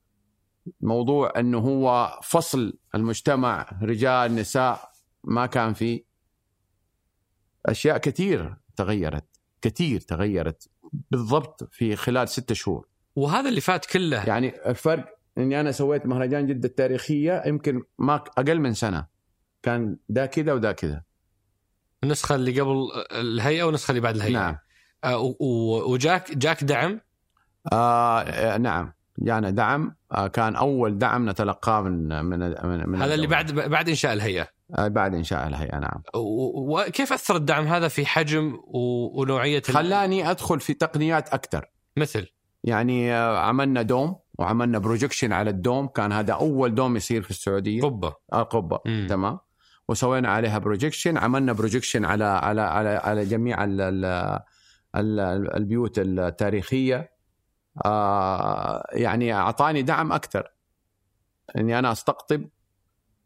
موضوع 0.82 1.40
أنه 1.40 1.58
هو 1.58 2.20
فصل 2.24 2.78
المجتمع 2.96 3.80
رجال 3.82 4.36
نساء 4.36 4.92
ما 5.24 5.46
كان 5.46 5.74
في. 5.74 6.04
أشياء 7.66 7.98
كثير 7.98 8.56
تغيرت 8.76 9.26
كثير 9.62 10.00
تغيرت 10.00 10.70
بالضبط 11.12 11.70
في 11.72 11.96
خلال 11.96 12.30
ستة 12.30 12.56
شهور. 12.56 12.88
وهذا 13.16 13.50
اللي 13.50 13.62
فات 13.62 13.86
كله. 13.86 14.24
يعني 14.26 14.70
الفرق 14.70 15.18
إني 15.38 15.60
أنا 15.60 15.72
سويت 15.72 16.06
مهرجان 16.06 16.48
جدة 16.48 16.70
التاريخية 16.70 17.44
يمكن 17.46 17.84
ما 17.98 18.16
أقل 18.16 18.60
من 18.60 18.74
سنة. 18.74 19.08
كان 19.64 19.98
ده 20.10 20.26
كذا 20.26 20.54
وده 20.54 20.72
كذا. 20.72 21.04
النسخة 22.04 22.36
اللي 22.36 22.62
قبل 22.62 22.88
الهيئة 23.12 23.64
والنسخة 23.64 23.92
اللي 23.92 24.02
بعد 24.02 24.16
الهيئة. 24.16 24.34
نعم. 24.34 24.58
آه 25.04 25.36
وجاك 25.88 26.38
جاك 26.38 26.64
دعم؟ 26.64 27.02
آه 27.74 28.58
نعم. 28.58 28.94
جانا 29.20 29.50
دعم 29.50 29.96
آه 30.12 30.28
كان 30.28 30.56
أول 30.56 30.98
دعم 30.98 31.30
نتلقاه 31.30 31.82
من 31.82 32.26
من 32.26 32.40
من, 32.90 33.02
هذا 33.02 33.14
اللي 33.14 33.28
بعد 33.28 33.52
بعد 33.52 33.90
إنشاء 33.90 34.14
الهيئة. 34.14 34.48
آه 34.78 34.88
بعد 34.88 35.16
إنشاء 35.16 35.48
الهيئة 35.48 35.80
نعم. 35.80 36.02
وكيف 36.16 37.14
أثر 37.14 37.36
الدعم 37.36 37.68
هذا 37.68 37.88
في 37.88 38.06
حجم 38.06 38.60
ونوعية 39.16 39.62
خلاني 39.62 40.32
أدخل 40.32 40.60
في 40.60 40.74
تقنيات 40.74 41.30
أكثر. 41.30 41.66
مثل؟ 41.98 42.28
يعني 42.64 43.14
آه، 43.14 43.38
عملنا 43.38 43.82
dome 43.82 44.16
وعملنا 44.40 44.80
projection 44.80 45.34
على 45.34 45.50
ال 45.50 45.56
dome. 45.56 45.88
كان 45.88 46.12
هذا 46.12 46.34
أول 46.34 46.76
dome 46.76 46.96
يصير 46.96 47.22
في 47.22 47.32
السعودية. 47.32 47.82
قبة. 47.82 48.14
آه 48.34 48.44
قبة. 48.44 48.80
مم. 48.86 49.08
تمام. 49.10 49.40
وسوينا 49.90 50.30
عليها 50.30 50.58
projection 50.58 51.18
عملنا 51.18 51.54
projection 51.54 52.06
على 52.06 52.24
على 52.24 52.62
على 52.62 52.90
على 52.90 53.26
جميع 53.26 53.64
ال 53.64 53.82
ال 53.82 54.06
ال 54.96 55.20
البيوت 55.56 56.00
التاريخية. 56.00 57.13
آه 57.86 58.88
يعني 58.92 59.34
أعطاني 59.34 59.82
دعم 59.82 60.12
أكثر. 60.12 60.52
إني 61.58 61.80
أنا 61.80 61.92
أستقطب 61.92 62.50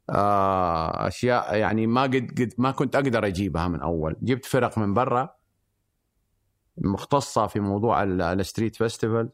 آه 0.09 1.07
أشياء 1.07 1.55
يعني 1.55 1.87
ما 1.87 2.01
قد 2.03 2.35
قد 2.37 2.53
ما 2.57 2.71
كنت 2.71 2.95
أقدر 2.95 3.25
أجيبها 3.27 3.67
من 3.67 3.81
أول. 3.81 4.15
جبت 4.21 4.45
فرق 4.45 4.77
من 4.77 4.93
برا 4.93 5.35
مختصة 6.77 7.47
في 7.47 7.59
موضوع 7.59 8.03
ال 8.03 8.13
street 8.13 8.75
festival 8.75 9.29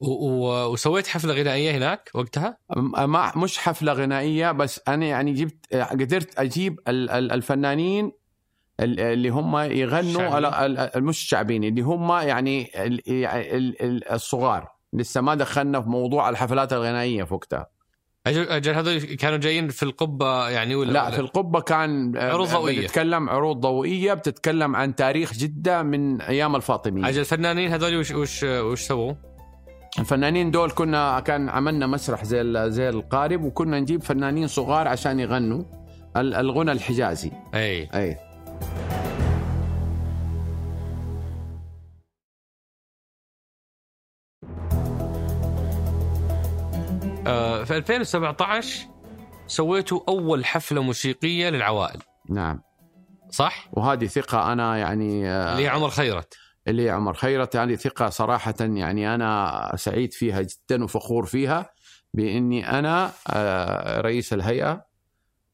وسويت 0.00 1.06
حفلة 1.06 1.34
غنائية 1.34 1.76
هناك 1.76 2.10
وقتها؟ 2.14 2.58
ما 2.76 3.32
مش 3.36 3.58
حفلة 3.58 3.92
غنائية 3.92 4.52
بس 4.52 4.80
أنا 4.88 5.06
يعني 5.06 5.32
جبت 5.32 5.74
قدرت 5.74 6.38
أجيب 6.38 6.80
الفنانين 6.88 8.12
اللي 8.82 9.28
هم 9.28 9.56
يغنوا 9.56 10.98
مش 10.98 11.22
الشعبيين 11.22 11.64
اللي 11.64 11.82
هم 11.82 12.12
يعني 12.12 12.70
الصغار. 14.12 14.68
لسه 14.92 15.20
ما 15.20 15.34
دخلنا 15.34 15.80
في 15.80 15.88
موضوع 15.88 16.28
الحفلات 16.28 16.72
الغنائية 16.72 17.24
في 17.24 17.34
وقتها. 17.34 17.66
أجل 18.26 18.74
هذول 18.74 18.98
كانوا 18.98 19.38
جايين 19.38 19.68
في 19.68 19.82
القبة 19.82 20.48
يعني 20.48 20.74
ولا 20.74 20.92
لا 20.92 21.02
ولا؟ 21.02 21.10
في 21.10 21.20
القبة 21.20 21.60
كان 21.60 22.16
عروض 22.16 22.48
ضوئية. 22.48 22.80
بتتكلم 22.80 23.28
عروض 23.28 23.60
ضوئية 23.60 24.14
بتتكلم 24.14 24.76
عن 24.76 24.94
تاريخ 24.94 25.32
جدة 25.32 25.82
من 25.82 26.20
أيام 26.20 26.56
الفاطميه 26.56 27.08
أجل 27.08 27.20
الفنانين 27.20 27.72
هذول 27.72 27.96
وش 27.96 28.10
وش 28.10 28.42
وش 28.42 28.80
سووا؟ 28.80 29.14
الفنانين 29.98 30.50
دول 30.50 30.70
كنا 30.70 31.20
كان 31.20 31.48
عملنا 31.48 31.86
مسرح 31.86 32.24
زي 32.24 32.70
زي 32.70 32.88
القارب 32.88 33.44
وكنا 33.44 33.80
نجيب 33.80 34.02
فنانين 34.02 34.46
صغار 34.46 34.88
عشان 34.88 35.20
يغنوا 35.20 35.62
الغنى 36.16 36.72
الحجازي. 36.72 37.30
أي. 37.54 37.88
أي. 37.94 38.10
آه 38.10 38.31
في 47.64 47.76
2017 47.76 48.88
سويتوا 49.46 50.00
أول 50.08 50.44
حفلة 50.44 50.82
موسيقية 50.82 51.48
للعوائل. 51.48 52.00
نعم. 52.30 52.62
صح؟ 53.30 53.68
وهذه 53.72 54.06
ثقة 54.06 54.52
أنا 54.52 54.78
يعني 54.78 55.28
آه 55.30 55.52
اللي 55.52 55.68
عمر 55.68 55.90
خيرت. 55.90 56.34
اللي 56.68 56.90
عمر 56.90 57.14
خيرت 57.14 57.54
يعني 57.54 57.76
ثقة 57.76 58.08
صراحة 58.08 58.54
يعني 58.60 59.14
أنا 59.14 59.72
سعيد 59.76 60.12
فيها 60.12 60.42
جدا 60.42 60.84
وفخور 60.84 61.26
فيها 61.26 61.70
بإني 62.14 62.78
أنا 62.78 63.12
آه، 63.30 64.00
رئيس 64.00 64.32
الهيئة. 64.32 64.86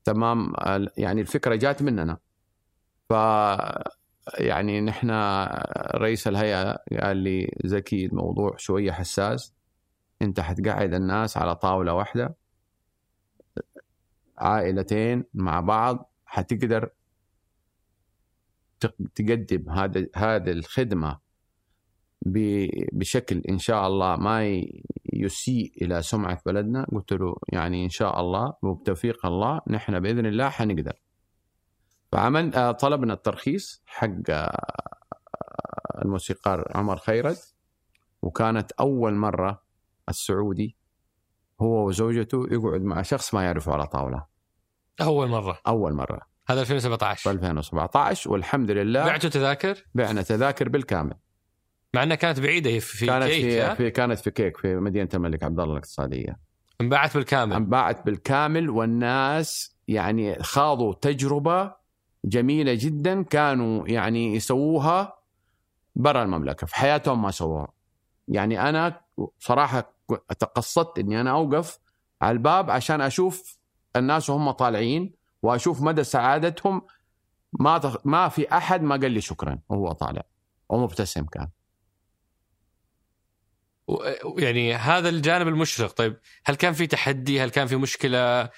تمام 0.05 0.53
يعني 0.97 1.21
الفكرة 1.21 1.55
جات 1.55 1.83
مننا. 1.83 2.17
ف 3.09 3.13
يعني 4.39 4.81
نحن 4.81 5.11
رئيس 5.95 6.29
الهيئة 6.29 6.79
قال 7.01 7.17
لي 7.17 7.57
زكي 7.65 8.07
الموضوع 8.07 8.57
شوية 8.57 8.93
حساس. 8.93 9.55
أنت 10.23 10.41
حتقعد 10.41 10.95
الناس 10.95 11.37
على 11.37 11.55
طاولة 11.57 11.93
واحدة 11.95 12.37
عائلتين 14.39 15.25
مع 15.35 15.61
بعض 15.61 16.13
حتقدر 16.27 16.91
تقدم 19.15 19.71
هذا 19.71 20.07
هذه 20.17 20.51
الخدمة 20.51 21.19
بشكل 22.93 23.43
إن 23.49 23.59
شاء 23.59 23.87
الله 23.87 24.17
ما 24.17 24.63
يسيء 25.13 25.73
إلى 25.83 26.03
سمعة 26.03 26.43
بلدنا. 26.47 26.87
قلت 26.93 27.13
له 27.13 27.37
يعني 27.49 27.85
إن 27.85 27.91
شاء 27.91 28.21
الله 28.21 28.55
وبتوفيق 28.63 29.27
الله 29.27 29.61
نحن 29.69 30.01
بإذن 30.01 30.27
الله 30.27 30.49
حنقدر. 30.49 31.08
فعمل 32.13 32.55
آه، 32.55 32.73
طلبنا 32.73 33.13
الترخيص 33.13 33.83
حق 33.87 34.31
آه، 34.31 34.59
الموسيقار 36.05 36.73
عمر 36.75 36.97
خيرت. 36.97 37.55
وكانت 38.23 38.73
أول 38.73 39.15
مرة 39.15 39.63
السعودي 40.09 40.77
هو 41.61 41.89
وزوجته 41.89 42.47
يقعد 42.51 42.83
مع 42.83 43.03
شخص 43.03 43.35
ما 43.35 43.45
يعرفه 43.45 43.73
على 43.73 43.87
طاولة. 43.87 44.25
أول 45.01 45.29
مرة. 45.29 45.61
أول 45.67 45.93
مرة. 45.93 46.21
هذا 46.49 46.61
2017 46.61 47.31
2017 47.31 48.31
والحمد 48.31 48.71
لله 48.71 49.05
بعتوا 49.05 49.31
تذاكر؟ 49.31 49.85
بعنا 49.95 50.23
تذاكر 50.23 50.69
بالكامل. 50.69 51.15
مع 51.95 52.03
أنها 52.03 52.17
كانت 52.17 52.41
بعيدة 52.41 52.79
في 52.79 53.07
كانت 53.07 53.25
كيك 53.25 53.43
في, 53.43 53.77
في 53.77 53.91
كانت 53.91 54.19
في 54.19 54.31
كيك 54.31 54.57
في 54.57 54.77
مدينة 54.77 55.09
الملك 55.15 55.43
عبد 55.43 55.61
الله 55.61 55.73
الاقتصادية. 55.73 56.39
انباعت 56.81 57.17
بالكامل. 57.17 57.53
انباعت 57.53 58.07
بالكامل 58.07 58.71
والناس 58.71 59.77
يعني 59.89 60.43
خاضوا 60.43 60.95
تجربة 60.95 61.78
جميلة 62.25 62.75
جدا 62.75 63.23
كانوا 63.23 63.89
يعني 63.89 64.35
يسووها 64.35 65.19
برا 65.97 66.23
المملكة 66.23 66.67
في 66.67 66.75
حياتهم 66.77 67.23
ما 67.23 67.31
سووها. 67.31 67.69
يعني 68.29 68.69
أنا 68.69 69.01
صراحة 69.39 69.95
تقصدت 70.39 70.99
إني 70.99 71.21
أنا 71.21 71.31
أوقف 71.31 71.79
على 72.23 72.33
الباب 72.33 72.71
عشان 72.71 73.01
أشوف 73.01 73.59
الناس 73.97 74.31
وهم 74.31 74.51
طالعين 74.51 75.15
وأشوف 75.43 75.83
مدى 75.83 76.05
سعادتهم. 76.05 76.83
ما 77.53 77.79
تخ... 77.79 77.97
ما 78.05 78.29
في 78.29 78.53
أحد 78.57 78.83
ما 78.83 78.97
قال 78.97 79.11
لي 79.11 79.21
شكرا 79.21 79.59
وهو 79.69 79.93
طالع 79.93 80.23
ومبتسم 80.69 81.25
كان. 81.25 81.49
يعني 84.39 84.75
هذا 84.75 85.09
الجانب 85.09 85.49
المشرق. 85.49 85.93
طيب 85.93 86.17
هل 86.45 86.55
كان 86.55 86.73
في 86.73 86.87
تحدي؟ 86.87 87.41
هل 87.41 87.51
كان 87.51 87.67
في 87.67 87.77
مشكلة؟ 87.77 88.51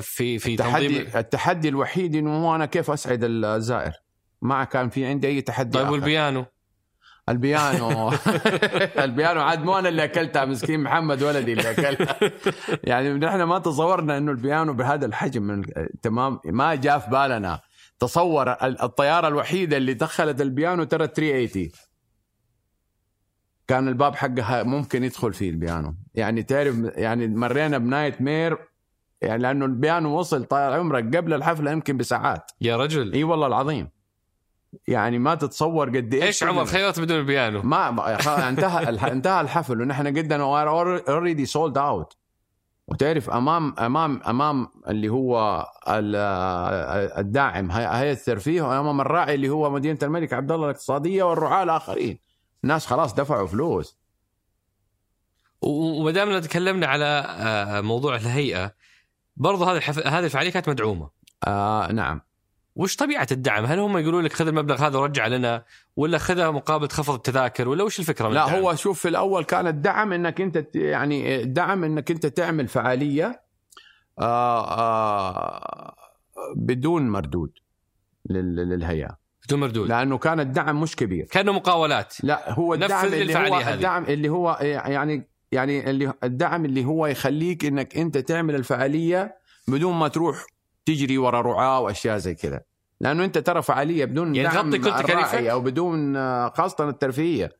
في 0.00 0.38
في 0.38 0.52
التحدي 0.52 0.88
تنظيم 0.88 1.16
التحدي 1.16 1.68
الوحيد 1.68 2.16
إنه 2.16 2.54
أنا 2.54 2.66
كيف 2.66 2.90
أسعد 2.90 3.20
الزائر. 3.24 3.92
ما 4.42 4.64
كان 4.64 4.88
في 4.88 5.06
عندي 5.06 5.28
أي 5.28 5.40
تحدي 5.40 5.78
طيب 5.78 5.88
والبيانو؟ 5.88 6.44
البيانو. 7.28 8.12
البيانو 9.04 9.40
عاد 9.40 9.64
مو 9.64 9.78
أنا 9.78 9.88
اللي 9.88 10.04
اكلتها 10.04 10.44
مسكين 10.44 10.80
محمد 10.80 11.22
ولدي 11.22 11.52
اللي 11.52 11.70
اكلها 11.70 12.16
يعني 12.84 13.12
نحن 13.12 13.42
ما 13.42 13.58
تصورنا 13.58 14.18
إنه 14.18 14.32
البيانو 14.32 14.72
بهذا 14.72 15.06
الحجم. 15.06 15.42
من 15.42 15.64
تمام؟ 16.02 16.40
ما 16.44 16.74
جاء 16.74 16.98
في 16.98 17.10
بالنا. 17.10 17.60
تصور 17.98 18.52
الطيارة 18.62 19.28
الوحيدة 19.28 19.76
اللي 19.76 19.94
دخلت 19.94 20.40
البيانو 20.40 20.84
ترى 20.84 21.06
380 21.06 21.70
كان 23.68 23.88
الباب 23.88 24.14
حقها 24.14 24.62
ممكن 24.62 25.04
يدخل 25.04 25.32
فيه 25.32 25.50
البيانو. 25.50 25.94
يعني 26.14 26.42
تعرف 26.42 26.74
يعني 26.94 27.28
مرينا 27.28 27.78
بنايت 27.78 28.20
مير 28.20 28.69
يعني 29.22 29.42
لأنه 29.42 29.64
البيانو 29.64 30.18
وصل 30.18 30.44
طال 30.44 30.72
عمرك 30.72 31.16
قبل 31.16 31.34
الحفلة 31.34 31.70
يمكن 31.70 31.96
بساعات. 31.96 32.50
يا 32.60 32.76
رجل. 32.76 33.12
إي 33.12 33.24
والله 33.24 33.46
العظيم. 33.46 33.88
يعني 34.88 35.18
ما 35.18 35.34
تتصور 35.34 35.88
قد 35.88 36.14
إيش 36.14 36.22
إيش 36.24 36.44
عمر 36.44 36.64
خيرت 36.64 37.00
بدون 37.00 37.18
البيانو؟ 37.18 37.62
ما 37.62 38.48
انتهى 38.48 38.88
انتهى 39.12 39.40
الحفل 39.40 39.80
ونحن 39.82 40.06
قدنا 40.06 40.44
already 41.08 41.46
sold 41.46 41.78
out 41.78 42.16
وتعرف 42.88 43.30
امام 43.30 43.74
امام 43.78 44.20
أمام 44.28 44.68
اللي 44.88 45.08
هو 45.08 45.66
ال- 45.88 46.16
الداعم 47.18 47.70
هي- 47.70 47.86
هيئة 48.00 48.12
الترفيه 48.12 48.62
وأمام 48.62 49.00
الراعي 49.00 49.34
اللي 49.34 49.48
هو 49.48 49.70
مدينة 49.70 49.98
الملك 50.02 50.32
عبد 50.32 50.52
الله 50.52 50.64
الاقتصادية 50.66 51.22
والرعاة 51.22 51.62
الآخرين. 51.62 52.18
الناس 52.64 52.86
خلاص 52.86 53.14
دفعوا 53.14 53.46
فلوس. 53.46 53.98
وما 55.62 56.10
دامنا 56.10 56.40
تكلمنا 56.40 56.86
على 56.86 57.04
آه، 57.28 57.80
موضوع 57.80 58.16
الهيئة 58.16 58.72
برضو 59.40 59.64
هذه 59.64 59.76
الحف... 59.76 60.06
هذه 60.06 60.24
الفعالية 60.24 60.50
كانت 60.50 60.68
مدعومة 60.68 61.10
آه 61.46 61.92
نعم 61.92 62.20
وش 62.76 62.96
طبيعة 62.96 63.26
الدعم؟ 63.32 63.64
هل 63.64 63.78
هم 63.78 63.98
يقولوا 63.98 64.22
لك 64.22 64.32
خذ 64.32 64.46
المبلغ 64.48 64.86
هذا 64.86 64.98
ورجع 64.98 65.26
لنا 65.26 65.64
ولا 65.96 66.18
خذها 66.18 66.50
مقابل 66.50 66.88
تخفض 66.88 67.14
التذاكر 67.14 67.68
ولا 67.68 67.82
وش 67.84 68.00
الفكرة 68.00 68.28
من 68.28 68.34
لا 68.34 68.44
الدعم؟ 68.46 68.62
هو 68.62 68.74
شوف 68.74 69.00
في 69.00 69.08
الأول 69.08 69.44
كان 69.44 69.66
الدعم 69.66 70.12
إنك 70.12 70.40
أنت 70.40 70.66
يعني 70.76 71.42
الدعم 71.42 71.84
إنك 71.84 72.10
أنت 72.10 72.26
تعمل 72.26 72.68
فعالية 72.68 73.42
آه 74.18 74.78
آه 74.78 75.94
بدون 76.56 77.08
مردود 77.10 77.52
لل- 78.30 78.56
للهيئة 78.56 79.18
بدون 79.46 79.60
مردود 79.60 79.88
لأنه 79.88 80.18
كان 80.18 80.40
الدعم 80.40 80.80
مش 80.80 80.96
كبير 80.96 81.24
كأنه 81.30 81.52
مقاولات 81.52 82.14
لا 82.22 82.52
هو 82.52 82.74
الدعم 82.74 83.06
اللي 83.06 83.34
هو. 83.34 83.58
الدعم 83.68 84.04
اللي 84.04 84.28
هو 84.28 84.58
يعني 84.60 85.28
يعني 85.52 85.90
اللي 85.90 86.12
الدعم 86.24 86.64
اللي 86.64 86.84
هو 86.84 87.06
يخليك 87.06 87.64
إنك 87.64 87.96
أنت 87.96 88.18
تعمل 88.18 88.54
الفعالية 88.54 89.36
بدون 89.68 89.94
ما 89.94 90.08
تروح 90.08 90.46
تجري 90.86 91.18
ورا 91.18 91.40
رعاة 91.40 91.80
وأشياء 91.80 92.18
زي 92.18 92.34
كذا 92.34 92.60
لأنه 93.00 93.24
أنت 93.24 93.38
ترى 93.38 93.62
فعالية 93.62 94.04
بدون 94.04 94.34
يعني 94.34 94.54
دعم 94.54 94.70
كل؟ 94.76 94.88
الراعي 94.88 95.50
أو 95.52 95.60
بدون 95.60 96.14
خاصة 96.50 96.88
الترفيهية. 96.88 97.52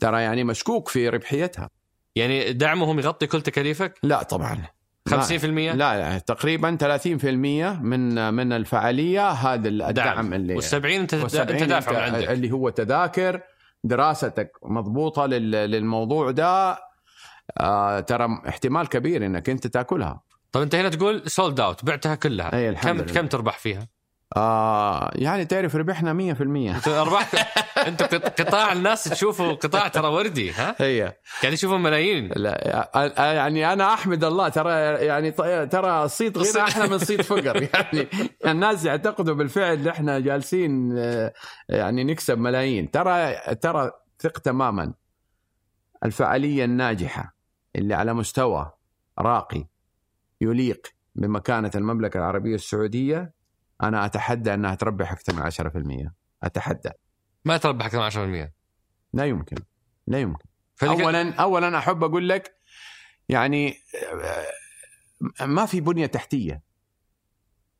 ترى 0.00 0.22
يعني 0.22 0.44
مشكوك 0.44 0.88
في 0.88 1.08
ربحيتها. 1.08 1.70
يعني 2.16 2.52
دعمهم 2.52 2.98
يغطي 2.98 3.26
كل 3.26 3.42
تكاليفك؟ 3.42 3.94
لا 4.02 4.22
طبعا. 4.22 4.58
50% 5.10 5.44
لا, 5.44 5.74
لا 5.74 6.18
تقريبا 6.18 6.76
30% 6.80 7.24
من 7.82 8.34
من 8.34 8.52
الفعالية 8.52 9.28
هذا 9.30 9.68
الدعم 9.68 10.34
اللي 10.34 10.60
وال70 10.60 10.74
انت 10.84 11.14
والسبعين 11.14 11.62
انت 11.62 11.70
دافع 11.70 11.92
من 11.92 11.98
عندك. 11.98 12.30
اللي 12.30 12.50
هو 12.52 12.68
تذاكر 12.68 13.40
دراستك 13.84 14.52
مضبوطة 14.62 15.26
لل- 15.26 15.50
للموضوع 15.50 16.30
ده 16.30 16.78
آه 17.60 18.00
ترى 18.00 18.42
احتمال 18.48 18.88
كبير 18.88 19.26
إنك 19.26 19.50
أنت 19.50 19.66
تأكلها. 19.66 20.20
طب 20.52 20.60
أنت 20.62 20.74
هنا 20.74 20.88
تقول 20.88 21.22
sold 21.30 21.60
out 21.60 21.84
بعتها 21.84 22.14
كلها. 22.14 22.54
أي 22.54 22.68
الحمد 22.68 23.00
كم 23.00 23.04
لله. 23.04 23.14
كم 23.20 23.26
تربح 23.26 23.58
فيها؟ 23.58 23.88
آه 24.36 25.10
يعني 25.14 25.44
تعرف 25.44 25.76
ربحنا 25.76 26.34
100% 26.34 26.40
أنت 26.76 26.88
ارباحك 26.88 27.46
أنت 27.88 28.02
قط- 28.02 28.40
قطاع 28.40 28.72
الناس 28.72 29.04
تشوفه 29.04 29.52
قطاع 29.54 29.88
ترى 29.88 30.06
وردي 30.08 30.50
ها؟ 30.52 30.74
هي. 30.78 31.16
قاعد 31.42 31.52
يشوفوا 31.52 31.78
ملايين. 31.78 32.30
لا 32.36 32.90
يعني 33.18 33.72
أنا 33.72 33.94
أحمد 33.94 34.24
الله 34.24 34.48
ترى 34.48 34.70
يعني 35.06 35.30
ترى 35.66 36.08
صيت 36.08 36.38
غنى 36.38 36.64
إحنا 36.68 36.86
من 36.86 36.98
صيت 36.98 37.22
فقر. 37.22 37.62
يعني 37.74 38.08
الناس 38.46 38.84
يعتقدوا 38.84 39.34
بالفعل 39.34 39.72
إن 39.78 39.88
إحنا 39.88 40.18
جالسين 40.20 40.98
آه، 40.98 41.32
يعني 41.68 42.04
نكسب 42.04 42.38
ملايين. 42.38 42.90
ترى 42.90 43.34
ترى 43.54 43.90
ثق 44.18 44.38
تماما. 44.38 44.92
الفعالية 46.04 46.64
الناجحة. 46.64 47.33
اللي 47.76 47.94
على 47.94 48.14
مستوى 48.14 48.72
راقي 49.18 49.66
يليق 50.40 50.86
بمكانة 51.14 51.70
المملكة 51.74 52.18
العربية 52.18 52.54
السعودية 52.54 53.32
أنا 53.82 54.06
أتحدى 54.06 54.54
أنها 54.54 54.74
تربح 54.74 55.12
أكثر 55.12 55.32
من 55.34 55.42
10% 56.08 56.12
أتحدى. 56.42 56.90
ما 57.44 57.56
تربح 57.56 57.86
أكثر 57.86 57.98
من 57.98 58.04
10% 58.46 58.52
لا 59.12 59.26
يمكن. 59.26 59.56
لا 60.06 60.20
يمكن. 60.20 60.44
فذيك- 60.76 61.00
اولا 61.00 61.34
اولا 61.34 61.78
أحب 61.78 62.04
أقول 62.04 62.28
لك 62.28 62.54
يعني 63.28 63.74
ما 65.40 65.66
في 65.66 65.80
بنية 65.80 66.06
تحتية. 66.06 66.62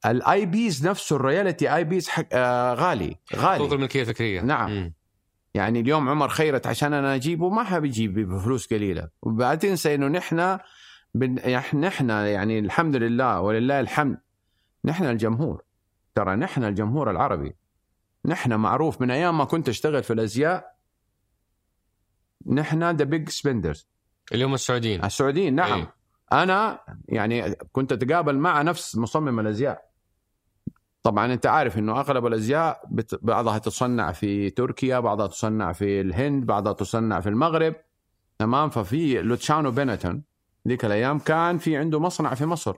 ال 0.06 0.46
IPs 0.46 0.86
نفسه 0.88 1.16
ال 1.16 1.74
royalty 1.76 1.84
IPs 1.84 2.08
حق 2.08 2.26
آه، 2.32 2.74
غالي 2.74 3.16
حقوق 3.32 3.44
غالي 3.44 3.74
الملكيه 3.74 4.00
الفكرية. 4.00 4.40
نعم. 4.40 4.70
مم. 4.70 4.94
يعني 5.54 5.80
اليوم 5.80 6.08
عمر 6.08 6.28
خيرت 6.28 6.66
عشان 6.66 6.92
أنا 6.92 7.14
أجيبه 7.14 7.48
ما 7.48 7.64
حاب 7.64 7.84
يجيب 7.84 8.18
بفلوس 8.18 8.66
قليلة. 8.66 9.08
وبعد 9.22 9.58
تنسى 9.58 9.94
إنه 9.94 10.08
نحن 10.08 10.58
بن... 11.14 11.34
نحن 11.74 12.10
يعني 12.10 12.58
الحمد 12.58 12.96
لله 12.96 13.40
ولله 13.40 13.80
الحمد. 13.80 14.18
نحن 14.84 15.04
الجمهور. 15.04 15.62
ترى 16.14 16.36
نحن 16.36 16.64
الجمهور 16.64 17.10
العربي. 17.10 17.56
نحن 18.24 18.54
معروف 18.54 19.00
من 19.00 19.10
أيام 19.10 19.38
ما 19.38 19.44
كنت 19.44 19.68
أشتغل 19.68 20.02
في 20.02 20.12
الأزياء. 20.12 20.74
نحن 22.46 22.90
the 22.90 23.04
big 23.04 23.28
spenders 23.28 23.88
اللي 24.32 24.44
هم 24.44 24.54
السعوديين. 24.54 25.04
السعوديين 25.04 25.54
نعم. 25.54 25.78
إيه. 25.78 25.94
أنا 26.32 26.80
يعني 27.08 27.54
كنت 27.72 27.92
أتقابل 27.92 28.38
مع 28.38 28.62
نفس 28.62 28.96
مصمم 28.96 29.40
الأزياء. 29.40 29.93
طبعا 31.04 31.32
أنت 31.32 31.46
عارف 31.46 31.78
إنه 31.78 32.00
أغلب 32.00 32.26
الأزياء 32.26 32.82
بت- 32.90 33.18
بعضها 33.24 33.58
تصنع 33.58 34.12
في 34.12 34.50
تركيا 34.50 34.98
بعضها 35.00 35.26
تصنع 35.26 35.72
في 35.72 36.00
الهند 36.00 36.46
بعضها 36.46 36.72
تصنع 36.72 37.20
في 37.20 37.28
المغرب 37.28 37.74
تمام 38.38 38.70
ففي 38.70 39.22
لوتشانو 39.22 39.70
بينيتون 39.70 40.22
ذيك 40.68 40.84
الأيام 40.84 41.18
كان 41.18 41.58
في 41.58 41.76
عنده 41.76 42.00
مصنع 42.00 42.34
في 42.34 42.46
مصر 42.46 42.76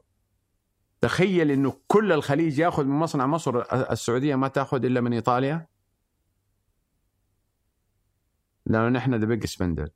تخيل 1.01 1.51
إنه 1.51 1.81
كل 1.87 2.13
الخليج 2.13 2.59
يأخذ 2.59 2.85
من 2.85 2.95
مصنع 2.99 3.27
مصر 3.27 3.61
السعودية 3.91 4.35
ما 4.37 4.49
تأخذ 4.49 4.85
إلا 4.85 5.01
من 5.01 5.13
إيطاليا 5.13 5.67
لأنه 8.67 8.89
نحن 8.89 9.15
the 9.15 9.27
big 9.27 9.47
spender 9.47 9.89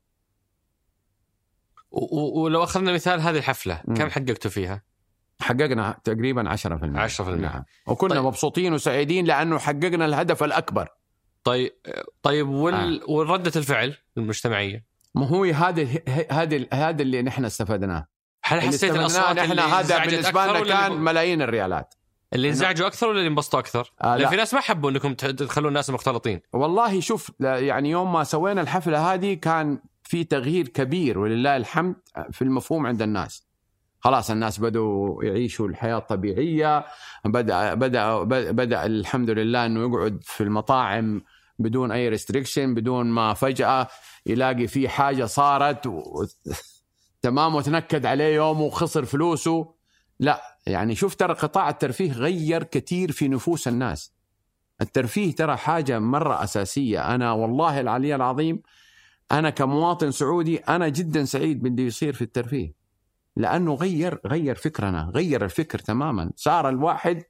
ولو 1.91 2.63
أخذنا 2.65 2.93
مثال 2.93 3.21
هذه 3.21 3.37
الحفلة. 3.39 3.83
كم 3.97 4.11
حققتوا 4.11 4.51
فيها؟ 4.51 4.83
حققنا 5.41 5.99
تقريبا 6.05 6.57
10% 6.57 6.57
10%. 6.57 7.21
نعم. 7.21 7.65
وكنا 7.87 8.15
طيب. 8.15 8.25
مبسوطين 8.25 8.73
وسعيدين 8.73 9.25
لأنه 9.25 9.59
حققنا 9.59 10.05
الهدف 10.07 10.43
الأكبر. 10.43 10.89
طيب 11.45 11.73
طيب 12.23 12.49
وال... 12.49 13.03
آه. 13.03 13.11
والردة 13.11 13.53
الفعل 13.57 13.97
المجتمعية؟ 14.17 14.85
ما 15.15 15.27
هو 15.27 15.45
هذا 15.45 15.89
هذا 16.31 16.67
هذا 16.73 17.03
اللي 17.03 17.23
نحن 17.23 17.45
استفدناه 17.45 18.07
هل 18.45 18.61
حسيت 18.61 18.95
الأصوات 18.95 19.37
نحن 19.37 19.51
اللي 19.51 19.63
هذا 19.63 19.99
بالنسبة 20.05 20.47
لنا 20.47 20.65
كان 20.65 20.93
اللي- 20.93 21.03
ملايين 21.03 21.43
الريالات. 21.43 21.95
اللي 22.33 22.49
انزعجوا 22.49 22.87
أكثر 22.87 23.09
ولا 23.09 23.19
اللي 23.19 23.29
انبسطوا 23.29 23.61
أكثر؟ 23.61 23.93
آه 24.03 24.17
لا. 24.17 24.29
في 24.29 24.37
ناس 24.37 24.55
ما 24.55 24.61
حبوا 24.61 24.91
إنكم 24.91 25.15
تخلوا 25.15 25.69
الناس 25.69 25.91
مختلطين 25.91 26.41
والله 26.53 27.01
شوف 27.01 27.33
يعني 27.41 27.91
يوم 27.91 28.13
ما 28.13 28.25
سوينا 28.25 28.61
الحفلة 28.61 29.15
هذه 29.15 29.35
كان 29.35 29.79
في 30.03 30.25
تغيير 30.25 30.69
كبير 30.69 31.19
ولله 31.19 31.57
الحمد 31.57 31.95
في 32.33 32.43
المفهوم 32.43 32.87
عند 32.87 33.03
الناس. 33.03 33.50
خلاص 34.01 34.31
الناس 34.31 34.59
بدوا 34.59 35.25
يعيشوا 35.25 35.69
الحياة 35.69 35.99
الطبيعية. 35.99 36.85
بدا 37.25 37.75
بدا 37.75 38.23
بدأ 38.53 38.87
الحمد 38.87 39.31
لله 39.31 39.67
إنه 39.67 39.81
يقعد 39.81 40.21
في 40.23 40.43
المطاعم 40.43 41.23
بدون 41.59 41.93
أي 41.93 42.09
ريستريكشن 42.09 42.75
بدون 42.75 43.07
ما 43.07 43.35
فجأة 43.35 43.89
يلاقي 44.27 44.67
في 44.67 44.89
حاجة 44.89 45.25
صارت 45.25 45.87
و... 45.87 46.25
تمام 47.23 47.55
وتنكد 47.55 48.07
عليه 48.07 48.35
يوم 48.35 48.61
وخسر 48.61 49.05
فلوسه. 49.05 49.75
لا 50.21 50.43
يعني 50.67 50.95
شوف 50.95 51.15
ترى 51.15 51.35
قطاع 51.35 51.69
الترفيه 51.69 52.13
غير 52.13 52.63
كثير 52.63 53.13
في 53.13 53.29
نفوس 53.29 53.69
الناس. 53.69 54.13
الترفيه 54.81 55.35
ترى 55.35 55.57
حاجة 55.57 55.99
مرة 55.99 56.45
أساسية. 56.45 57.15
أنا 57.15 57.33
والله 57.33 57.81
العلي 57.81 58.15
العظيم 58.15 58.63
أنا 59.33 59.51
كمواطن 59.51 60.11
سعودي 60.11 60.59
أنا 60.59 60.89
جدا 60.89 61.25
سعيد 61.25 61.63
باللي 61.63 61.87
يصير 61.87 62.13
في 62.13 62.23
الترفيه. 62.23 62.80
لأنه 63.41 63.75
غير 63.75 64.21
غير 64.27 64.55
فكرنا 64.55 65.11
غير 65.15 65.45
الفكر 65.45 65.79
تماما. 65.79 66.31
صار 66.37 66.69
الواحد 66.69 67.23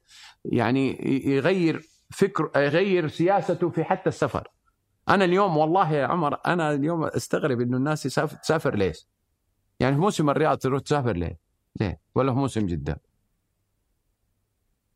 يعني 0.45 0.97
يغير 1.25 1.89
فكر 2.09 2.51
يغير 2.55 3.07
سياسته 3.07 3.69
في 3.69 3.83
حتى 3.83 4.09
السفر. 4.09 4.47
أنا 5.09 5.25
اليوم 5.25 5.57
والله 5.57 5.91
يا 5.91 6.05
عمر 6.05 6.37
أنا 6.45 6.73
اليوم 6.73 7.03
أستغرب 7.03 7.61
إنه 7.61 7.77
الناس 7.77 8.05
يسافر 8.05 8.37
تسافر 8.37 8.75
ليش؟ 8.75 9.07
يعني 9.79 9.95
في 9.95 10.01
موسم 10.01 10.29
الرياض 10.29 10.57
تروح 10.57 10.81
تسافر 10.81 11.15
ليه؟ 11.15 11.39
ليه؟ 11.79 11.99
ولا 12.15 12.33
في 12.33 12.39
موسم 12.39 12.65
جدة؟ 12.65 13.01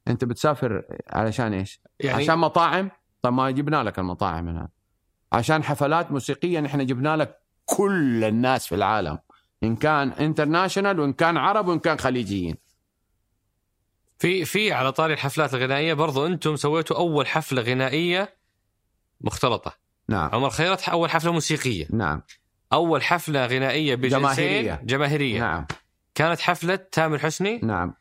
أنت 0.07 0.25
بتسافر 0.25 0.83
علشان 1.09 1.53
إيش؟ 1.53 1.81
يعني 1.99 2.23
عشان 2.23 2.37
مطاعم؟ 2.37 2.91
طب 3.21 3.33
ما 3.33 3.51
جبنا 3.51 3.83
لك 3.83 3.99
المطاعم 3.99 4.47
هنا. 4.47 4.69
عشان 5.31 5.63
حفلات 5.63 6.11
موسيقية 6.11 6.59
نحن 6.59 6.85
جبنا 6.85 7.17
لك 7.17 7.39
كل 7.65 8.23
الناس 8.23 8.67
في 8.67 8.75
العالم. 8.75 9.19
إن 9.63 9.75
كان 9.75 10.11
انترناشونال 10.11 10.99
وإن 10.99 11.13
كان 11.13 11.37
عرب 11.37 11.67
وإن 11.67 11.79
كان 11.79 11.99
خليجيين. 11.99 12.55
في 14.19 14.45
في 14.45 14.73
على 14.73 14.91
طاري 14.91 15.13
الحفلات 15.13 15.53
الغنائية 15.53 15.93
برضو 15.93 16.25
أنتم 16.25 16.55
سويتوا 16.55 16.97
أول 16.97 17.27
حفلة 17.27 17.61
غنائية 17.61 18.35
مختلطة. 19.21 19.77
نعم. 20.09 20.29
عمر 20.33 20.49
خيرت 20.49 20.89
أول 20.89 21.09
حفلة 21.09 21.31
موسيقية. 21.31 21.87
نعم. 21.89 22.21
أول 22.73 23.03
حفلة 23.03 23.45
غنائية 23.45 23.95
بجنسين. 23.95 24.19
جماهيرية. 24.19 24.81
جماهيرية. 24.83 25.39
نعم. 25.39 25.65
كانت 26.15 26.39
حفلة 26.39 26.75
تامر 26.75 27.19
حسني؟ 27.19 27.59
نعم. 27.63 27.93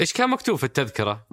إيش 0.00 0.12
كان 0.12 0.30
مكتوب 0.30 0.56
في 0.56 0.64
التذكرة؟ 0.64 1.26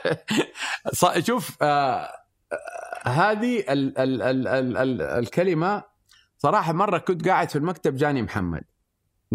شوف 1.26 1.62
آه 1.62 2.10
آه، 2.52 3.08
هذه 3.08 3.58
ال 3.60 3.98
ال 3.98 4.22
ال 4.22 4.48
ال 4.48 4.76
ال 4.76 5.02
الكلمة 5.02 5.82
صراحة 6.38 6.72
مرة 6.72 6.98
كنت 6.98 7.28
قاعد 7.28 7.50
في 7.50 7.56
المكتب 7.56 7.96
جاني 7.96 8.22
محمد. 8.22 8.64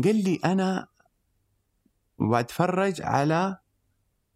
قال 0.04 0.24
لي 0.24 0.40
أنا 0.46 0.88
وبتفرج 2.18 3.02
على 3.02 3.58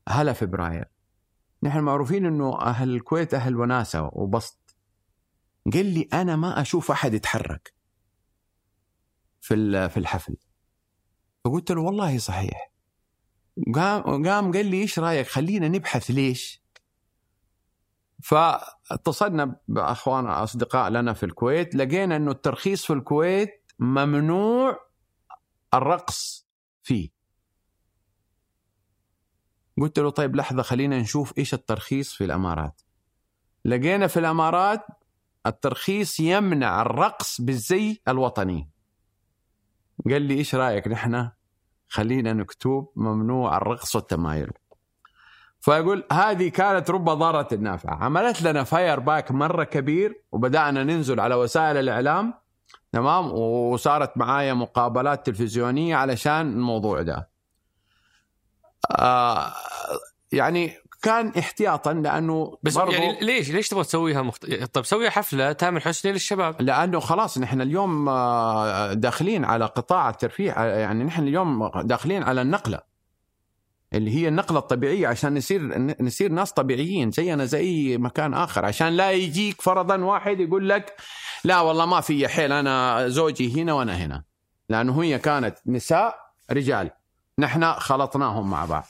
هلا 0.10 0.34
فبراير. 0.34 0.86
نحن 1.64 1.80
معروفين 1.80 2.26
إنه 2.26 2.62
أهل 2.62 2.90
الكويت 2.90 3.34
أهل 3.34 3.56
وناسة 3.56 4.10
وبسط. 4.14 4.76
قال 5.74 5.86
لي 5.86 6.08
أنا 6.14 6.36
ما 6.36 6.62
أشوف 6.62 6.92
أحد 6.92 7.14
يتحرك 7.14 7.74
في 9.42 9.90
في 9.90 9.98
الحفل. 9.98 10.36
فقلت 11.46 11.72
له 11.72 11.82
والله 11.82 12.18
صحيح. 12.18 12.72
قام 13.76 14.26
قام 14.26 14.52
قال 14.52 14.66
لي 14.66 14.82
إيش 14.82 15.00
رأيك؟ 15.00 15.28
خلينا 15.28 15.68
نبحث 15.68 16.12
ليش؟ 16.12 16.64
فاتصلنا 18.94 19.56
بأخوان 19.68 20.26
أصدقاء 20.26 20.90
لنا 20.90 21.14
في 21.14 21.24
الكويت 21.24 21.76
لقينا 21.76 22.16
إنه 22.16 22.32
الترخيص 22.32 22.86
في 22.86 22.94
الكويت 22.94 23.72
ممنوع 23.80 24.80
الرقص 25.74 26.48
فيه. 26.84 27.10
قلت 29.82 30.00
له 30.00 30.10
طيب 30.10 30.36
لحظة 30.36 30.62
خلينا 30.62 31.00
نشوف 31.00 31.38
إيش 31.38 31.54
الترخيص 31.54 32.14
في 32.14 32.24
الإمارات. 32.26 32.82
لقينا 33.66 34.08
في 34.08 34.20
الإمارات 34.20 34.86
الترخيص 35.46 36.20
يمنع 36.20 36.82
الرقص 36.82 37.42
بالزي 37.42 38.02
الوطني. 38.08 38.70
قال 40.10 40.22
لي 40.22 40.34
إيش 40.34 40.56
رأيك 40.56 40.88
نحن؟ 40.88 41.30
خلينا 41.88 42.34
نكتب 42.34 42.88
ممنوع 42.96 43.58
الرقص 43.58 43.96
والتمايل. 43.96 44.52
فيقول 45.64 46.04
هذه 46.12 46.50
كانت 46.50 46.90
رب 46.90 47.10
ضارة 47.10 47.56
نافعة 47.56 47.96
عملت 48.04 48.42
لنا 48.42 48.64
fire 48.64 49.00
back 49.00 49.32
مرة 49.32 49.64
كبير 49.64 50.24
وبدأنا 50.32 50.84
ننزل 50.84 51.20
على 51.20 51.36
وسائل 51.36 51.78
الإعلام 51.78 52.34
تمام؟ 52.92 53.32
وصارت 53.32 54.18
معايا 54.18 54.54
مقابلات 54.54 55.26
تلفزيونية 55.26 55.96
علشان 55.96 56.42
الموضوع 56.42 57.02
ده. 57.02 57.30
آه 58.92 59.54
يعني 60.32 60.74
كان 61.02 61.32
احتياطا 61.40 61.94
لأنه 61.94 62.58
بس 62.64 62.78
برضو 62.78 62.92
يعني 62.92 63.20
ليش؟ 63.22 63.52
ليش 63.52 63.70
تبغى 63.70 63.84
تسويها 63.84 64.22
مخت... 64.22 64.46
طيب 64.74 64.86
سويها 64.86 65.10
حفلة 65.10 65.52
تامر 65.52 65.80
حسني 65.80 66.12
للشباب. 66.12 66.62
لأنه 66.62 67.00
خلاص 67.00 67.38
نحن 67.38 67.62
اليوم 67.62 68.10
آه، 68.10 68.94
داخلين 68.94 69.46
على 69.46 69.66
قطاع 69.66 70.10
الترفيه 70.10 70.52
يعني 70.52 71.04
نحن 71.04 71.24
اليوم 71.24 71.72
داخلين 71.82 72.24
على 72.24 72.42
النقلة. 72.42 72.93
اللي 73.94 74.12
هي 74.12 74.28
النقلة 74.28 74.60
الطبيعية 74.60 75.08
عشان 75.08 75.38
نصير 75.38 75.78
نصير 76.02 76.32
ناس 76.32 76.52
طبيعيين 76.52 77.12
زينا 77.12 77.46
زي 77.46 77.98
مكان 77.98 78.34
آخر. 78.34 78.66
عشان 78.66 78.88
لا 78.88 79.12
يجيك 79.12 79.62
فرضا 79.62 79.98
واحد 79.98 80.40
يقول 80.40 80.70
لك 80.70 80.96
لا 81.44 81.62
والله 81.62 81.86
ما 81.86 82.02
في 82.02 82.28
حيل 82.28 82.52
أنا 82.52 83.08
زوجي 83.08 83.62
هنا 83.62 83.74
وأنا 83.74 83.98
هنا. 83.98 84.24
لأنه 84.70 85.04
هي 85.04 85.20
كانت 85.20 85.58
نساء 85.66 86.16
رجال. 86.52 86.92
نحن 87.40 87.74
خلطناهم 87.74 88.50
مع 88.50 88.66
بعض. 88.66 88.86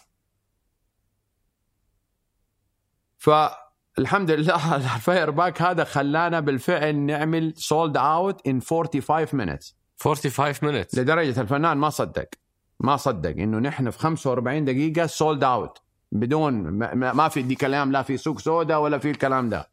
فالحمد 3.18 4.32
لله 4.32 4.76
ال 4.96 5.03
fire 5.03 5.32
back 5.32 5.62
هذا 5.62 5.84
خلانا 5.84 6.40
بالفعل 6.40 6.96
نعمل 6.96 7.54
sold 7.58 7.98
out 7.98 8.48
in 8.48 8.62
45 8.62 9.28
minutes. 9.28 9.74
45 10.00 10.54
minutes. 10.54 10.98
لدرجة 10.98 11.42
الفنان 11.42 11.78
ما 11.78 11.90
صدق. 11.90 12.43
ما 12.80 12.98
صدق 12.98 13.30
إنه 13.30 13.60
نحن 13.60 13.90
في 13.90 14.00
45 14.00 14.66
دقيقة 14.66 15.06
sold 15.06 15.44
out 15.44 15.82
بدون 16.12 16.54
ما, 16.54 17.28
في 17.28 17.42
دي 17.42 17.56
كلام 17.56 17.92
لا 17.92 18.02
في 18.02 18.18
سوق 18.18 18.40
سودا 18.40 18.78
ولا 18.78 18.98
في 18.98 19.12
الكلام 19.12 19.50
ده. 19.50 19.70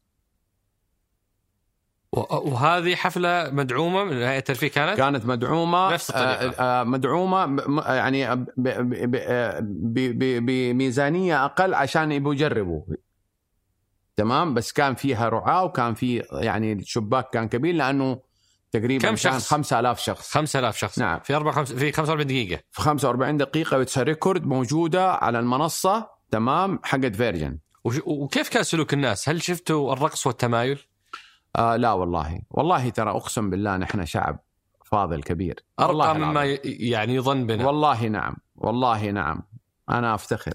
وهذه 2.12 2.94
حفلة 2.94 3.50
مدعومة 3.50 4.04
من 4.04 4.12
هيئه 4.12 4.38
الترفيه 4.38 4.68
كانت؟ 4.68 4.96
كانت 4.96 5.26
مدعومة 5.26 5.92
نفس 5.92 6.10
الطريقة. 6.10 6.62
آه، 6.62 6.84
مدعومة 6.84 7.62
يعني 7.86 8.46
بميزانية 10.40 11.44
أقل 11.44 11.74
عشان 11.74 12.12
يبغوا 12.12 12.34
يجربوا. 12.34 12.82
تمام؟ 14.16 14.54
بس 14.54 14.72
كان 14.72 14.94
فيها 14.94 15.28
رعاة 15.28 15.64
وكان 15.64 15.94
في 15.94 16.22
يعني 16.32 16.72
الشباك 16.72 17.30
كان 17.30 17.48
كبير 17.48 17.74
لأنه 17.74 18.20
تقريبا 18.72 19.08
كم 19.08 19.16
شخص؟ 19.16 19.48
5000 19.48 19.98
شخص. 20.00 20.30
5000 20.30 20.76
شخص. 20.76 20.98
نعم. 20.98 21.20
في 21.20 21.34
4 21.36 21.52
5 21.54 21.76
في 21.76 21.92
45 21.92 22.26
دقيقة. 22.26 22.62
في 22.70 22.82
45 22.82 23.36
دقيقة 23.36 23.78
و 23.78 23.82
it's 23.82 23.98
record 23.98 24.46
موجودة 24.46 25.12
على 25.12 25.38
المنصة. 25.38 26.08
تمام. 26.30 26.78
حقت 26.84 27.16
Virgin 27.16 27.58
وش- 27.84 28.00
وكيف 28.04 28.48
كان 28.48 28.62
سلوك 28.62 28.94
الناس؟ 28.94 29.28
هل 29.28 29.42
شفتوا 29.42 29.92
الرقص 29.92 30.26
والتمايل؟ 30.26 30.78
آه 31.56 31.76
لا 31.76 31.92
والله. 31.92 32.40
والله 32.50 32.88
ترى 32.90 33.10
أقسم 33.10 33.50
بالله 33.50 33.76
نحن 33.76 34.04
شعب 34.06 34.38
فاضل 34.84 35.22
كبير. 35.22 35.64
أرقى 35.80 36.14
مما 36.18 36.58
يعني 36.64 37.14
يظن 37.14 37.46
بنا. 37.46 37.66
والله 37.66 38.06
نعم. 38.08 38.36
والله 38.56 39.10
نعم. 39.10 39.42
أنا 39.90 40.14
أفتخر. 40.14 40.52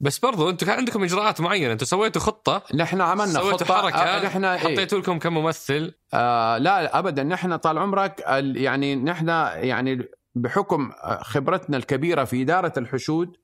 بس 0.00 0.18
برضو 0.18 0.50
أنتم 0.50 0.66
كان 0.66 0.76
عندكم 0.78 1.02
اجراءات 1.04 1.40
معينة. 1.40 1.72
أنتم 1.72 1.86
سويتوا 1.86 2.22
خطة. 2.22 2.62
نحن 2.74 3.00
عملنا 3.00 3.32
سويتوا 3.32 3.66
خطة. 3.66 3.74
حركة. 3.74 3.96
آه، 3.96 4.24
نحن 4.24 4.44
إيه؟ 4.44 4.58
حطيتوا 4.58 4.98
لكم 4.98 5.18
كممثل 5.18 5.94
آه 6.14 6.58
لا 6.58 6.98
ابدا. 6.98 7.22
نحن 7.22 7.56
طال 7.56 7.78
عمرك 7.78 8.24
يعني 8.56 8.94
نحن 8.96 9.28
يعني 9.54 10.08
بحكم 10.34 10.92
خبرتنا 11.20 11.76
الكبيرة 11.76 12.24
في 12.24 12.42
إدارة 12.42 12.72
الحشود 12.76 13.36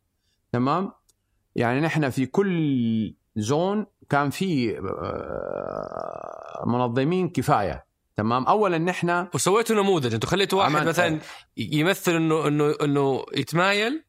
تمام؟ 0.52 0.92
يعني 1.56 1.80
نحن 1.80 2.10
في 2.10 2.26
كل 2.26 3.14
زون 3.36 3.86
كان 4.10 4.30
في 4.30 4.78
آه، 4.78 6.64
منظمين 6.66 7.28
كفاية 7.28 7.86
تمام؟ 8.16 8.46
اولا 8.46 8.78
نحن 8.78 9.28
وسويتوا 9.34 9.76
نموذج. 9.76 10.14
أنتم 10.14 10.28
خليتوا 10.28 10.58
واحد 10.58 10.86
مثلا 10.86 11.20
يمثل 11.56 12.12
إنه 12.12 12.48
إنه 12.48 12.74
إنه 12.82 13.24
يتمايل 13.36 14.04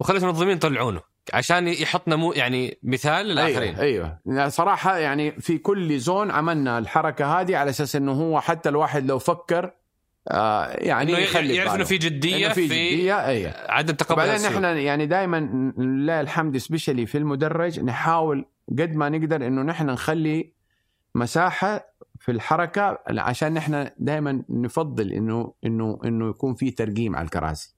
وخليتوا 0.00 0.28
المنظمين 0.28 0.56
يطلعونه. 0.56 1.15
عشان 1.34 1.68
يحط 1.68 2.08
نمو 2.08 2.32
يعني 2.32 2.78
مثال 2.82 3.26
للآخرين 3.26 3.74
أيوه 3.76 4.18
أيوه 4.28 4.48
صراحة 4.48 4.96
يعني 4.98 5.40
في 5.40 5.58
كل 5.58 5.98
زون 5.98 6.30
عملنا 6.30 6.78
الحركة 6.78 7.40
هذه 7.40 7.56
على 7.56 7.70
أساس 7.70 7.96
إنه 7.96 8.12
هو 8.12 8.40
حتى 8.40 8.68
الواحد 8.68 9.06
لو 9.06 9.18
فكر 9.18 9.72
آه 10.28 10.66
يعني 10.66 11.12
إنه 11.12 11.18
يخلي 11.18 11.54
يعرف. 11.54 11.74
إنه 11.74 11.84
في 11.84 11.98
جدية 11.98 12.46
إنه 12.46 12.54
في, 12.54 12.68
في 12.68 12.96
جدية 12.96 13.26
أيوه 13.26 13.52
عدم 13.68 13.94
تقبل 13.94 14.16
بعدين. 14.16 14.46
نحن 14.46 14.64
يعني 14.64 15.06
دائما 15.06 15.72
لله 15.78 16.20
الحمد 16.20 16.56
سبيشلي 16.56 17.06
في 17.06 17.18
المدرج 17.18 17.80
نحاول 17.80 18.44
قد 18.68 18.94
ما 18.94 19.08
نقدر 19.08 19.46
إنه 19.46 19.62
نحن 19.62 19.86
نخلي 19.86 20.52
مساحة 21.14 21.94
في 22.20 22.32
الحركة 22.32 22.98
عشان 23.08 23.54
نحن 23.54 23.88
دائما 23.98 24.42
نفضل 24.48 25.12
انه 25.12 25.52
انه 25.64 25.98
إنه 26.04 26.28
يكون 26.28 26.54
في 26.54 26.70
ترقيم 26.70 27.16
على 27.16 27.24
الكراسي 27.24 27.74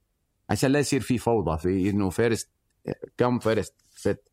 عشان 0.51 0.71
لا 0.71 0.79
يصير 0.79 1.01
في 1.01 1.19
فوضى 1.19 1.59
في 1.59 1.91
إنه 1.91 2.11
first 2.11 2.51
come 3.19 3.39
first 3.39 3.75
seat. 3.91 4.29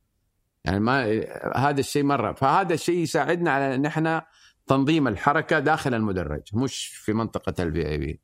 يعني 0.66 0.80
ما 0.80 1.26
هذا 1.56 1.80
الشيء 1.80 2.04
مرة. 2.04 2.34
فهذا 2.34 2.74
الشيء 2.74 2.98
يساعدنا 2.98 3.52
على 3.52 3.76
إن 3.76 3.86
إحنا 3.86 4.26
تنظيم 4.68 5.08
الحركة 5.08 5.60
داخل 5.60 5.94
المدرج 5.94 6.42
مش 6.54 6.88
في 6.88 7.14
منطقة 7.14 7.64
ال 7.64 7.88
VIP. 7.88 8.22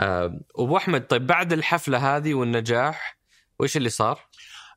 آه، 0.00 0.40
أبو 0.58 0.76
أحمد 0.76 1.06
طيب 1.06 1.26
بعد 1.26 1.52
الحفلة 1.52 2.16
هذه 2.16 2.34
والنجاح 2.34 3.18
وش 3.60 3.76
اللي 3.76 3.88
صار؟ 3.88 4.20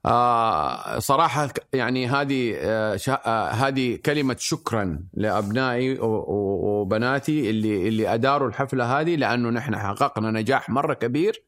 آه 0.06 1.00
صراحة 1.00 1.50
يعني 1.74 2.08
هذه 2.08 2.56
آه 2.58 3.00
آه 3.10 3.50
هذه 3.50 3.96
كلمة 3.96 4.36
شكرا 4.40 5.04
لأبنائي 5.14 5.98
وبناتي 6.02 7.50
اللي 7.50 7.88
اللي 7.88 8.14
أداروا 8.14 8.48
الحفلة 8.48 9.00
هذه 9.00 9.16
لأنه 9.16 9.50
نحن 9.50 9.78
حققنا 9.78 10.32
نجاح 10.32 10.70
مرة 10.70 10.94
كبير. 10.94 11.44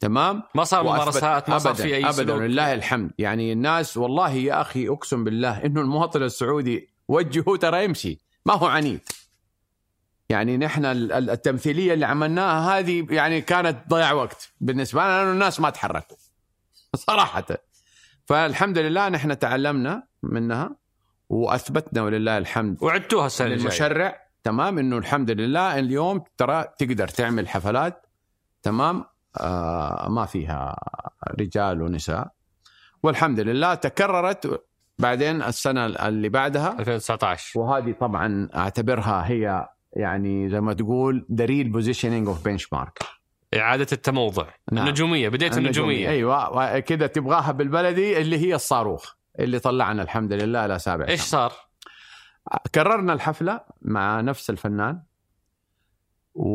تمام؟ 0.00 0.42
ما 0.54 0.64
صار 0.64 0.82
ممارسات 0.82 1.50
ما 1.50 1.58
صار 1.58 1.74
في 1.74 1.96
أي 1.96 2.12
سلوك. 2.12 2.40
لله 2.40 2.74
الحمد. 2.74 3.10
يعني 3.18 3.52
الناس 3.52 3.96
والله 3.96 4.30
يا 4.30 4.60
أخي 4.60 4.88
أقسم 4.88 5.24
بالله 5.24 5.64
إنه 5.64 5.80
المواطن 5.80 6.22
السعودي 6.22 6.88
وجهه 7.08 7.56
ترى 7.56 7.84
يمشي. 7.84 8.20
ما 8.46 8.54
هو 8.54 8.66
عنيد 8.66 9.00
يعني 10.28 10.56
نحن 10.56 10.84
ال- 10.84 11.12
ال- 11.12 11.30
التمثيلية 11.30 11.94
اللي 11.94 12.06
عملناها 12.06 12.78
هذه 12.78 13.06
يعني 13.10 13.40
كانت 13.40 13.78
ضياع 13.88 14.12
وقت. 14.12 14.52
بالنسبة 14.60 15.02
لنا 15.02 15.18
لأنه 15.18 15.32
الناس 15.32 15.60
ما 15.60 15.70
تحركوا. 15.70 16.16
صراحة. 17.06 17.44
فالحمد 18.26 18.78
لله 18.78 19.08
نحن 19.08 19.38
تعلمنا 19.38 20.02
منها 20.22 20.76
وأثبتنا 21.28 22.02
ولله 22.02 22.38
الحمد 22.38 22.82
وعدتوها 22.82 23.26
السنة 23.26 23.46
الجايه 23.46 23.60
للمشرع. 23.62 24.26
تمام؟ 24.44 24.78
إنه 24.78 24.98
الحمد 24.98 25.30
لله 25.30 25.78
اليوم 25.78 26.24
ترى 26.36 26.64
تقدر 26.78 27.08
تعمل 27.08 27.48
حفلات. 27.48 28.06
تمام؟ 28.62 29.04
ما 30.08 30.26
فيها 30.28 30.76
رجال 31.40 31.82
ونساء. 31.82 32.30
والحمد 33.02 33.40
لله 33.40 33.74
تكررت 33.74 34.64
بعدين 34.98 35.42
السنة 35.42 35.86
اللي 35.86 36.28
بعدها. 36.28 36.78
2019 36.78 37.60
وهذه 37.60 37.92
طبعا 38.00 38.48
أعتبرها 38.54 39.28
هي 39.28 39.68
يعني 39.92 40.48
زي 40.48 40.60
ما 40.60 40.72
تقول 40.72 41.26
دليل 41.28 41.68
positioning 41.68 42.28
of 42.28 42.44
benchmark 42.44 42.98
إعادة 43.54 43.86
التموضع. 43.92 44.46
نعم. 44.72 44.86
النجومية 44.86 45.28
بديت 45.28 45.58
النجومية. 45.58 46.08
أيوه 46.08 46.78
كذا 46.78 47.06
تبغاها 47.06 47.52
بالبلدي 47.52 48.20
اللي 48.20 48.38
هي 48.38 48.54
الصاروخ 48.54 49.14
اللي 49.38 49.58
طلعنا 49.58 50.02
الحمد 50.02 50.32
لله 50.32 50.64
إلى 50.64 50.78
سابع 50.78 51.06
سنة. 51.06 51.16
صار؟ 51.16 51.52
كررنا 52.74 53.12
الحفلة 53.12 53.60
مع 53.82 54.20
نفس 54.20 54.50
الفنان. 54.50 55.02
و... 56.34 56.50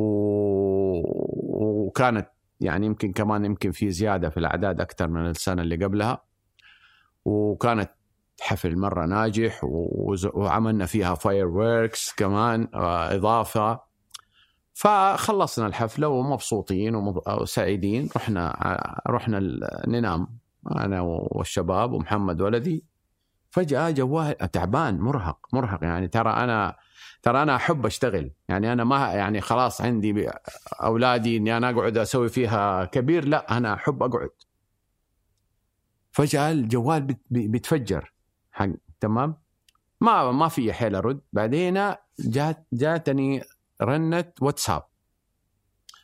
وكانت 1.88 2.30
يعني 2.62 2.86
يمكن 2.86 3.12
كمان 3.12 3.46
يمكن 3.46 3.72
في 3.72 3.92
زيادة 3.92 4.30
في 4.30 4.38
الأعداد 4.38 4.82
أكثر 4.82 5.08
من 5.08 5.30
السنة 5.30 5.62
اللي 5.62 5.86
قبلها. 5.86 6.24
وكانت 7.26 7.92
حفل 8.42 8.78
مرة 8.78 9.06
ناجح 9.06 9.62
وعملنا 10.34 10.86
فيها 10.86 11.16
fireworks 11.16 12.14
كمان 12.14 12.68
آه، 12.74 13.16
إضافة. 13.16 13.80
فخلصنا 14.74 15.68
الحفلة 15.68 16.08
ومبسوطين 16.08 16.96
وسعيدين. 17.42 18.10
رحنا 18.16 18.56
رحنا 19.10 19.40
ننام 19.88 20.28
أنا 20.72 21.02
والشباب 21.02 21.92
ومحمد 21.94 22.42
ولدي. 22.42 22.84
فجأة 23.56 23.90
جوال 23.90 24.38
تعبان 24.52 25.00
مرهق 25.00 25.48
مرهق 25.54 25.84
يعني. 25.84 26.08
ترى 26.08 26.30
أنا 26.30 26.78
ترى 27.22 27.42
أنا 27.42 27.56
أحب 27.56 27.86
أشتغل. 27.86 28.32
يعني 28.50 28.74
أنا 28.74 28.84
ما 28.84 29.14
يعني 29.14 29.42
خلاص 29.42 29.82
عندي 29.82 30.30
أولادي 30.84 31.38
إني 31.38 31.58
أنا 31.58 31.70
أقعد 31.70 31.98
أسوي 31.98 32.30
فيها 32.30 32.86
كبير 32.86 33.26
لا 33.26 33.58
أنا 33.58 33.74
أحب 33.74 34.04
أقعد. 34.04 34.30
فجأة 36.12 36.52
الجوال 36.52 37.16
بيتفجر 37.30 38.14
حق 38.52 38.70
تمام؟ 39.00 39.38
ما 40.02 40.32
ما 40.32 40.48
في 40.48 40.74
حيل 40.74 40.96
أرد. 40.96 41.22
بعدين 41.34 41.94
جات 42.20 42.68
جاتني 42.74 43.44
رنه 43.82 44.32
واتساب. 44.42 44.84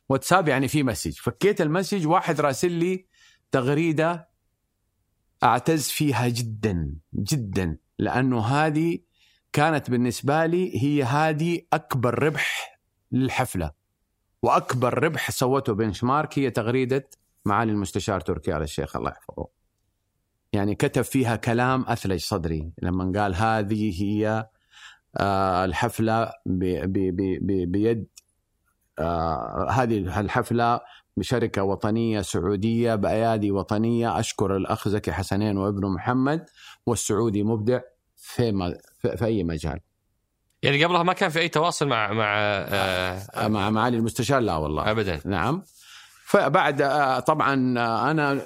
واتساب 0.10 0.47
يعني 0.47 0.68
في 0.68 0.84
message. 0.84 1.19
فكيت 1.20 1.62
ال 1.61 1.67
message 1.67 2.07
واحد 2.08 2.41
راسل 2.41 2.72
لي 2.72 3.08
تغريدة 3.52 4.30
أعتز 5.43 5.89
فيها 5.89 6.27
جدا 6.27 6.93
جدا 7.15 7.77
لأنه 7.99 8.39
هذه 8.39 8.99
كانت 9.53 9.89
بالنسبة 9.89 10.45
لي 10.45 10.83
هي 10.83 11.03
هذه 11.03 11.61
أكبر 11.73 12.23
ربح 12.23 12.79
للحفلة 13.11 13.71
وأكبر 14.41 15.03
ربح 15.03 15.31
سوته 15.31 15.73
بنش 15.73 16.03
مارك 16.03 16.39
هي 16.39 16.49
تغريدة 16.49 17.09
معالي 17.45 17.71
المستشار 17.71 18.19
تركي 18.19 18.57
آل 18.57 18.61
الشيخ 18.61 18.95
الله 18.95 19.11
يحفظه. 19.11 19.47
يعني 20.53 20.75
كتب 20.75 21.01
فيها 21.01 21.35
كلام 21.35 21.85
أثلج 21.87 22.19
صدري 22.21 22.71
لما 22.81 23.19
قال 23.21 23.35
هذه 23.35 24.03
هي 24.03 24.47
آه، 25.17 25.65
الحفلة 25.65 26.31
بيد 26.45 28.07
آه، 28.99 29.67
هذه 29.71 30.19
الحفلة 30.19 30.79
بشركة 31.18 31.64
وطنية 31.64 32.22
سعودية 32.22 32.95
بأيادي 32.95 33.51
وطنية. 33.51 34.20
أشكر 34.20 34.55
الأخ 34.57 34.88
زكي 34.88 35.12
حسنين 35.12 35.57
وابنه 35.57 35.89
محمد 35.89 36.45
والسعودي 36.86 37.43
مبدع 37.43 37.80
في 38.16 38.76
في 39.18 39.26
أي 39.26 39.43
مجال. 39.43 39.80
يعني 40.64 40.86
قبلها 40.86 41.03
ما 41.03 41.14
كان 41.14 41.30
في 41.30 41.39
أي 41.39 41.49
تواصل 41.49 41.88
مع 41.88 42.14
مع 42.14 42.36
آه 42.38 43.47
مع 43.47 43.70
معالي 43.70 43.97
المستشار؟ 43.97 44.39
لا 44.39 44.55
والله. 44.55 44.91
ابدا. 44.91 45.20
نعم. 45.26 45.64
فبعد 46.26 46.82
آه 46.82 47.20
طبعا 47.20 47.80
آه، 47.80 48.12
أنا 48.12 48.41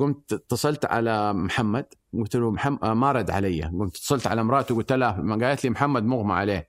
قمت 0.00 0.32
اتصلت 0.32 0.84
على 0.84 1.32
محمد. 1.32 1.86
قلت 2.18 2.36
له 2.36 2.50
محمد 2.50 2.78
آه، 2.84 2.94
ما 2.94 3.12
رد 3.12 3.30
علي. 3.30 3.62
قمت 3.62 3.96
اتصلت 3.96 4.26
على 4.26 4.44
مراته 4.44 4.74
قلت 4.74 4.92
لها 4.92 5.16
ما 5.20 5.46
قالت 5.46 5.64
لي 5.64 5.70
محمد 5.70 6.04
مغمى 6.04 6.32
عليه. 6.32 6.68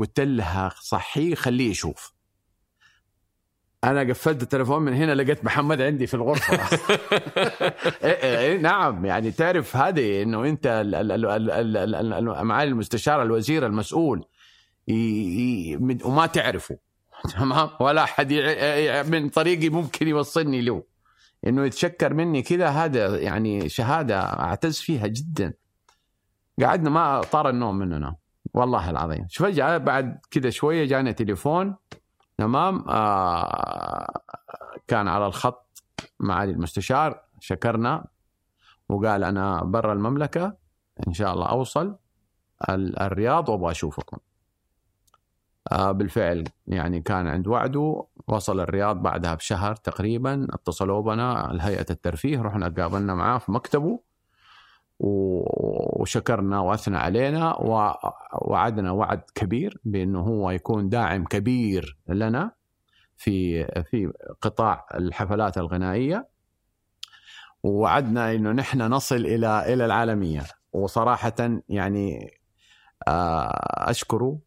قلت 0.00 0.20
لها 0.20 0.72
صحيه 0.80 1.34
خليه 1.34 1.70
يشوف. 1.70 2.12
أنا 3.84 4.00
قفلت 4.00 4.42
التليفون 4.42 4.82
من 4.82 4.94
هنا 4.94 5.14
لقيت 5.14 5.44
محمد 5.44 5.80
عندي 5.80 6.06
في 6.06 6.14
الغرفة. 6.14 6.56
إيه،, 8.04 8.22
إيه 8.22 8.38
إيه 8.38 8.58
نعم 8.58 9.06
يعني 9.06 9.30
تعرف 9.30 9.76
هذه 9.76 10.22
إنه 10.22 10.44
أنت 10.44 10.82
معالي 12.42 12.70
المستشار 12.70 13.22
الوزير 13.22 13.66
المسؤول. 13.66 14.24
وما 16.04 16.26
تعرفه. 16.26 16.78
تمام؟ 17.38 17.70
ولا 17.80 18.04
أحد 18.04 18.32
من 19.08 19.28
طريقي 19.28 19.68
ممكن 19.68 20.08
يوصلني 20.08 20.60
له. 20.60 20.84
إنه 21.46 21.64
يتشكر 21.64 22.14
مني 22.14 22.42
كذا 22.42 22.68
هذا 22.68 23.18
يعني 23.18 23.68
شهادة 23.68 24.20
أعتز 24.20 24.78
فيها 24.78 25.06
جدا. 25.06 25.54
قعدنا 26.62 26.90
ما 26.90 27.20
طار 27.20 27.48
النوم 27.48 27.78
مننا. 27.78 28.16
والله 28.54 28.90
العظيم. 28.90 29.26
فجاه 29.30 29.76
بعد 29.76 30.20
كذا 30.30 30.50
شوية 30.50 30.84
جاني 30.84 31.12
تليفون. 31.12 31.76
تمام. 32.38 32.84
آه 32.88 34.20
كان 34.88 35.08
على 35.08 35.26
الخط 35.26 35.82
معالي 36.20 36.52
المستشار 36.52 37.20
شكرنا 37.40 38.04
وقال 38.88 39.24
أنا 39.24 39.64
برا 39.64 39.92
المملكة 39.92 40.56
إن 41.08 41.12
شاء 41.12 41.34
الله 41.34 41.46
أوصل 41.46 41.96
الرياض 42.70 43.48
وأبغى 43.48 43.70
أشوفكم. 43.70 44.16
آه 45.72 45.92
بالفعل 45.92 46.44
يعني 46.66 47.00
كان 47.00 47.26
عند 47.26 47.46
وعده 47.48 48.04
وصل 48.28 48.60
الرياض 48.60 49.02
بعدها 49.02 49.34
بشهر 49.34 49.74
تقريبا 49.76 50.46
اتصلوا 50.50 51.02
بنا 51.02 51.50
الهيئه 51.50 51.86
الترفيه 51.90 52.42
رحنا 52.42 52.68
قابلنا 52.68 53.14
معاه 53.14 53.38
في 53.38 53.52
مكتبه. 53.52 54.00
وشكرنا 55.00 56.60
وأثنى 56.60 56.96
علينا 56.96 57.56
ووعدنا 57.60 58.90
وعد 58.90 59.22
كبير 59.34 59.80
بأنه 59.84 60.20
هو 60.20 60.50
يكون 60.50 60.88
داعم 60.88 61.24
كبير 61.24 61.98
لنا 62.08 62.52
في 63.16 63.64
في 63.64 64.12
قطاع 64.40 64.86
الحفلات 64.94 65.58
الغنائية. 65.58 66.28
ووعدنا 67.62 68.34
إنه 68.34 68.52
نحن 68.52 68.82
نصل 68.82 69.16
إلى 69.16 69.74
إلى 69.74 69.84
العالمية. 69.84 70.42
وصراحة 70.72 71.60
يعني 71.68 72.30
آه، 73.08 73.90
أشكره 73.90 74.38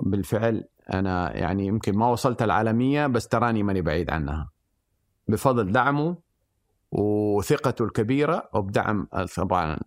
بالفعل. 0.00 0.64
أنا 0.92 1.36
يعني 1.36 1.66
يمكن 1.66 1.98
ما 1.98 2.08
وصلت 2.08 2.42
العالمية 2.42 3.06
بس 3.06 3.28
تراني 3.28 3.62
ماني 3.62 3.82
بعيد 3.82 4.10
عنها. 4.10 4.50
بفضل 5.28 5.72
دعمه 5.72 6.16
وثقته 6.92 7.84
الكبيرة 7.84 8.48
وبدعم 8.54 9.08
طبعا 9.36 9.78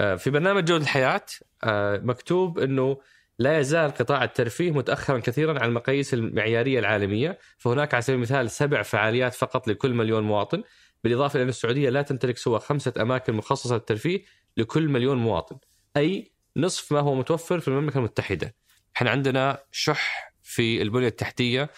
آه، 0.00 0.14
في 0.14 0.30
برنامج 0.30 0.64
جودة 0.64 0.82
الحياة 0.82 1.24
آه، 1.64 1.96
مكتوب 1.98 2.58
إنه 2.58 2.98
لا 3.38 3.58
يزال 3.58 3.90
قطاع 3.90 4.24
الترفيه 4.24 4.70
متاخرا 4.70 5.18
كثيرا 5.18 5.60
عن 5.60 5.68
المقاييس 5.68 6.14
المعيارية 6.14 6.78
العالمية، 6.78 7.38
فهناك 7.58 7.94
على 7.94 8.02
سبيل 8.02 8.16
المثال 8.16 8.50
سبع 8.50 8.82
فعاليات 8.82 9.34
فقط 9.34 9.68
لكل 9.68 9.94
مليون 9.94 10.22
مواطن، 10.22 10.62
بالإضافة 11.04 11.36
إلى 11.36 11.42
أن 11.42 11.48
السعودية 11.48 11.90
لا 11.90 12.02
تمتلك 12.02 12.38
سوى 12.38 12.60
خمسة 12.60 12.92
أماكن 13.00 13.34
مخصصة 13.34 13.74
للترفيه 13.74 14.24
لكل 14.56 14.88
مليون 14.88 15.18
مواطن، 15.18 15.56
أي 15.96 16.32
نصف 16.56 16.92
ما 16.92 17.00
هو 17.00 17.14
متوفر 17.14 17.60
في 17.60 17.68
المملكة 17.68 17.98
المتحدة. 17.98 18.54
إحنا 18.96 19.10
عندنا 19.10 19.58
شح 19.70 20.32
في 20.42 20.82
البنية 20.82 21.08
التحتية 21.08 21.70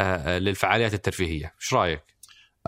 آه، 0.00 0.38
للفعاليات 0.38 0.94
الترفيهية، 0.94 1.52
إيش 1.60 1.74
رأيك؟ 1.74 2.13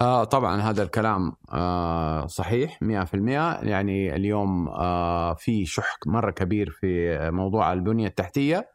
آه 0.01 0.24
طبعا 0.24 0.61
هذا 0.61 0.82
الكلام 0.82 1.32
آه 1.53 2.26
صحيح 2.26 2.78
100% 2.82 3.14
يعني 3.62 4.16
اليوم 4.16 4.68
آه 4.68 5.34
في 5.34 5.66
شح 5.66 5.97
مرة 6.07 6.30
كبير 6.30 6.70
في 6.70 7.18
موضوع 7.30 7.72
البنية 7.72 8.07
التحتية. 8.07 8.70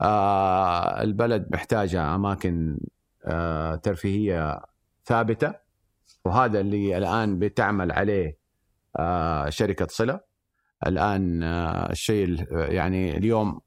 آه 0.00 1.02
البلد 1.02 1.48
محتاجة 1.52 2.14
أماكن 2.14 2.78
آه 3.26 3.74
ترفيهية 3.74 4.60
ثابتة 5.04 5.54
وهذا 6.24 6.60
اللي 6.60 6.98
الآن 6.98 7.38
بتعمل 7.38 7.92
عليه 7.92 8.38
آه 8.96 9.48
شركة 9.50 9.86
صلة. 9.90 10.20
الآن 10.86 11.42
آه 11.42 11.90
الشيء 11.92 12.46
يعني 12.50 13.16
اليوم 13.16 13.60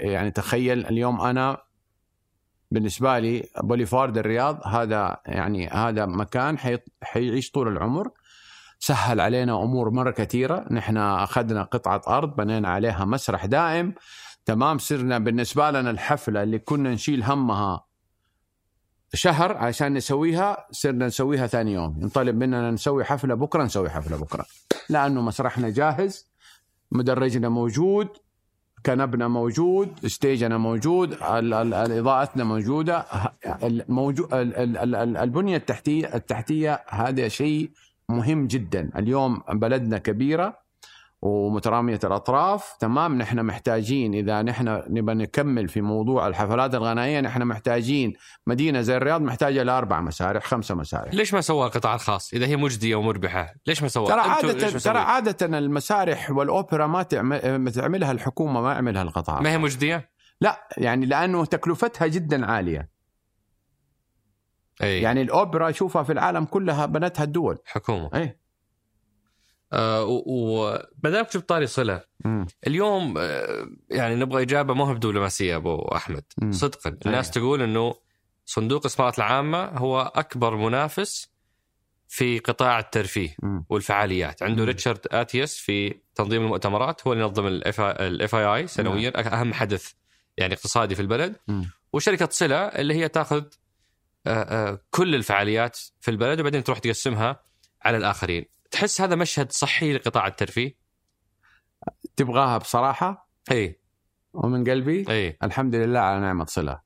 يعني 0.00 0.30
تخيل 0.30 0.86
اليوم 0.86 1.20
أنا 1.20 1.58
بالنسبة 2.70 3.18
لي 3.18 3.48
بوليفارد 3.62 4.18
الرياض 4.18 4.66
هذا 4.66 5.16
يعني 5.26 5.68
هذا 5.68 6.06
مكان 6.06 6.58
حيعيش 7.02 7.50
طول 7.50 7.68
العمر. 7.68 8.10
سهل 8.78 9.20
علينا 9.20 9.62
أمور 9.62 9.90
مرة 9.90 10.10
كثيرة. 10.10 10.66
نحن 10.70 10.96
أخذنا 10.96 11.62
قطعة 11.62 12.02
أرض 12.08 12.36
بنينا 12.36 12.68
عليها 12.68 13.04
مسرح 13.04 13.46
دائم. 13.46 13.94
تمام 14.44 14.78
صرنا 14.78 15.18
بالنسبة 15.18 15.70
لنا 15.70 15.90
الحفلة 15.90 16.42
اللي 16.42 16.58
كنا 16.58 16.90
نشيل 16.90 17.22
همها 17.24 17.86
شهر 19.14 19.56
عشان 19.56 19.94
نسويها 19.94 20.66
صرنا 20.70 21.06
نسويها 21.06 21.46
ثاني 21.46 21.72
يوم. 21.72 21.98
ينطلب 22.02 22.36
مننا 22.36 22.70
نسوي 22.70 23.04
حفلة 23.04 23.34
بكرة 23.34 23.62
نسوي 23.62 23.90
حفلة 23.90 24.16
بكرة. 24.16 24.44
لأنه 24.88 25.20
مسرحنا 25.22 25.70
جاهز 25.70 26.32
مدرجنا 26.92 27.48
موجود. 27.48 28.08
كنبنا 28.86 29.28
موجود 29.28 30.06
ستيجنا 30.06 30.58
موجود 30.58 31.16
إضاءتنا 31.22 32.44
موجودة. 32.44 33.04
الموجود 33.62 34.28
البنية 35.24 35.56
التحتيه 35.56 36.14
التحتية 36.14 36.84
هذا 36.88 37.28
شيء 37.28 37.70
مهم 38.08 38.46
جدا. 38.46 38.90
اليوم 38.96 39.42
بلدنا 39.52 39.98
كبيرة 39.98 40.65
ومترامية 41.22 42.00
الأطراف. 42.04 42.76
تمام 42.80 43.18
نحن 43.18 43.42
محتاجين 43.42 44.14
إذا 44.14 44.42
نحن 44.42 44.82
نبغى 44.88 45.14
نكمل 45.14 45.68
في 45.68 45.80
موضوع 45.80 46.26
الحفلات 46.26 46.74
الغنائية 46.74 47.20
نحن 47.20 47.42
محتاجين 47.42 48.14
مدينة 48.46 48.80
زي 48.80 48.96
الرياض 48.96 49.20
محتاجة 49.20 49.62
لاربع 49.62 50.00
مسارح 50.00 50.44
خمسة 50.44 50.74
مسارح. 50.74 51.14
ليش 51.14 51.34
ما 51.34 51.40
سوى 51.40 51.66
القطاع 51.66 51.94
الخاص؟ 51.94 52.34
إذا 52.34 52.46
هي 52.46 52.56
مجدية 52.56 52.96
ومربحة 52.96 53.54
ليش 53.66 53.82
ما 53.82 53.88
سوى؟ 53.88 54.06
ترى 54.06 54.20
عاده 54.20 54.78
ترى 54.78 54.98
عادة 54.98 55.58
المسارح 55.58 56.30
والأوبرا 56.30 56.86
ما 56.86 57.02
تعملها 57.02 58.12
الحكومة 58.12 58.60
ما 58.60 58.72
يعملها 58.72 59.02
القطاع. 59.02 59.40
الخاص. 59.40 60.02
لا 60.40 60.68
يعني 60.76 61.06
لأنه 61.06 61.44
تكلفتها 61.44 62.06
جدا 62.06 62.46
عالية. 62.46 62.88
أي. 64.82 65.02
يعني 65.02 65.22
الأوبرا 65.22 65.70
شوفها 65.70 66.02
في 66.02 66.12
العالم 66.12 66.44
كلها 66.44 66.86
بنتها 66.86 67.24
الدول. 67.24 67.58
حكومة. 67.66 68.10
أي. 68.14 68.38
وما 69.72 71.10
دام 71.10 71.26
جبت 71.34 71.48
طاري 71.48 71.66
صلة 71.66 72.00
مم. 72.24 72.46
اليوم 72.66 73.14
آه 73.18 73.68
يعني 73.90 74.14
نبغى 74.14 74.42
إجابة 74.42 74.74
ما 74.74 74.86
هو 74.88 74.94
بدبلوماسية 74.94 75.56
أبو 75.56 75.78
أحمد 75.82 76.24
مم. 76.42 76.52
صدقا 76.52 76.96
الناس. 77.06 77.30
تقول 77.30 77.62
إنه 77.62 77.94
صندوق 78.46 78.80
الاستثمارات 78.80 79.18
العامة 79.18 79.64
هو 79.64 80.12
أكبر 80.14 80.56
منافس 80.56 81.28
في 82.08 82.38
قطاع 82.38 82.78
الترفيه 82.78 83.36
مم. 83.42 83.64
والفعاليات 83.68 84.42
عنده 84.42 84.62
مم. 84.62 84.68
ريتشارد 84.68 85.06
أتياس 85.10 85.58
في 85.58 85.94
تنظيم 86.14 86.42
المؤتمرات 86.42 87.06
هو 87.06 87.12
اللي 87.12 87.24
ينظم 87.24 87.46
ال 87.46 88.34
FII 88.34 88.66
سنويا 88.66 89.40
أهم 89.40 89.54
حدث 89.54 89.92
يعني 90.36 90.54
اقتصادي 90.54 90.94
في 90.94 91.02
البلد 91.02 91.36
مم. 91.48 91.70
وشركة 91.92 92.28
صلة 92.30 92.56
اللي 92.56 92.94
هي 92.94 93.08
تأخذ 93.08 93.44
آه، 94.26 94.30
آه، 94.30 94.80
كل 94.90 95.14
الفعاليات 95.14 95.78
في 96.00 96.10
البلد 96.10 96.40
وبعدين 96.40 96.64
تروح 96.64 96.78
تقسمها 96.78 97.40
على 97.82 97.96
الآخرين 97.96 98.44
تحس 98.70 99.00
هذا 99.00 99.14
مشهد 99.14 99.52
صحي 99.52 99.92
لقطاع 99.92 100.26
الترفيه؟ 100.26 100.76
تبغاها 102.16 102.58
بصراحة؟ 102.58 103.30
إي. 103.52 103.80
ومن 104.32 104.64
قلبي؟ 104.64 105.04
إي. 105.08 105.38
الحمد 105.42 105.74
لله 105.74 106.00
على 106.00 106.20
نعمة 106.20 106.44
صلة. 106.44 106.80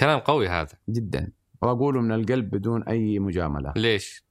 كلام 0.00 0.18
قوي 0.18 0.48
هذا. 0.48 0.78
جدا. 0.88 1.32
وأقوله 1.62 2.00
من 2.00 2.12
القلب 2.12 2.50
بدون 2.50 2.82
أي 2.82 3.18
مجاملة. 3.18 3.72
ليش؟ 3.76 4.26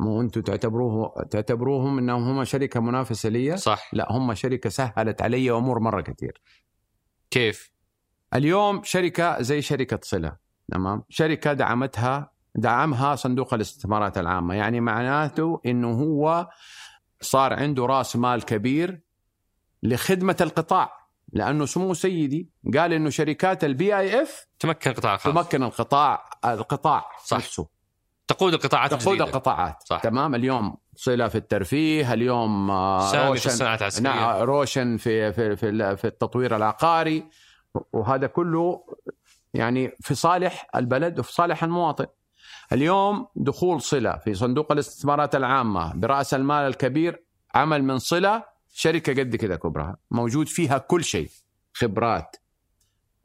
مو 0.00 0.20
أنتم 0.20 0.40
تعتبروه 0.40 1.24
تعتبروهم 1.30 1.98
إنهم 1.98 2.22
هم 2.22 2.44
شركة 2.44 2.80
منافسة 2.80 3.28
لي؟ 3.28 3.56
صح. 3.56 3.90
لا 3.94 4.12
هم 4.12 4.34
شركة 4.34 4.70
سهلت 4.70 5.22
علي 5.22 5.50
أمور 5.50 5.78
مرة 5.78 6.00
كثير. 6.00 6.40
كيف؟ 7.30 7.72
اليوم 8.34 8.82
شركة 8.82 9.42
زي 9.42 9.62
شركة 9.62 10.00
صلة 10.02 10.36
تمام؟ 10.72 11.02
شركة 11.08 11.52
دعمتها 11.52 12.33
دعمها 12.54 13.14
صندوق 13.14 13.54
الاستثمارات 13.54 14.18
العامة 14.18 14.54
يعني 14.54 14.80
معناته 14.80 15.60
إنه 15.66 15.90
هو 15.90 16.48
صار 17.20 17.52
عنده 17.52 17.86
رأس 17.86 18.16
مال 18.16 18.44
كبير 18.44 19.00
لخدمة 19.82 20.36
القطاع 20.40 21.04
لأنه 21.32 21.66
سمو 21.66 21.94
سيدي 21.94 22.50
قال 22.76 22.92
إنه 22.92 23.10
شركات 23.10 23.64
ال 23.64 23.98
PIF 23.98 24.46
تمكن 24.58 24.90
القطاع 24.90 25.14
الخاص 25.14 25.34
تمكن 25.34 25.62
القطاع 25.62 26.30
القطاع 26.44 27.04
صح. 27.24 27.36
نفسه 27.36 27.66
تقود 28.28 28.54
القطاعات 28.54 28.90
تقود 28.90 29.02
الجديدة. 29.02 29.24
القطاعات 29.24 29.76
صح. 29.84 30.00
تمام 30.00 30.34
اليوم 30.34 30.76
صلة 30.96 31.28
في 31.28 31.34
الترفيه 31.34 32.12
اليوم 32.12 32.70
آه، 32.70 33.12
سامي 33.12 33.24
في 33.24 33.28
روشن 33.28 33.50
الصناعات 33.50 33.80
العسكرية 33.80 34.10
نعم 34.10 34.42
روشن 34.42 34.96
في 34.96 35.32
في 35.32 35.56
في 35.56 35.96
في 35.96 36.06
التطوير 36.06 36.56
العقاري 36.56 37.28
وهذا 37.92 38.26
كله 38.26 38.84
يعني 39.54 39.96
في 40.00 40.14
صالح 40.14 40.66
البلد 40.76 41.18
وفي 41.18 41.32
صالح 41.32 41.64
المواطن. 41.64 42.06
اليوم 42.74 43.26
دخول 43.36 43.82
صلة 43.82 44.16
في 44.16 44.34
صندوق 44.34 44.72
الاستثمارات 44.72 45.34
العامة 45.34 45.94
برأس 45.94 46.34
المال 46.34 46.66
الكبير 46.66 47.24
عمل 47.54 47.84
من 47.84 47.98
صلة 47.98 48.44
شركة 48.72 49.12
قد 49.22 49.36
كذا 49.36 49.56
كبرى 49.56 49.94
موجود 50.10 50.46
فيها 50.48 50.78
كل 50.78 51.04
شيء 51.04 51.28
خبرات 51.72 52.36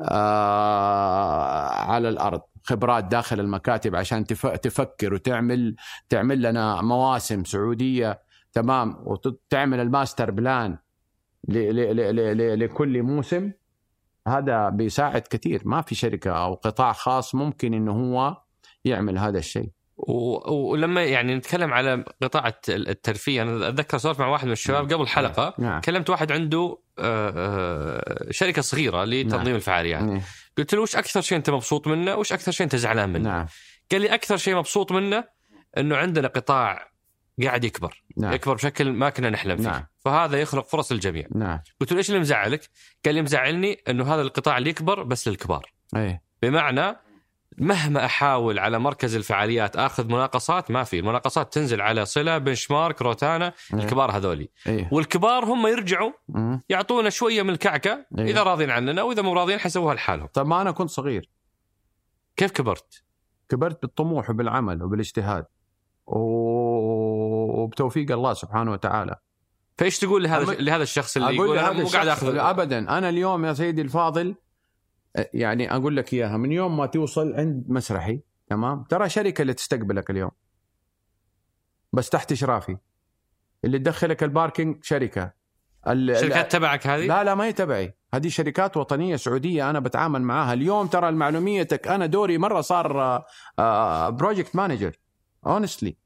آه 0.01 1.69
على 1.69 2.09
الأرض 2.09 2.41
خبرات 2.63 3.03
داخل 3.03 3.39
المكاتب 3.39 3.95
عشان 3.95 4.25
تف- 4.25 4.47
تفكر 4.47 5.13
وتعمل 5.13 5.75
تعمل 6.09 6.41
لنا 6.41 6.81
مواسم 6.81 7.43
سعودية 7.43 8.21
تمام 8.53 8.95
وتعمل 9.05 9.79
ال 9.79 9.87
master 9.87 10.31
plan 10.31 10.77
لكل 12.57 13.03
موسم 13.03 13.51
هذا 14.27 14.69
بيساعد 14.69 15.21
كثير. 15.21 15.61
ما 15.65 15.81
في 15.81 15.95
شركة 15.95 16.31
أو 16.31 16.53
قطاع 16.53 16.91
خاص 16.93 17.35
ممكن 17.35 17.73
إنه 17.73 17.91
هو 17.91 18.37
يعمل 18.85 19.17
هذا 19.17 19.37
الشيء. 19.37 19.69
ولما 20.47 21.03
يعني 21.03 21.35
نتكلم 21.35 21.73
على 21.73 22.05
قطاع 22.23 22.47
الت- 22.47 22.69
الترفيه 22.69 23.41
أنا 23.41 23.69
أتذكر 23.69 23.97
سولفت 23.97 24.19
مع 24.19 24.27
واحد 24.27 24.45
من 24.45 24.51
الشباب 24.51 24.93
قبل 24.93 25.07
حلقه 25.07 25.53
نعم. 25.57 25.81
كلمت 25.81 26.09
واحد 26.09 26.31
عنده 26.31 26.77
آه، 26.99 27.33
آه، 27.35 28.31
شركة 28.31 28.61
صغيرة 28.61 29.03
لتنظيم 29.03 29.47
نعم. 29.47 29.55
الفعاليات. 29.55 30.01
نعم. 30.01 30.21
قلت 30.57 30.73
له 30.73 30.81
وش 30.81 30.95
أكثر 30.95 31.21
شيء 31.21 31.37
أنت 31.37 31.49
مبسوط 31.49 31.87
منه؟ 31.87 32.15
وش 32.15 32.33
أكثر 32.33 32.51
شيء 32.51 32.63
أنت 32.63 32.75
زعلان 32.75 33.09
منه؟ 33.09 33.29
نعم. 33.29 33.45
قال 33.91 34.01
لي 34.01 34.13
أكثر 34.13 34.37
شيء 34.37 34.55
مبسوط 34.55 34.91
منه 34.91 35.23
إنه 35.77 35.95
عندنا 35.95 36.27
قطاع 36.27 36.89
قاعد 37.43 37.63
يكبر. 37.63 38.03
نعم. 38.17 38.33
يكبر 38.33 38.53
بشكل 38.53 38.91
ما 38.91 39.09
كنا 39.09 39.29
نحلم 39.29 39.57
فيه. 39.57 39.63
نعم. 39.63 39.85
فهذا 39.99 40.41
يخلق 40.41 40.67
فرص 40.67 40.91
للجميع. 40.91 41.27
نعم. 41.35 41.59
قلت 41.79 41.91
له 41.91 41.97
إيش 41.97 42.09
اللي 42.09 42.19
مزعلك؟ 42.19 42.69
قال 43.05 43.15
لي 43.15 43.21
مزعلني 43.21 43.81
إنه 43.89 44.13
هذا 44.13 44.21
القطاع 44.21 44.57
اللي 44.57 44.69
يكبر 44.69 45.03
بس 45.03 45.27
للكبار. 45.27 45.73
إيه. 45.95 46.21
بمعنى 46.41 46.95
مهما 47.59 48.05
أحاول 48.05 48.59
على 48.59 48.79
مركز 48.79 49.15
الفعاليات 49.15 49.75
آخذ 49.75 50.05
مناقصات 50.07 50.71
ما 50.71 50.83
في. 50.83 50.99
المناقصات 50.99 51.53
تنزل 51.53 51.81
على 51.81 52.05
صلة 52.05 52.37
بنش 52.37 52.71
مارك 52.71 53.01
روتانا 53.01 53.53
إيه. 53.73 53.79
الكبار 53.79 54.11
هذولي. 54.11 54.49
إيه. 54.67 54.89
والكبار 54.91 55.45
هم 55.45 55.67
يرجعوا 55.67 56.11
مم. 56.29 56.61
يعطونا 56.69 57.09
شوية 57.09 57.41
من 57.41 57.49
الكعكة 57.49 58.05
إيه. 58.17 58.25
إذا 58.25 58.43
راضين 58.43 58.69
عننا 58.69 59.03
وإذا 59.03 59.21
مو 59.21 59.33
راضيين 59.33 59.59
حيسووها 59.59 59.93
لحالهم. 59.93 60.27
طب 60.33 60.47
ما 60.47 60.61
أنا 60.61 60.71
كنت 60.71 60.89
صغير. 60.89 61.29
كيف 62.37 62.51
كبرت؟ 62.51 63.03
كبرت 63.49 63.81
بالطموح 63.81 64.29
وبالعمل 64.29 64.83
وبالاجتهاد 64.83 65.45
وبتوفيق 67.67 68.11
الله 68.11 68.33
سبحانه 68.33 68.71
وتعالى. 68.71 69.15
فإيش 69.77 69.99
تقول 69.99 70.23
لهذا 70.23 70.53
لهذا 70.53 70.83
الشخص 70.83 71.17
اللي 71.17 71.35
يقول 71.35 71.57
أنا 71.57 71.71
مو 71.71 71.87
قاعد 71.87 72.07
أخذ؟ 72.07 72.37
ابدا. 72.37 72.97
أنا 72.97 73.09
اليوم 73.09 73.45
يا 73.45 73.53
سيدي 73.53 73.81
الفاضل 73.81 74.35
يعني 75.33 75.75
أقول 75.75 75.97
لك 75.97 76.13
إياها. 76.13 76.37
من 76.37 76.51
يوم 76.51 76.77
ما 76.77 76.85
توصل 76.85 77.33
عند 77.33 77.65
مسرحي 77.69 78.21
تمام؟ 78.47 78.83
ترى 78.83 79.09
شركة 79.09 79.41
اللي 79.41 79.53
تستقبلك 79.53 80.09
اليوم. 80.09 80.31
بس 81.93 82.09
تحت 82.09 82.31
إشرافي. 82.31 82.77
اللي 83.65 83.79
تدخلك 83.79 84.23
ال 84.23 84.31
parking 84.31 84.83
شركة. 84.83 85.33
ال- 85.87 86.17
شركات 86.19 86.51
تبعك 86.51 86.87
هذه؟ 86.87 87.05
لا 87.05 87.23
لا 87.23 87.35
ما 87.35 87.43
هي 87.45 87.53
تبعي. 87.53 87.93
هذه 88.13 88.27
شركات 88.27 88.77
وطنية 88.77 89.15
سعودية 89.15 89.69
أنا 89.69 89.79
بتعامل 89.79 90.21
معاها. 90.21 90.53
اليوم 90.53 90.87
ترى 90.87 91.09
المعلوميتك 91.09 91.87
أنا 91.87 92.05
دوري 92.05 92.37
مرة 92.37 92.61
صار 92.61 93.23
project 94.09 94.55
manager 94.55 94.99
honestly 95.45 95.97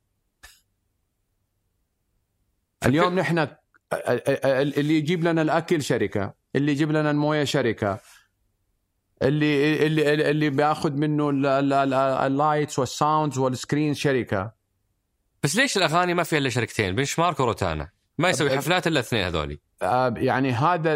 اليوم 2.85 3.19
نحن 3.19 3.47
اللي 4.53 4.97
يجيب 4.97 5.23
لنا 5.23 5.41
الأكل 5.41 5.81
شركة. 5.83 6.33
اللي 6.55 6.71
يجيب 6.71 6.91
لنا 6.91 7.11
الموية 7.11 7.43
شركة. 7.43 7.99
اللي 9.23 9.85
اللي 9.87 10.29
اللي 10.31 10.49
بياخذ 10.49 10.91
منه 10.91 11.29
ال- 11.29 11.45
ال- 11.45 11.73
ال- 11.73 11.93
ال 11.93 12.06
lights 12.06 12.79
وال 12.79 12.94
sounds 12.94 13.37
وال 13.37 13.51
screen 13.51 13.93
شركة. 13.93 14.51
بس 15.43 15.55
ليش 15.55 15.77
الأغاني 15.77 16.13
ما 16.13 16.23
فيها 16.23 16.39
إلا 16.39 16.49
شركتين؟ 16.49 16.95
بنش 16.95 17.19
مارك 17.19 17.39
وروتانا. 17.39 17.89
ما 18.17 18.29
يسوي 18.29 18.57
حفلات 18.57 18.87
إلا 18.87 18.99
اثنين 18.99 19.23
هذولي. 19.23 19.59
يعني 20.17 20.51
هذا 20.51 20.95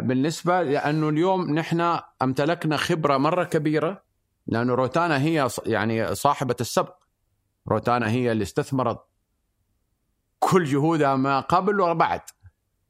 بالنسبة 0.00 0.62
لأنه 0.62 1.08
اليوم 1.08 1.54
نحن 1.54 1.98
امتلكنا 2.22 2.76
خبرة 2.76 3.16
مرة 3.16 3.44
كبيرة 3.44 4.02
لأنه 4.46 4.74
روتانا 4.74 5.18
هي 5.22 5.48
يعني 5.66 6.14
صاحبة 6.14 6.56
السبق. 6.60 6.94
روتانا 7.68 8.10
هي 8.10 8.32
اللي 8.32 8.42
استثمرت 8.42 9.00
كل 10.38 10.64
جهودها 10.64 11.16
ما 11.16 11.40
قبل 11.40 11.80
وبعد 11.80 12.20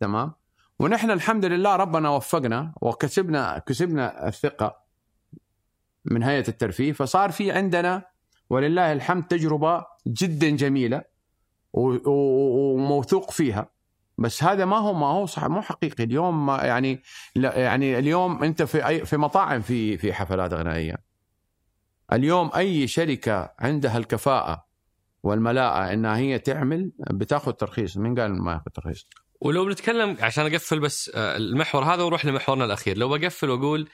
تمام؟ 0.01 0.33
ونحن 0.79 1.11
الحمد 1.11 1.45
لله 1.45 1.77
ربنا 1.77 2.09
وفقنا 2.11 2.75
وكسبنا 2.81 3.59
كسبنا 3.59 4.29
الثقة 4.29 4.77
من 6.05 6.23
هيئة 6.23 6.49
الترفيه 6.49 6.93
فصار 6.93 7.31
في 7.33 7.53
عندنا 7.53 8.03
ولله 8.51 8.93
الحمد 8.93 9.25
تجربة 9.27 9.87
جدا 10.07 10.51
جميلة 10.51 11.05
وموثوق 11.73 13.31
فيها. 13.31 13.71
بس 14.19 14.45
هذا 14.45 14.65
ما 14.65 14.77
هو 14.77 14.93
ما 14.93 15.07
هو 15.07 15.27
صح 15.27 15.45
مو 15.45 15.63
حقيقي. 15.63 16.05
اليوم 16.05 16.47
ما- 16.47 16.63
يعني 16.65 17.03
يعني 17.37 17.99
اليوم 17.99 18.45
أنت 18.45 18.63
في 18.63 18.87
اي 18.87 19.05
في 19.05 19.17
مطاعم 19.17 19.61
في 19.61 19.99
في 19.99 20.13
حفلات 20.13 20.55
غنائية. 20.55 20.97
اليوم 22.13 22.51
أي 22.57 22.87
شركة 22.87 23.55
عندها 23.59 23.99
الكفاءة 23.99 24.65
والملاءة 25.23 25.93
إنها 25.93 26.17
هي 26.17 26.39
تعمل 26.39 26.93
بتاخذ 27.11 27.53
ترخيص. 27.53 27.97
مين 27.97 28.21
قال 28.21 28.43
ما 28.43 28.53
ياخذ 28.53 28.71
ترخيص؟ 28.71 29.09
ولو 29.45 29.65
بنتكلم 29.65 30.17
عشان 30.21 30.47
أقفل 30.47 30.81
بس 30.81 31.11
آه، 31.15 31.37
المحور 31.37 31.85
هذا 31.85 32.03
وأروح 32.03 32.27
لمحورنا 32.27 32.65
الأخير. 32.65 32.99
لو 32.99 33.09
بقفل 33.09 33.51
وأقول 33.51 33.89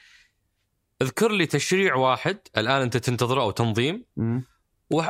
اذكر 1.01 1.31
لي 1.31 1.45
تشريع 1.45 1.95
واحد 1.95 2.37
الآن 2.57 2.81
أنت 2.81 2.97
تنتظره 2.97 3.41
أو 3.41 3.51
تنظيم 3.51 4.05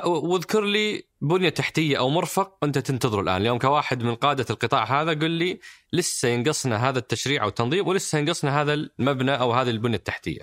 واذكر 0.05 0.61
لي 0.61 1.03
بنية 1.21 1.49
تحتية 1.49 1.97
أو 1.97 2.09
مرفق 2.09 2.57
أنت 2.63 2.77
تنتظره 2.77 3.21
الآن. 3.21 3.41
اليوم 3.41 3.59
كواحد 3.59 4.03
من 4.03 4.15
قادة 4.15 4.45
القطاع 4.49 5.01
هذا 5.01 5.11
قل 5.11 5.31
لي 5.31 5.59
لسه 5.93 6.27
ينقصنا 6.29 6.89
هذا 6.89 6.99
التشريع 6.99 7.43
أو 7.43 7.47
التنظيم 7.47 7.87
ولسه 7.87 8.17
ينقصنا 8.17 8.61
هذا 8.61 8.73
المبنى 8.73 9.31
أو 9.39 9.53
هذه 9.53 9.69
البنية 9.69 9.97
التحتية. 9.97 10.41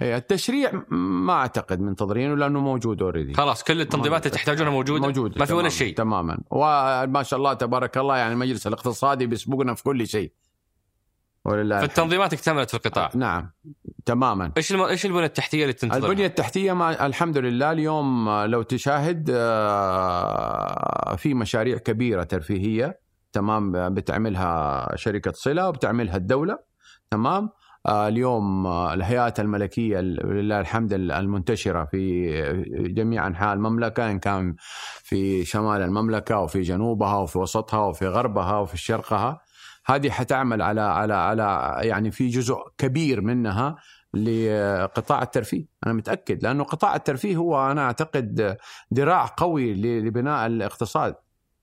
التشريع 0.00 0.82
ما 0.90 1.32
أعتقد 1.32 1.80
منتظرينه 1.80 2.34
لأنه 2.34 2.60
موجود 2.60 3.02
اوريدي 3.02 3.34
خلاص 3.34 3.64
كل 3.64 3.80
التنظيمات 3.80 4.26
اللي 4.26 4.36
تحتاجونها 4.36 4.70
موجودة 4.72 5.06
موجود 5.06 5.38
ما 5.38 5.44
في 5.44 5.52
ولا 5.54 5.68
شيء. 5.68 5.94
تماما. 5.94 6.38
وما 6.50 7.22
شاء 7.22 7.38
الله 7.38 7.52
تبارك 7.52 7.98
الله 7.98 8.16
يعني 8.16 8.32
المجلس 8.32 8.66
الاقتصادي 8.66 9.26
بيسبقنا 9.26 9.74
في 9.74 9.82
كل 9.82 10.06
شيء. 10.06 10.32
ولله. 11.44 11.80
فالتنظيمات 11.80 12.32
اكتملت 12.32 12.70
في 12.70 12.76
القطاع. 12.76 13.10
نعم 13.14 13.50
تماما. 14.06 14.52
إيش 14.56 14.72
الم... 14.72 14.82
إيش 14.82 15.06
البنيه 15.06 15.24
التحتية 15.24 15.62
اللي 15.62 15.72
تنتظرها؟ 15.72 16.10
البنية 16.10 16.26
التحتية 16.26 16.72
ما 16.72 17.06
الحمد 17.06 17.38
لله 17.38 17.72
اليوم 17.72 18.30
لو 18.30 18.62
تشاهد 18.62 19.30
آه، 19.34 21.16
في 21.16 21.34
مشاريع 21.34 21.78
كبيرة 21.78 22.22
ترفيهية 22.22 23.00
تمام 23.32 23.94
بتعملها 23.94 24.96
شركة 24.96 25.32
صلة 25.32 25.68
وبتعملها 25.68 26.16
الدولة 26.16 26.58
تمام. 27.10 27.44
آه، 27.44 27.52
اليوم 27.88 28.66
آه، 28.66 28.94
الهيئات 28.94 29.40
الملكية 29.40 30.00
لله 30.00 30.60
الحمد 30.60 30.92
المنتشرة 30.92 31.84
في 31.84 32.32
جميع 32.68 33.26
أنحاء 33.26 33.54
المملكة 33.54 34.10
إن 34.10 34.18
كان 34.18 34.54
في 35.02 35.44
شمال 35.44 35.82
المملكة 35.82 36.38
وفي 36.38 36.60
جنوبها 36.60 37.16
وفي 37.16 37.38
وسطها 37.38 37.80
وفي 37.80 38.06
غربها 38.06 38.58
وفي 38.58 38.78
شرقها. 38.78 39.40
هذه 39.86 40.10
حتعمل 40.10 40.62
على 40.62 40.80
على 40.80 41.14
على 41.14 41.76
يعني 41.82 42.10
في 42.10 42.28
جزء 42.28 42.56
كبير 42.78 43.20
منها 43.20 43.76
لقطاع 44.14 45.22
الترفيه. 45.22 45.66
أنا 45.86 45.92
متأكد 45.94 46.42
لأنه 46.42 46.64
قطاع 46.64 46.94
الترفيه 46.96 47.36
هو 47.36 47.70
أنا 47.70 47.82
أعتقد 47.82 48.56
ذراع 48.94 49.34
قوي 49.36 49.74
لبناء 49.74 50.46
الاقتصاد. 50.46 51.14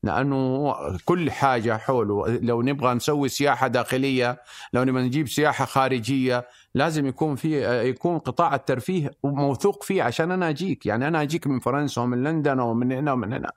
لأنه 0.03 0.75
كل 1.05 1.31
حاجة 1.31 1.77
حوله. 1.77 2.39
لو 2.41 2.61
نبغى 2.61 2.93
نسوي 2.93 3.29
سياحة 3.29 3.67
داخلية 3.67 4.41
لو 4.73 4.83
نبغى 4.83 5.03
نجيب 5.03 5.27
سياحة 5.27 5.65
خارجية 5.65 6.47
لازم 6.75 7.05
يكون 7.07 7.35
في 7.35 7.65
يكون 7.89 8.19
قطاع 8.19 8.55
الترفيه 8.55 9.11
موثوق 9.23 9.83
فيه 9.83 10.03
عشان 10.03 10.31
أنا 10.31 10.49
أجيك. 10.49 10.85
يعني 10.85 11.07
أنا 11.07 11.21
أجيك 11.21 11.47
من 11.47 11.59
فرنسا 11.59 12.01
ومن 12.01 12.23
لندن 12.23 12.59
ومن 12.59 12.91
هنا 12.91 13.13
ومن 13.13 13.33
هنا. 13.33 13.51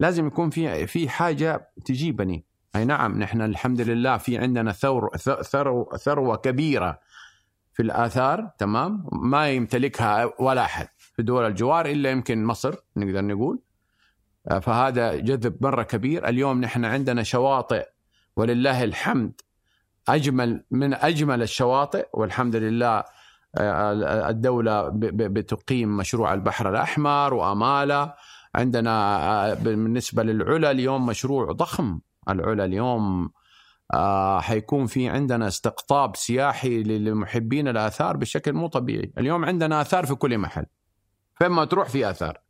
لازم 0.00 0.26
يكون 0.26 0.50
في 0.50 0.86
في 0.86 1.08
حاجة 1.08 1.70
تجيبني. 1.84 2.44
أي 2.76 2.84
نعم 2.84 3.18
نحن 3.18 3.42
الحمد 3.42 3.80
لله 3.80 4.16
في 4.16 4.38
عندنا 4.38 4.72
ثور 4.72 5.16
ثروه 5.42 5.96
ثروة 5.96 6.36
كبيرة 6.36 7.00
في 7.72 7.82
الآثار 7.82 8.50
تمام؟ 8.58 9.06
ما 9.12 9.50
يمتلكها 9.50 10.32
ولا 10.38 10.64
أحد 10.64 10.88
في 10.98 11.22
دول 11.22 11.46
الجوار 11.46 11.86
إلا 11.86 12.10
يمكن 12.10 12.44
مصر 12.44 12.74
نقدر 12.96 13.24
نقول. 13.24 13.58
فهذا 14.62 15.14
جذب 15.16 15.56
مرة 15.60 15.82
كبير. 15.82 16.28
اليوم 16.28 16.60
نحن 16.60 16.84
عندنا 16.84 17.22
شواطئ 17.22 17.88
ولله 18.36 18.84
الحمد 18.84 19.40
أجمل 20.08 20.64
من 20.70 20.94
أجمل 20.94 21.42
الشواطئ 21.42 22.08
والحمد 22.12 22.56
لله 22.56 23.04
آه، 23.58 24.28
الدولة 24.28 24.90
بتقيم 24.94 25.96
مشروع 25.96 26.34
البحر 26.34 26.70
الأحمر 26.70 27.34
وأماله. 27.34 28.14
عندنا 28.54 29.16
آه، 29.50 29.54
بالنسبة 29.54 30.22
للعلا 30.22 30.70
اليوم 30.70 31.06
مشروع 31.06 31.52
ضخم. 31.52 32.00
العلا 32.28 32.64
اليوم 32.64 33.30
حيكون 34.40 34.86
في 34.86 35.08
عندنا 35.08 35.48
استقطاب 35.48 36.16
سياحي 36.16 36.82
لمحبين 36.82 37.68
الآثار 37.68 38.16
بشكل 38.16 38.52
مو 38.52 38.66
طبيعي. 38.66 39.12
اليوم 39.18 39.44
عندنا 39.44 39.80
آثار 39.80 40.06
في 40.06 40.14
كل 40.14 40.38
محل. 40.38 40.66
فين 41.38 41.48
ما 41.48 41.64
تروح 41.64 41.88
في 41.88 42.10
آثار. 42.10 42.43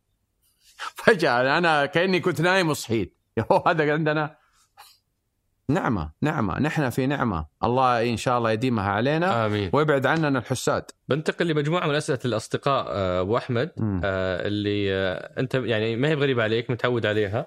فجاة 1.05 1.59
أنا 1.59 1.87
كأني 1.87 2.21
كنت 2.21 2.41
نايم 2.41 2.69
وصحيت. 2.69 3.17
هذا 3.67 3.93
عندنا. 3.93 4.37
نعمة 5.69 6.13
نعمة. 6.21 6.61
نحن 6.61 6.91
في 6.91 7.07
نعمة. 7.07 7.47
الله 7.65 8.11
إن 8.11 8.17
شاء 8.17 8.39
الله 8.39 8.51
يديمها 8.51 8.91
علينا. 8.91 9.47
آمين. 9.47 9.71
ويبعد 9.73 10.07
عننا 10.07 10.39
الحساد. 10.39 10.91
بنتقل 11.09 11.47
لمجموعة 11.47 11.87
من 11.87 11.95
أسئلة 11.95 12.19
الأصدقاء 12.25 12.87
آه، 12.89 13.21
أبو 13.21 13.37
أحمد 13.37 13.71
آه 14.05 14.47
اللي 14.47 14.95
آه 14.95 15.41
أنت 15.41 15.55
يعني 15.55 15.97
ما 15.97 16.09
هي 16.09 16.17
بغريبة 16.17 16.43
عليك 16.43 16.71
متعود 16.71 17.07
عليها. 17.07 17.47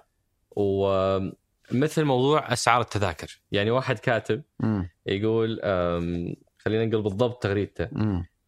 ومثل 0.51 2.03
موضوع 2.03 2.53
أسعار 2.53 2.82
التذاكر. 2.82 3.39
يعني 3.51 3.71
واحد 3.71 3.99
كاتب 3.99 4.41
م. 4.59 4.84
يقول 5.05 5.59
خلينا 6.57 6.86
نقول 6.86 7.01
بالضبط 7.01 7.43
تغريدته. 7.43 7.89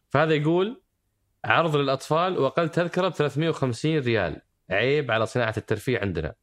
فهذا 0.08 0.34
يقول 0.34 0.82
عرض 1.44 1.76
للأطفال 1.76 2.38
وأقل 2.38 2.68
تذكرة 2.68 3.08
ب 3.08 3.12
350 3.12 3.98
ريال. 3.98 4.40
عيب 4.70 5.10
على 5.10 5.26
صناعة 5.26 5.54
الترفيه 5.56 5.98
عندنا. 5.98 6.34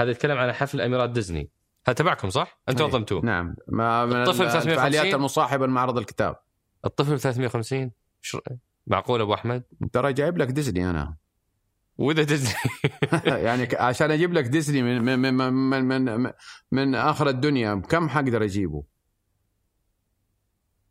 هذا 0.00 0.10
يتكلم 0.10 0.38
عن 0.38 0.52
حفل 0.52 0.80
أميرات 0.80 1.10
ديزني. 1.10 1.50
هذا 1.86 1.94
تبعكم 1.94 2.30
صح؟ 2.30 2.60
أنتم 2.68 2.84
إيه، 2.84 2.90
نظمتوه 2.90 3.24
نعم. 3.24 3.56
ما 3.68 4.06
من 4.06 4.16
الطفل 4.16 4.36
350 4.36 4.72
الفعاليات 4.72 5.14
المصاحبه 5.14 5.66
لمعرض 5.66 5.98
الكتاب. 5.98 6.36
الطفل 6.84 7.20
350 7.20 7.90
شر... 8.22 8.40
معقول 8.86 9.20
أبو 9.20 9.34
أحمد؟ 9.34 9.62
ترى 9.92 10.12
جايب 10.12 10.38
لك 10.38 10.48
ديزني 10.48 10.90
أنا. 10.90 11.16
وإذا 11.98 12.22
ديزني؟ 12.22 12.54
يعني 13.46 13.68
عشان 13.76 14.10
أجيب 14.10 14.32
لك 14.32 14.44
ديزني 14.44 14.82
من 14.82 15.02
من 15.02 15.34
من 15.34 15.52
من, 15.52 16.04
من, 16.04 16.30
من 16.72 16.94
آخر 16.94 17.28
الدنيا 17.28 17.74
كم 17.74 18.08
حقدر 18.08 18.44
اجيبه؟ 18.44 18.84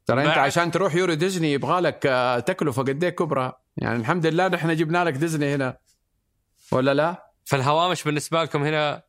ترى 0.06 0.22
أنت 0.22 0.38
عشان 0.38 0.72
تروح 0.72 0.96
يورو 0.96 1.14
ديزني 1.14 1.54
يبغى 1.54 1.82
لك 1.82 2.06
آه، 2.06 2.39
تكلفة 2.39 2.82
قد 2.82 3.04
إيه 3.04 3.10
كبرى؟ 3.10 3.54
يعني 3.78 4.00
الحمد 4.00 4.26
لله 4.26 4.48
نحن 4.48 4.76
جبنا 4.76 5.04
لك 5.04 5.14
ديزني 5.14 5.56
هنا. 5.56 5.78
ولا 6.72 6.93
لا؟ 6.93 7.32
فالهوامش 7.45 8.03
بالنسبة 8.03 8.43
لكم 8.43 8.63
هنا 8.63 9.03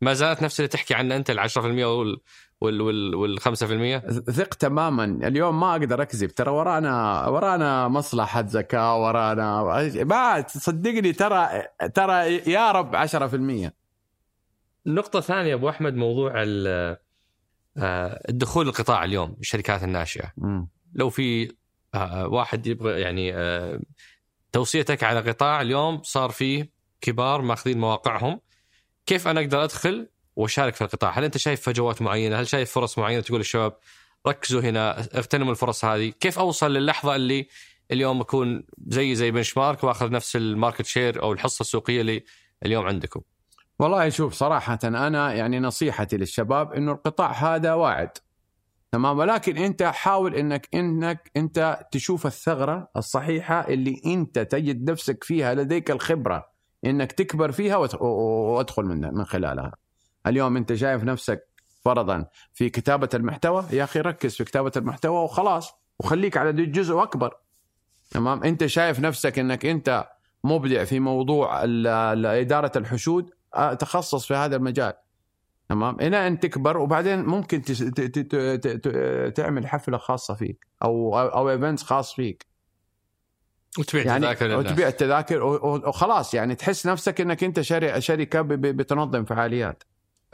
ما 0.00 0.14
زالت 0.14 0.42
نفس 0.42 0.60
اللي 0.60 0.68
تحكي 0.68 0.94
عنه 0.94 1.16
انت 1.16 1.30
ال 1.30 1.50
10% 1.50 1.56
وال 1.56 2.20
وال 2.60 2.80
وال, 2.80 3.14
وال 3.14 3.40
5% 3.40 4.30
ثق 4.30 4.54
تماما 4.54 5.04
اليوم 5.04 5.60
ما 5.60 5.72
أقدر 5.72 6.02
أكذب 6.02 6.30
ترى 6.30 6.50
ورانا 6.50 7.26
ورانا 7.28 7.88
مصلحة 7.88 8.46
زكاة 8.46 9.02
ورانا 9.02 9.62
ما 10.04 10.40
تصدقني 10.40 11.12
ترى 11.12 11.48
ترى 11.94 12.36
يا 12.36 12.72
رب 12.72 12.96
10% 13.66 13.70
النقطة 14.86 15.18
الثانية 15.18 15.54
أبو 15.54 15.68
أحمد 15.68 15.94
موضوع 15.94 16.32
آه، 17.78 18.20
الدخول 18.28 18.68
القطاع 18.68 19.04
اليوم 19.04 19.36
الشركات 19.40 19.82
الناشئة 19.82 20.32
م. 20.36 20.66
لو 20.94 21.10
في 21.10 21.52
آه، 21.94 22.26
واحد 22.26 22.66
يبغى 22.66 23.00
يعني 23.00 23.34
آه، 23.34 23.80
توصيتك 24.52 25.02
على 25.02 25.20
قطاع 25.20 25.60
اليوم 25.60 26.02
صار 26.02 26.30
فيه 26.30 26.75
كبار 27.00 27.42
ماخذين 27.42 27.78
مواقعهم 27.78 28.40
كيف 29.06 29.28
أنا 29.28 29.40
أقدر 29.40 29.64
أدخل 29.64 30.08
وأشارك 30.36 30.74
في 30.74 30.84
القطاع؟ 30.84 31.18
هل 31.18 31.24
أنت 31.24 31.36
شايف 31.36 31.60
فجوات 31.60 32.02
معينة؟ 32.02 32.40
هل 32.40 32.48
شايف 32.48 32.70
فرص 32.70 32.98
معينة 32.98 33.20
تقول 33.20 33.38
للشباب 33.38 33.76
ركزوا 34.26 34.60
هنا 34.60 35.00
اغتنموا 35.00 35.50
الفرص 35.50 35.84
هذه؟ 35.84 36.08
كيف 36.20 36.38
أوصل 36.38 36.72
للحظة 36.72 37.16
اللي 37.16 37.48
اليوم 37.90 38.20
أكون 38.20 38.64
زي 38.86 39.14
زي 39.14 39.30
بنش 39.30 39.56
مارك 39.56 39.84
وأخذ 39.84 40.10
نفس 40.10 40.36
ال 40.36 40.43
market 40.43 40.86
share 40.86 41.22
أو 41.22 41.32
الحصة 41.32 41.60
السوقية 41.62 42.00
اللي 42.00 42.24
اليوم 42.66 42.86
عندكم؟ 42.86 43.20
والله 43.78 44.08
شوف 44.08 44.34
صراحة 44.34 44.78
أنا 44.84 45.32
يعني 45.32 45.60
نصيحتي 45.60 46.16
للشباب 46.16 46.72
إنه 46.72 46.92
القطاع 46.92 47.32
هذا 47.32 47.74
واعد 47.74 48.10
تمام 48.92 49.18
ولكن 49.18 49.56
أنت 49.56 49.82
حاول 49.82 50.34
إنك 50.34 50.68
إنك 50.74 51.30
أنت 51.36 51.86
تشوف 51.92 52.26
الثغرة 52.26 52.90
الصحيحة 52.96 53.60
اللي 53.60 54.00
أنت 54.06 54.38
تجد 54.38 54.90
نفسك 54.90 55.24
فيها 55.24 55.54
لديك 55.54 55.90
الخبرة 55.90 56.55
إنك 56.86 57.12
تكبر 57.12 57.52
فيها 57.52 57.76
وأدخل 57.76 58.82
من 58.84 59.14
من 59.14 59.24
خلالها. 59.24 59.72
اليوم 60.26 60.56
أنت 60.56 60.74
شايف 60.74 61.04
نفسك 61.04 61.48
فرضا 61.84 62.26
في 62.54 62.70
كتابة 62.70 63.08
المحتوى 63.14 63.64
يا 63.72 63.84
أخي 63.84 64.00
ركز 64.00 64.34
في 64.34 64.44
كتابة 64.44 64.72
المحتوى 64.76 65.24
وخلاص 65.24 65.72
وخليك 65.98 66.36
على 66.36 66.52
جزء 66.52 67.02
اكبر. 67.02 67.34
تمام 68.10 68.44
أنت 68.44 68.66
شايف 68.66 69.00
نفسك 69.00 69.38
إنك 69.38 69.66
أنت 69.66 70.08
مبدع 70.44 70.84
في 70.84 71.00
موضوع 71.00 71.62
إدارة 72.40 72.72
الحشود 72.76 73.30
تخصص 73.78 74.26
في 74.26 74.34
هذا 74.34 74.56
المجال. 74.56 74.92
تمام 75.68 76.00
إلى 76.00 76.26
أن 76.26 76.40
تكبر 76.40 76.78
وبعدين 76.78 77.24
ممكن 77.24 77.62
تعمل 79.34 79.66
حفلة 79.66 79.98
خاصة 79.98 80.34
فيك 80.34 80.66
أو 80.82 81.18
أو 81.18 81.50
ايفنتس 81.50 81.82
خاص 81.82 82.14
فيك 82.14 82.46
وتبيع 83.78 84.04
يعني 84.04 84.20
تذاكر 84.20 84.56
وتبيع 84.58 84.88
التذاكر 84.88 85.42
وخلاص 85.42 86.34
يعني 86.34 86.54
تحس 86.54 86.86
نفسك 86.86 87.20
إنك 87.20 87.44
أنت 87.44 87.60
شركه 87.98 88.42
بتنظم 88.42 89.24
فعاليات. 89.24 89.82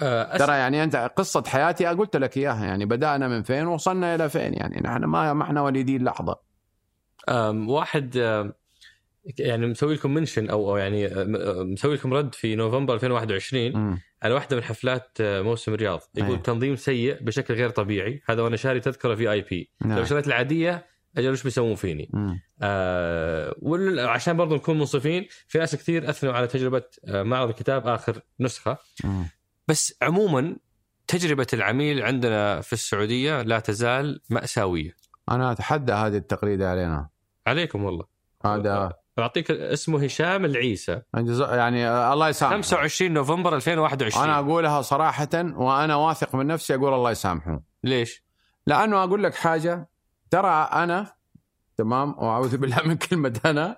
أه 0.01 0.36
ترى 0.36 0.52
يعني 0.52 0.85
أنت 0.85 1.10
قصة 1.16 1.44
حياتي 1.47 1.86
قلت 1.86 2.16
لك 2.16 2.36
إياها 2.36 2.64
يعني 2.64 2.85
بدأنا 2.85 3.28
من 3.28 3.43
فين 3.43 3.66
وصلنا 3.66 4.14
إلى 4.14 4.28
فين 4.28 4.55
يعني 4.55 4.81
نحن 4.85 5.05
ما 5.05 5.32
ما 5.32 5.43
إحنا 5.43 5.62
وليدين 5.62 6.05
لحظة. 6.05 6.36
واحد 7.69 8.16
يعني 9.39 9.66
مسوي 9.66 9.94
لكم 9.94 10.14
منشن 10.14 10.51
أو 10.51 10.70
أو 10.70 10.77
يعني 10.77 11.09
مسوي 11.64 11.94
لكم 11.94 12.14
رد 12.14 12.35
في 12.35 12.55
نوفمبر 12.55 12.94
2021 12.94 13.77
م. 13.77 13.98
على 14.23 14.35
واحدة 14.35 14.56
من 14.56 14.62
حفلات 14.62 15.19
موسم 15.20 15.74
الرياض. 15.74 16.01
يقول 16.14 16.31
أيه. 16.31 16.36
تنظيم 16.36 16.77
سيء 16.77 17.23
بشكل 17.23 17.55
غير 17.55 17.70
طبيعي. 17.70 18.23
هذا 18.28 18.43
وأنا 18.43 18.56
شاري 18.56 18.81
تذكرة 18.81 19.14
في 19.14 19.31
آي 19.31 19.40
بي. 19.40 19.70
نعم. 19.85 19.98
لو 19.98 20.05
شريت 20.05 20.27
العادية 20.27 20.86
أجل 21.17 21.31
وش 21.31 21.43
بيسوون 21.43 21.75
فيني؟ 21.75 22.11
آه 22.63 23.55
وعشان 23.59 24.37
برضو 24.37 24.55
نكون 24.55 24.79
منصفين 24.79 25.27
في 25.49 25.59
ناس 25.59 25.77
كثير 25.77 26.11
أثنوا 26.11 26.33
على 26.33 26.47
تجربة 26.47 26.83
آه 27.09 27.23
معرض 27.23 27.49
الكتاب 27.49 27.87
آخر 27.87 28.21
نسخة. 28.41 28.79
مم. 29.05 29.25
بس 29.69 29.99
عموما 30.03 30.57
تجربة 31.07 31.47
العميل 31.53 32.03
عندنا 32.03 32.61
في 32.61 32.73
السعودية 32.73 33.43
لا 33.43 33.61
تزال 33.61 34.21
مأساوية. 34.31 34.97
أنا 35.31 35.53
أتحدى 35.53 35.93
هذه 35.93 36.17
التقليد 36.17 36.63
علينا. 36.63 37.09
عليكم 37.47 37.85
والله. 37.85 38.05
هذا 38.45 38.93
أعطيك 39.19 39.51
اسمه 39.51 40.05
هشام 40.05 40.45
العيسى. 40.45 41.03
يعني 41.41 41.89
الله 41.89 42.29
يسامحه. 42.29 42.57
25 42.57 43.13
نوفمبر 43.13 43.57
2021 43.57 44.25
أنا 44.25 44.39
أقولها 44.39 44.83
صراحة 44.83 45.29
وأنا 45.35 45.97
واثق 45.97 46.35
من 46.35 46.47
نفسي 46.47 46.75
أقول 46.75 46.95
الله 46.95 47.11
يسامحه. 47.11 47.63
ليش؟ 47.85 48.25
لأنه 48.67 49.05
أقول 49.05 49.23
لك 49.23 49.35
حاجة 49.35 49.89
ترى 50.33 50.69
أنا 50.73 51.13
تمام؟ 51.77 52.15
وأعوذ 52.19 52.57
بالله 52.57 52.83
من 52.85 52.97
كلمة 52.97 53.41
أنا. 53.45 53.77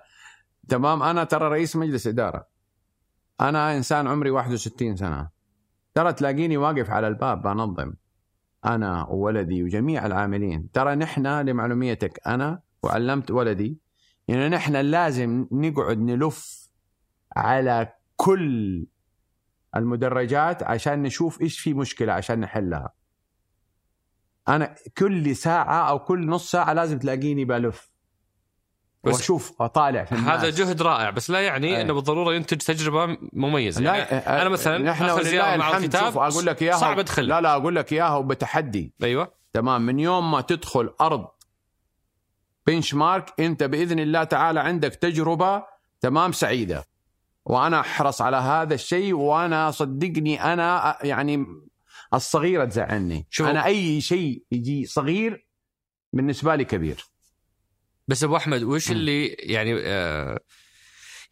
تمام؟ 0.69 1.03
أنا 1.03 1.23
ترى 1.23 1.47
رئيس 1.47 1.75
مجلس 1.75 2.07
إدارة. 2.07 2.47
أنا 3.41 3.77
إنسان 3.77 4.07
عمري 4.07 4.29
61 4.29 4.95
سنة. 4.95 5.29
ترى 5.93 6.13
تلاقيني 6.13 6.57
واقف 6.57 6.89
على 6.89 7.07
الباب 7.07 7.41
بنظم. 7.41 7.93
أنا 8.65 9.03
وولدي 9.03 9.63
وجميع 9.63 10.05
العاملين. 10.05 10.71
ترى 10.71 10.95
نحن 10.95 11.27
لمعلوميتك 11.27 12.27
أنا 12.27 12.61
وعلمت 12.83 13.31
ولدي 13.31 13.79
يعني 14.27 14.49
نحن 14.49 14.75
لازم 14.75 15.47
نقعد 15.51 15.97
نلف 15.97 16.69
على 17.35 17.93
كل 18.15 18.85
المدرجات 19.75 20.63
عشان 20.63 21.03
نشوف 21.03 21.41
إيش 21.41 21.59
في 21.59 21.73
مشكلة 21.73 22.13
عشان 22.13 22.39
نحلها. 22.39 22.93
أنا 24.49 24.75
كل 24.97 25.35
ساعة 25.35 25.89
أو 25.89 25.99
كل 25.99 26.27
نص 26.27 26.51
ساعة 26.51 26.73
لازم 26.73 26.99
تلاقيني 26.99 27.45
بلف 27.45 27.91
بس 29.03 29.15
وأشوف 29.15 29.61
أطالع 29.61 30.03
في 30.03 30.11
الناس. 30.11 30.39
هذا 30.39 30.49
جهد 30.49 30.81
رائع 30.81 31.09
بس 31.09 31.29
لا 31.29 31.41
يعني 31.41 31.75
أي. 31.75 31.81
إنه 31.81 31.93
بالضرورة 31.93 32.33
ينتج 32.33 32.57
تجربة 32.57 33.17
مميزة. 33.33 33.81
لا 33.81 33.95
يعني 33.95 34.11
آه، 34.11 34.41
أنا 34.41 34.49
مثلا 34.49 34.77
نحن 34.77 35.03
ولله 35.03 35.23
زيارة 35.23 35.57
مع 35.57 35.77
الكتاب 35.77 36.17
أقول 36.17 36.45
لك 36.45 36.61
إياها 36.61 36.77
صعب 36.77 36.99
ادخل 36.99 37.27
لا 37.27 37.41
لا 37.41 37.55
أقول 37.55 37.75
لك 37.75 37.93
إياها 37.93 38.15
وبتحدي 38.15 38.93
أيوه. 39.03 39.31
تمام 39.53 39.85
من 39.85 39.99
يوم 39.99 40.31
ما 40.31 40.41
تدخل 40.41 40.93
أرض 41.01 41.27
بنش 42.67 42.93
مارك 42.93 43.33
أنت 43.39 43.63
بإذن 43.63 43.99
الله 43.99 44.23
تعالى 44.23 44.59
عندك 44.59 44.95
تجربة 44.95 45.63
تمام 46.01 46.31
سعيدة. 46.31 46.85
وأنا 47.45 47.79
أحرص 47.79 48.21
على 48.21 48.37
هذا 48.37 48.73
الشيء 48.73 49.13
وأنا 49.13 49.71
صدقني 49.71 50.53
أنا 50.53 50.97
يعني 51.03 51.45
الصغيره 52.13 52.65
تزعلني 52.65 53.27
شوف. 53.29 53.47
أنا 53.47 53.65
أي 53.65 54.01
شيء 54.01 54.43
يجي 54.51 54.85
صغير 54.85 55.47
بالنسبة 56.13 56.55
لي 56.55 56.65
كبير. 56.65 57.05
بس 58.07 58.23
أبو 58.23 58.35
أحمد 58.35 58.63
وش. 58.63 58.91
اللي 58.91 59.25
يعني 59.27 59.73
آه 59.79 60.39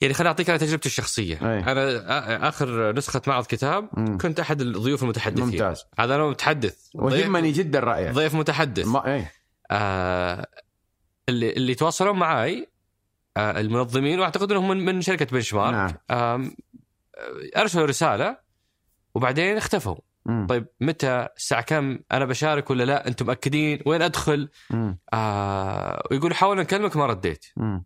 يعني 0.01 0.13
خليني 0.13 0.27
أعطيك 0.27 0.49
أنا 0.49 0.57
تجربتي 0.59 0.85
الشخصية. 0.89 1.35
أي. 1.35 1.59
أنا 1.59 1.99
آ- 1.99 2.43
آخر 2.43 2.95
نسخة 2.95 3.21
معرض 3.27 3.45
كتاب 3.45 3.89
مم. 3.93 4.17
كنت 4.17 4.39
أحد 4.39 4.61
الضيوف 4.61 5.03
المتحدثين. 5.03 5.45
ممتاز. 5.45 5.83
هذا 5.99 6.15
أنا 6.15 6.29
متحدث. 6.29 6.77
ويهمني 6.95 7.51
جدا 7.51 7.79
رايك 7.79 8.11
ضيف 8.11 8.35
متحدث. 8.35 8.85
ما 8.85 9.07
إيه 9.13 9.31
آه 9.71 10.47
اللي 11.29 11.49
اللي 11.53 11.75
تواصلوا 11.75 12.13
معي 12.13 12.67
آه 13.37 13.59
المنظمين 13.59 14.19
وأعتقد 14.19 14.51
إنهم 14.51 14.67
من, 14.69 14.85
من 14.85 15.01
شركة 15.01 15.25
بنش 15.25 15.53
مارك 15.53 15.73
نعم 15.73 15.93
آه، 16.09 16.51
أرسلوا 17.57 17.85
رسالة 17.85 18.37
وبعدين 19.15 19.57
اختفوا. 19.57 19.95
مم. 20.25 20.47
طيب 20.47 20.67
متى؟ 20.81 21.27
الساعة 21.37 21.61
كم؟ 21.61 21.99
أنا 22.11 22.25
بشارك 22.25 22.69
ولا 22.69 22.83
لا؟ 22.83 23.07
أنتم 23.07 23.25
مأكدين؟ 23.25 23.79
وين 23.85 24.01
أدخل؟ 24.01 24.49
مم. 24.69 24.99
آه 25.13 26.03
ويقول 26.11 26.35
حاول 26.35 26.57
نكلمك 26.57 26.97
ما 26.97 27.05
رديت 27.05 27.45
مم. 27.57 27.85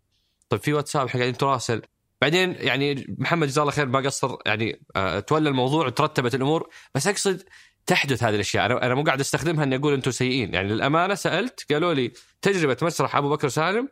طيب 0.49 0.59
في 0.59 0.73
واتساب 0.73 1.05
إحنا 1.07 1.19
قاعدين 1.19 1.33
نتراسل 1.33 1.81
بعدين 2.21 2.55
يعني 2.59 3.15
محمد 3.17 3.47
جزاه 3.47 3.61
الله 3.61 3.73
خير 3.73 3.85
ما 3.85 3.99
قصر 3.99 4.35
يعني 4.45 4.81
آه 4.95 5.19
تولى 5.19 5.49
الموضوع 5.49 5.85
وترتبت 5.85 6.35
الأمور. 6.35 6.69
بس 6.95 7.07
أقصد 7.07 7.43
تحدث 7.85 8.23
هذه 8.23 8.35
الأشياء. 8.35 8.65
أنا 8.65 8.85
أنا 8.85 8.95
مو 8.95 9.03
قاعد 9.03 9.19
أستخدمها 9.19 9.63
إني 9.63 9.75
أقول 9.75 9.93
أنتم 9.93 10.11
سيئين. 10.11 10.53
يعني 10.53 10.67
للأمانة 10.67 11.15
سألت 11.15 11.65
قالوا 11.73 11.93
لي 11.93 12.11
تجربة 12.41 12.77
مسرح 12.81 13.15
أبو 13.15 13.29
بكر 13.29 13.47
سالم 13.47 13.89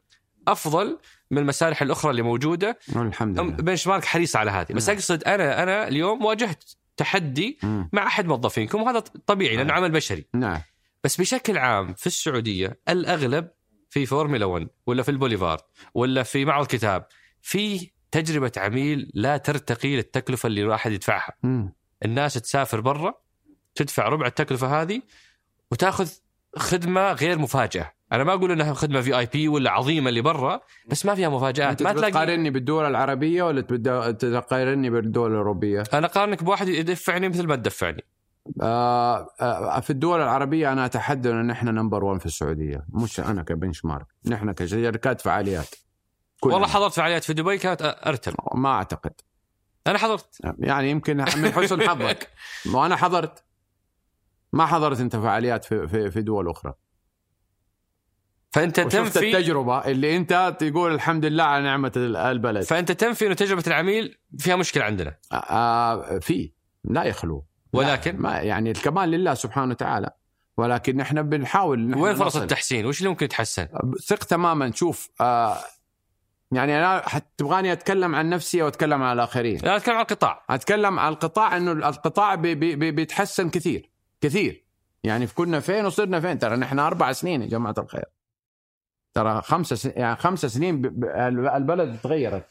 أفضل 0.47 0.99
من 1.31 1.37
المسارح 1.37 1.81
الأخرى 1.81 2.11
اللي 2.11 2.21
موجودة. 2.21 2.79
الحمد 2.95 3.39
لله. 3.39 3.51
بنش 3.51 3.87
مارك 3.87 4.05
حريص 4.05 4.35
على 4.35 4.51
هذه. 4.51 4.73
بس 4.73 4.87
نعم. 4.89 4.97
أقصد 4.97 5.23
أنا 5.23 5.63
أنا 5.63 5.87
اليوم 5.87 6.25
واجهت 6.25 6.63
تحدي. 6.97 7.59
مع 7.93 8.07
أحد 8.07 8.25
موظفينكم 8.25 8.81
وهذا 8.81 8.99
طبيعي 8.99 9.55
لأنه 9.55 9.69
نعم. 9.69 9.77
عمل 9.77 9.91
بشري 9.91 10.25
نعم 10.33 10.61
بس 11.03 11.21
بشكل 11.21 11.57
عام 11.57 11.93
في 11.93 12.07
السعودية 12.07 12.79
الأغلب 12.89 13.49
في 13.89 14.05
فورمولا 14.05 14.45
1 14.45 14.67
ولا 14.85 15.03
في 15.03 15.11
البوليفار 15.11 15.61
ولا 15.93 16.23
في 16.23 16.45
معرض 16.45 16.67
كتاب 16.67 17.07
في 17.41 17.91
تجربة 18.11 18.51
عميل 18.57 19.11
لا 19.13 19.37
ترتقي 19.37 19.95
للتكلفة 19.95 20.47
اللي 20.47 20.61
الواحد 20.61 20.91
يدفعها. 20.91 21.33
الناس 22.05 22.33
تسافر 22.33 22.79
برا 22.81 23.13
تدفع 23.75 24.07
ربع 24.07 24.27
التكلفة 24.27 24.81
هذه 24.81 25.01
وتأخذ 25.71 26.09
خدمة 26.55 27.11
غير 27.11 27.37
مفاجاه 27.37 27.93
أنا 28.11 28.23
ما 28.23 28.33
أقول 28.33 28.51
إنها 28.51 28.73
خدمة 28.73 29.01
VIP 29.01 29.47
ولا 29.47 29.71
عظيمه 29.71 30.09
اللي 30.09 30.21
برا 30.21 30.61
بس 30.87 31.05
ما 31.05 31.15
فيها 31.15 31.29
مفاجآت. 31.29 31.83
ما 31.83 31.93
تلاقي 31.93 32.11
تقارني 32.11 32.49
بالدول 32.49 32.85
العربية 32.85 33.43
ولا 33.43 33.61
تقارني 34.11 34.89
بالدول 34.89 35.31
الأوروبية؟ 35.31 35.83
أنا 35.93 36.07
قارنك 36.07 36.43
بواحد 36.43 36.67
يدفعني 36.67 37.29
مثل 37.29 37.47
ما 37.47 37.55
تدفعني. 37.55 38.03
آه 38.61 39.27
آه 39.41 39.79
في 39.79 39.89
الدول 39.89 40.21
العربية 40.21 40.71
أنا 40.71 40.85
أتحدى 40.85 41.29
إن 41.31 41.49
إحنا 41.51 41.71
number 41.71 42.03
1 42.03 42.19
في 42.19 42.25
السعودية. 42.25 42.85
مش 42.89 43.19
أنا 43.19 43.43
كبنش 43.43 43.85
مارك 43.85 44.07
نحن 44.25 44.51
كشركات 44.51 45.21
فعاليات. 45.21 45.75
والله 46.43 46.67
حضرت 46.67 46.93
فعاليات 46.93 47.23
في 47.23 47.33
دبي 47.33 47.57
كانت 47.57 47.97
ارتب 48.07 48.33
ما 48.55 48.69
أعتقد. 48.69 49.13
أنا 49.87 49.97
حضرت. 49.97 50.41
يعني 50.59 50.89
يمكن 50.89 51.17
من 51.17 51.51
حسن 51.51 51.89
حظك. 51.89 52.29
وأنا 52.73 52.95
حضرت. 52.95 53.43
ما 54.53 54.65
حضرت 54.65 54.99
أنت 54.99 55.15
فعاليات 55.15 55.65
في 55.65 55.87
في, 55.87 56.11
في 56.11 56.21
دول 56.21 56.49
أخرى. 56.49 56.73
فأنت 58.55 58.79
تنفي 58.79 59.19
التجربة 59.19 59.77
اللي 59.77 60.17
أنت 60.17 60.55
تقول 60.59 60.93
الحمد 60.93 61.25
لله 61.25 61.43
على 61.43 61.63
نعمة 61.63 61.91
البلد. 61.95 62.63
فأنت 62.63 62.91
تنفي 62.91 63.27
إنه 63.27 63.33
تجربة 63.33 63.63
العميل 63.67 64.17
فيها 64.39 64.55
مشكلة 64.55 64.83
عندنا. 64.83 65.15
آه 65.31 65.35
آه، 65.35 66.19
في. 66.19 66.51
لا 66.83 67.03
يخلو. 67.03 67.45
ولكن؟ 67.73 68.15
لا 68.15 68.21
ما 68.21 68.39
يعني 68.39 68.71
الكمال 68.71 69.09
لله 69.09 69.33
سبحانه 69.33 69.71
وتعالى. 69.71 70.09
ولكن 70.57 70.97
نحن 70.97 71.21
بنحاول 71.21 71.87
نحن 71.87 71.99
وين 71.99 72.15
فرص. 72.15 72.35
التحسين؟ 72.35 72.85
وش 72.85 72.99
اللي 72.99 73.09
ممكن 73.09 73.25
يتحسن؟ 73.25 73.67
ثق 74.05 74.23
تماما. 74.23 74.71
شوف 74.71 75.09
آه 75.21 75.57
يعني 76.51 76.77
أنا 76.77 77.03
تبغاني 77.37 77.71
أتكلم 77.71 78.15
عن 78.15 78.29
نفسي 78.29 78.61
أو 78.61 78.67
أتكلم 78.67 79.03
عن 79.03 79.13
الآخرين؟ 79.13 79.59
أنا 79.59 79.75
أتكلم 79.75 79.95
عن 79.95 80.01
القطاع. 80.01 80.45
أتكلم 80.49 80.99
عن 80.99 81.13
القطاع 81.13 81.57
إنه 81.57 81.71
القطاع 81.71 82.35
بي 82.35 82.55
بي 82.55 82.75
بي 82.75 82.91
بيتحسن 82.91 83.49
كثير. 83.49 83.91
كثير. 84.21 84.65
يعني 85.03 85.27
كنا 85.27 85.59
فين 85.59 85.85
وصرنا 85.85 86.19
فين؟ 86.19 86.39
ترى 86.39 86.55
نحن 86.55 86.79
أربع 86.79 87.11
سنين 87.11 87.41
يا 87.41 87.47
جماعة 87.47 87.75
الخير. 87.77 88.14
ترى 89.15 89.41
خمسة 89.41 89.75
س... 89.75 89.85
يعني 89.85 90.15
خمسة 90.15 90.47
سنين. 90.47 90.85
البلد 91.55 91.99
تغيرت. 92.03 92.45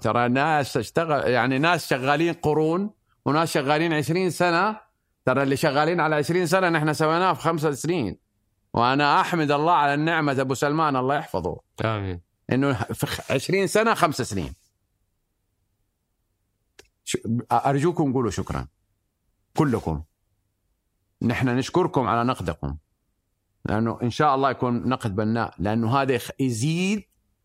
ترى 0.00 0.28
ناس 0.28 0.76
اشتغل 0.76 1.30
يعني 1.30 1.58
ناس 1.58 1.88
شغالين 1.88 2.34
قرون 2.34 2.90
وناس 3.24 3.52
شغالين 3.52 3.92
20 3.92 4.30
سنة. 4.30 4.80
ترى 5.24 5.42
اللي 5.42 5.56
شغالين 5.56 6.00
على 6.00 6.16
20 6.16 6.46
سنة 6.46 6.68
نحن 6.68 6.92
سويناه 6.92 7.32
في 7.32 7.40
خمسة 7.40 7.72
سنين. 7.72 8.18
وأنا 8.74 9.20
أحمد 9.20 9.50
الله 9.50 9.72
على 9.72 9.94
النعمة 9.94 10.40
أبو 10.40 10.54
سلمان 10.54 10.96
الله 10.96 11.14
يحفظه. 11.14 11.60
آمين. 11.84 12.20
إنه 12.52 12.72
في 12.72 13.32
20 13.32 13.66
سنة 13.66 13.94
خمس 13.94 14.22
سنين. 14.22 14.54
أرجوكم 17.52 18.12
قولوا 18.12 18.30
شكرا. 18.30 18.66
كلكم. 19.56 20.02
نحن 21.22 21.48
نشكركم 21.48 22.06
على 22.06 22.24
نقدكم. 22.24 22.76
لأنه 23.64 23.98
إن 24.02 24.10
شاء 24.10 24.34
الله 24.34 24.50
يكون 24.50 24.88
نقد 24.88 25.16
بناء 25.16 25.54
لأنه 25.58 25.96
هذا 25.96 26.18
يزيد 26.40 27.02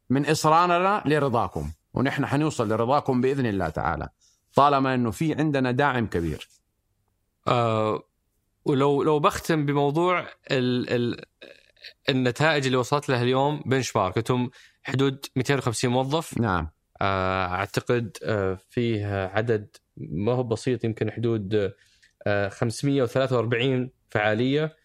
من 0.09 0.25
إصرارنا 0.25 1.03
لرضاكم 1.05 1.71
ونحن 1.93 2.25
حنوصل 2.25 2.69
لرضاكم 2.69 3.21
بإذن 3.21 3.45
الله 3.45 3.69
تعالى 3.69 4.09
طالما 4.55 4.95
إنه 4.95 5.11
في 5.11 5.33
عندنا 5.33 5.71
داعم 5.71 6.07
كبير. 6.07 6.47
آه 7.47 8.03
ولو 8.65 9.03
لو 9.03 9.19
بختم 9.19 9.65
بموضوع 9.65 10.19
ال 10.51 10.89
ال 10.89 11.25
النتائج 12.09 12.65
اللي 12.65 12.77
وصلت 12.77 13.09
لها 13.09 13.23
اليوم 13.23 13.63
بنش 13.65 13.95
مارك 13.95 14.17
أنتم 14.17 14.49
حدود 14.83 15.25
250 15.35 15.91
موظف. 15.91 16.37
نعم. 16.37 16.69
آه 17.01 17.45
أعتقد 17.45 18.17
آه 18.23 18.57
فيه 18.69 19.25
عدد 19.25 19.75
ما 19.97 20.31
هو 20.31 20.43
بسيط 20.43 20.83
يمكن 20.83 21.11
حدود 21.11 21.73
آه 22.27 22.49
543 22.49 23.89
فعالية. 24.09 24.63
آه 24.63 24.75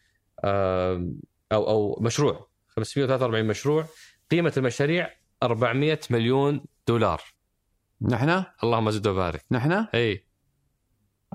أو 0.45 1.69
أو 1.69 1.99
مشروع 2.01 2.49
543 2.69 3.45
مشروع 3.45 3.85
قيمة 4.31 4.53
المشاريع 4.57 5.11
400 5.43 6.01
مليون 6.11 6.65
دولار. 6.89 7.23
نحن؟ 8.03 8.45
اللهم 8.65 8.91
زد 8.91 9.07
وبارك. 9.07 9.45
نحن؟ 9.51 9.87
إي. 9.95 10.27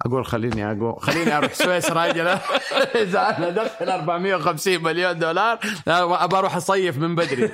أقول 0.06 0.26
خليني 0.26 0.72
أقول 0.72 1.02
خليني 1.02 1.38
أروح 1.38 1.54
سويسرا 1.54 2.06
إذا 2.96 3.38
أنا 3.38 3.48
ادخل 3.48 3.90
450 3.90 4.84
مليون 4.84 5.20
دولار 5.20 5.60
لا، 5.88 6.24
أبى 6.24 6.36
أروح 6.38 6.56
أصيف 6.56 6.98
من 6.98 7.16
بدري. 7.16 7.52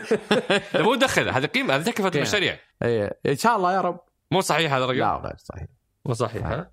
مو 0.85 0.95
دخل 0.95 1.29
هذه 1.29 1.45
قيمة 1.45 1.75
هذه 1.75 1.83
تكلفة. 1.83 2.11
المشاريع. 2.15 2.59
إيه، 2.83 3.19
إن 3.25 3.35
شاء 3.35 3.55
الله 3.57 3.73
يا 3.73 3.81
رب. 3.81 3.99
مو 4.31 4.41
صحيح 4.41 4.73
هذا 4.73 4.83
الرقم؟ 4.85 4.99
لا 4.99 5.15
غير 5.15 5.35
صحيح. 5.37 5.67
مو 6.05 6.13
صحيح 6.13 6.45
ها؟ 6.47 6.71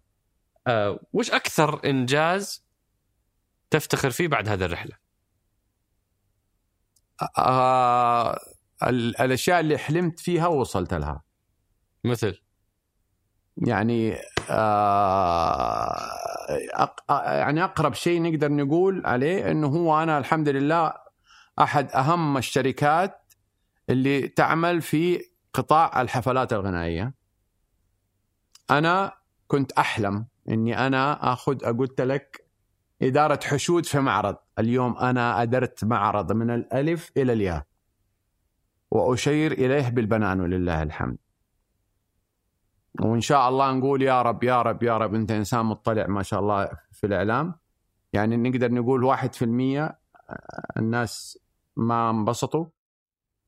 آه 0.67 1.01
وش 1.13 1.31
أكثر 1.31 1.81
إنجاز 1.85 2.68
تفتخر 3.71 4.11
فيه 4.11 4.29
بعد 4.29 4.49
هذه 4.49 4.65
الرحلة؟ 4.65 4.97
آه 7.39 8.39
ال- 8.83 9.21
الأشياء 9.21 9.61
اللي 9.61 9.79
حلمت 9.79 10.21
فيها 10.21 10.47
وصلت 10.47 10.95
لها. 10.95 11.23
مثل؟ 12.05 12.43
يعني 13.57 14.17
آه 14.51 15.99
أق... 16.75 17.13
آه، 17.13 17.33
يعني 17.39 17.65
أقرب 17.65 17.95
شيء 17.95 18.23
نقدر 18.23 18.53
نقول 18.53 19.07
عليه 19.07 19.51
إنه 19.51 19.67
هو 19.67 20.03
أنا 20.03 20.19
الحمد 20.19 20.49
لله 20.49 20.95
أحد 21.59 21.91
أهم 21.91 22.37
الشركات 22.37 23.33
اللي 23.91 24.29
تعمل 24.29 24.83
في 24.83 25.25
قطاع 25.53 26.01
الحفلات 26.01 26.53
الغنائية. 26.53 27.15
أنا 28.71 29.13
كنت 29.47 29.73
أحلم 29.73 30.27
إني 30.49 30.87
أنا 30.87 31.33
آخذ 31.33 31.59
قلت 31.79 32.01
لك 32.01 32.48
إدارة 33.03 33.41
حشود 33.45 33.87
في 33.87 34.01
معرض. 34.01 34.37
اليوم 34.59 34.99
أنا 34.99 35.43
أدرت 35.43 35.85
معرض 35.85 36.33
من 36.33 36.51
الألف 36.51 37.13
إلى 37.17 37.33
الياء. 37.33 37.65
وأشير 38.91 39.53
إليه 39.53 39.89
بالبنان 39.89 40.41
ولله 40.41 40.83
الحمد. 40.83 41.19
وإن 43.01 43.21
شاء 43.21 43.49
الله 43.49 43.73
نقول 43.73 44.03
يا 44.03 44.23
رب 44.23 44.45
يا 44.45 44.63
رب 44.63 44.83
يا 44.83 44.99
رب 44.99 45.15
أنت 45.15 45.31
إنسان 45.31 45.67
مطلع 45.67 46.07
ما 46.07 46.23
شاء 46.23 46.41
الله 46.41 46.69
في 46.93 47.07
الإعلام. 47.07 47.55
يعني 48.13 48.37
نقدر 48.37 48.73
نقول 48.73 49.05
واحد 49.05 49.35
في 49.35 49.45
المية 49.45 49.99
الناس 50.77 51.39
ما 51.77 52.11
انبسطوا. 52.11 52.67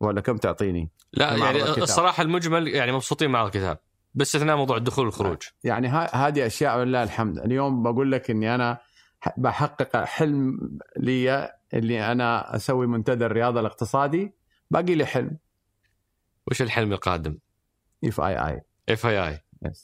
ولا 0.01 0.21
كم 0.21 0.37
تعطيني؟ 0.37 0.91
لا 1.13 1.37
يعني 1.37 1.63
الكتاب. 1.63 1.83
الصراحة 1.83 2.23
المجمل 2.23 2.69
يعني 2.69 2.93
مبسوطين 2.93 3.31
مع 3.31 3.47
الكتاب. 3.47 3.79
باستثناء 4.15 4.57
موضوع 4.57 4.77
الدخول 4.77 5.05
والخروج. 5.05 5.43
يعني 5.65 5.89
هذه 5.89 6.47
أشياء 6.47 6.79
ولله 6.79 7.03
الحمد. 7.03 7.39
اليوم 7.39 7.83
بقول 7.83 8.13
لك 8.13 8.31
إني 8.31 8.55
أنا 8.55 8.75
ح- 8.75 8.81
بحقق 9.37 10.05
حلم 10.05 10.59
لي 10.97 11.53
اللي 11.75 12.13
أنا 12.13 12.57
أسوي 12.57 12.87
منتدى 12.87 13.27
الرياضة 13.27 13.61
الاقتصادي. 13.61 14.35
باقي 14.71 14.95
لي 14.95 15.07
حلم. 15.07 15.37
وش 16.51 16.63
الحلم 16.63 16.93
القادم؟ 16.93 17.39
اف 18.05 18.21
اي 18.21 18.47
اي 18.47 18.61
اف 18.89 19.07
اي 19.07 19.29
اي 19.29 19.41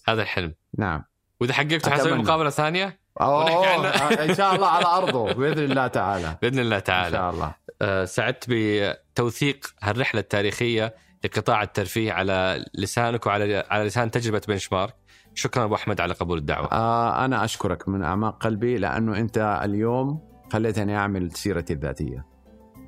هذا 0.08 0.22
الحلم. 0.22 0.54
نعم. 0.78 1.04
وإذا 1.40 1.52
حققته 1.52 1.90
حنسوي. 1.90 2.18
مقابلة 2.18 2.50
ثانية؟ 2.50 3.00
ونحكي 3.20 3.66
عنه. 3.66 3.88
إن 4.30 4.34
شاء 4.34 4.54
الله 4.54 4.68
على 4.68 4.86
أرضه 4.86 5.32
بإذن 5.32 5.64
الله 5.64 5.86
تعالى. 5.86 6.36
بإذن 6.42 6.58
الله 6.58 6.76
إن 6.76 6.82
تعالى 6.82 7.16
شاء 7.16 7.30
الله. 7.30 7.54
آه، 7.82 8.04
سعدت 8.04 8.44
بتوثيق 8.48 9.74
هالرحلة 9.82 10.20
التاريخية 10.20 10.94
لقطاع 11.24 11.62
الترفيه 11.62 12.12
على 12.12 12.64
لسانك 12.74 13.26
وعلى 13.26 13.64
على 13.70 13.84
لسان 13.84 14.10
تجربة 14.10 14.42
بنش 14.48 14.72
مارك 14.72 14.94
شكرا 15.36 15.64
أبو 15.64 15.74
أحمد 15.74 16.00
على 16.00 16.14
قبول 16.14 16.38
الدعوة. 16.38 16.68
آه 16.72 17.24
أنا 17.24 17.44
أشكرك 17.44 17.88
من 17.88 18.02
أعماق 18.02 18.44
قلبي 18.44 18.78
لأنه 18.78 19.16
أنت 19.16 19.60
اليوم 19.64 20.20
خليتني 20.52 20.96
أعمل 20.96 21.32
سيرتي 21.32 21.72
الذاتية. 21.72 22.26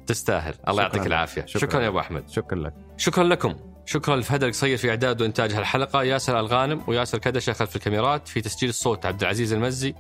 تستاهل. 0.07 0.55
الله 0.69 0.83
يعطيك. 0.83 1.07
العافية. 1.07 1.47
شكرا, 1.47 1.61
شكراً. 1.61 1.81
يا 1.83 1.89
أبو 1.89 2.01
أحمد. 2.01 2.29
شكرا 2.29 2.59
لك. 2.59 2.75
شكرا 2.97 3.25
لكم. 3.25 3.55
شكرا 3.87 4.17
لفهد 4.17 4.45
القصير 4.45 4.77
في 4.77 4.91
إعداد 4.91 5.23
وإنتاج 5.23 5.53
هالحلقة 5.53 6.03
ياسر 6.03 6.41
الغانم 6.41 6.83
وياسر 6.87 7.19
كدشة 7.19 7.53
خلف 7.53 7.77
الكاميرات 7.77 8.29
في 8.29 8.41
تسجيل 8.41 8.69
الصوت 8.69 9.07
عبد 9.07 9.21
العزيز 9.23 9.53
المزي 9.53 9.95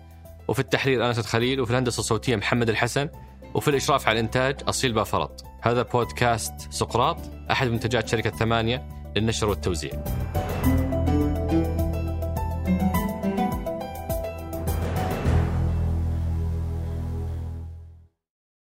وفي 0.49 0.61
التحرير 0.61 1.09
أنس 1.09 1.19
الخليل 1.19 1.61
وفي 1.61 1.71
الهندسة 1.71 2.01
الصوتية 2.01 2.37
محمد 2.37 2.69
الحسن 2.69 3.09
وفي 3.55 3.69
الإشراف 3.69 4.09
على 4.09 4.21
الإنتاج 4.21 4.57
أصيل 4.69 4.93
بافرط. 4.93 5.45
هذا 5.63 5.83
بودكاست 5.83 6.53
سقراط 6.71 7.19
أحد 7.51 7.69
منتجات 7.69 8.09
شركة 8.09 8.31
ثمانية 8.31 8.89
للنشر 9.17 9.49
والتوزيع. 9.49 9.93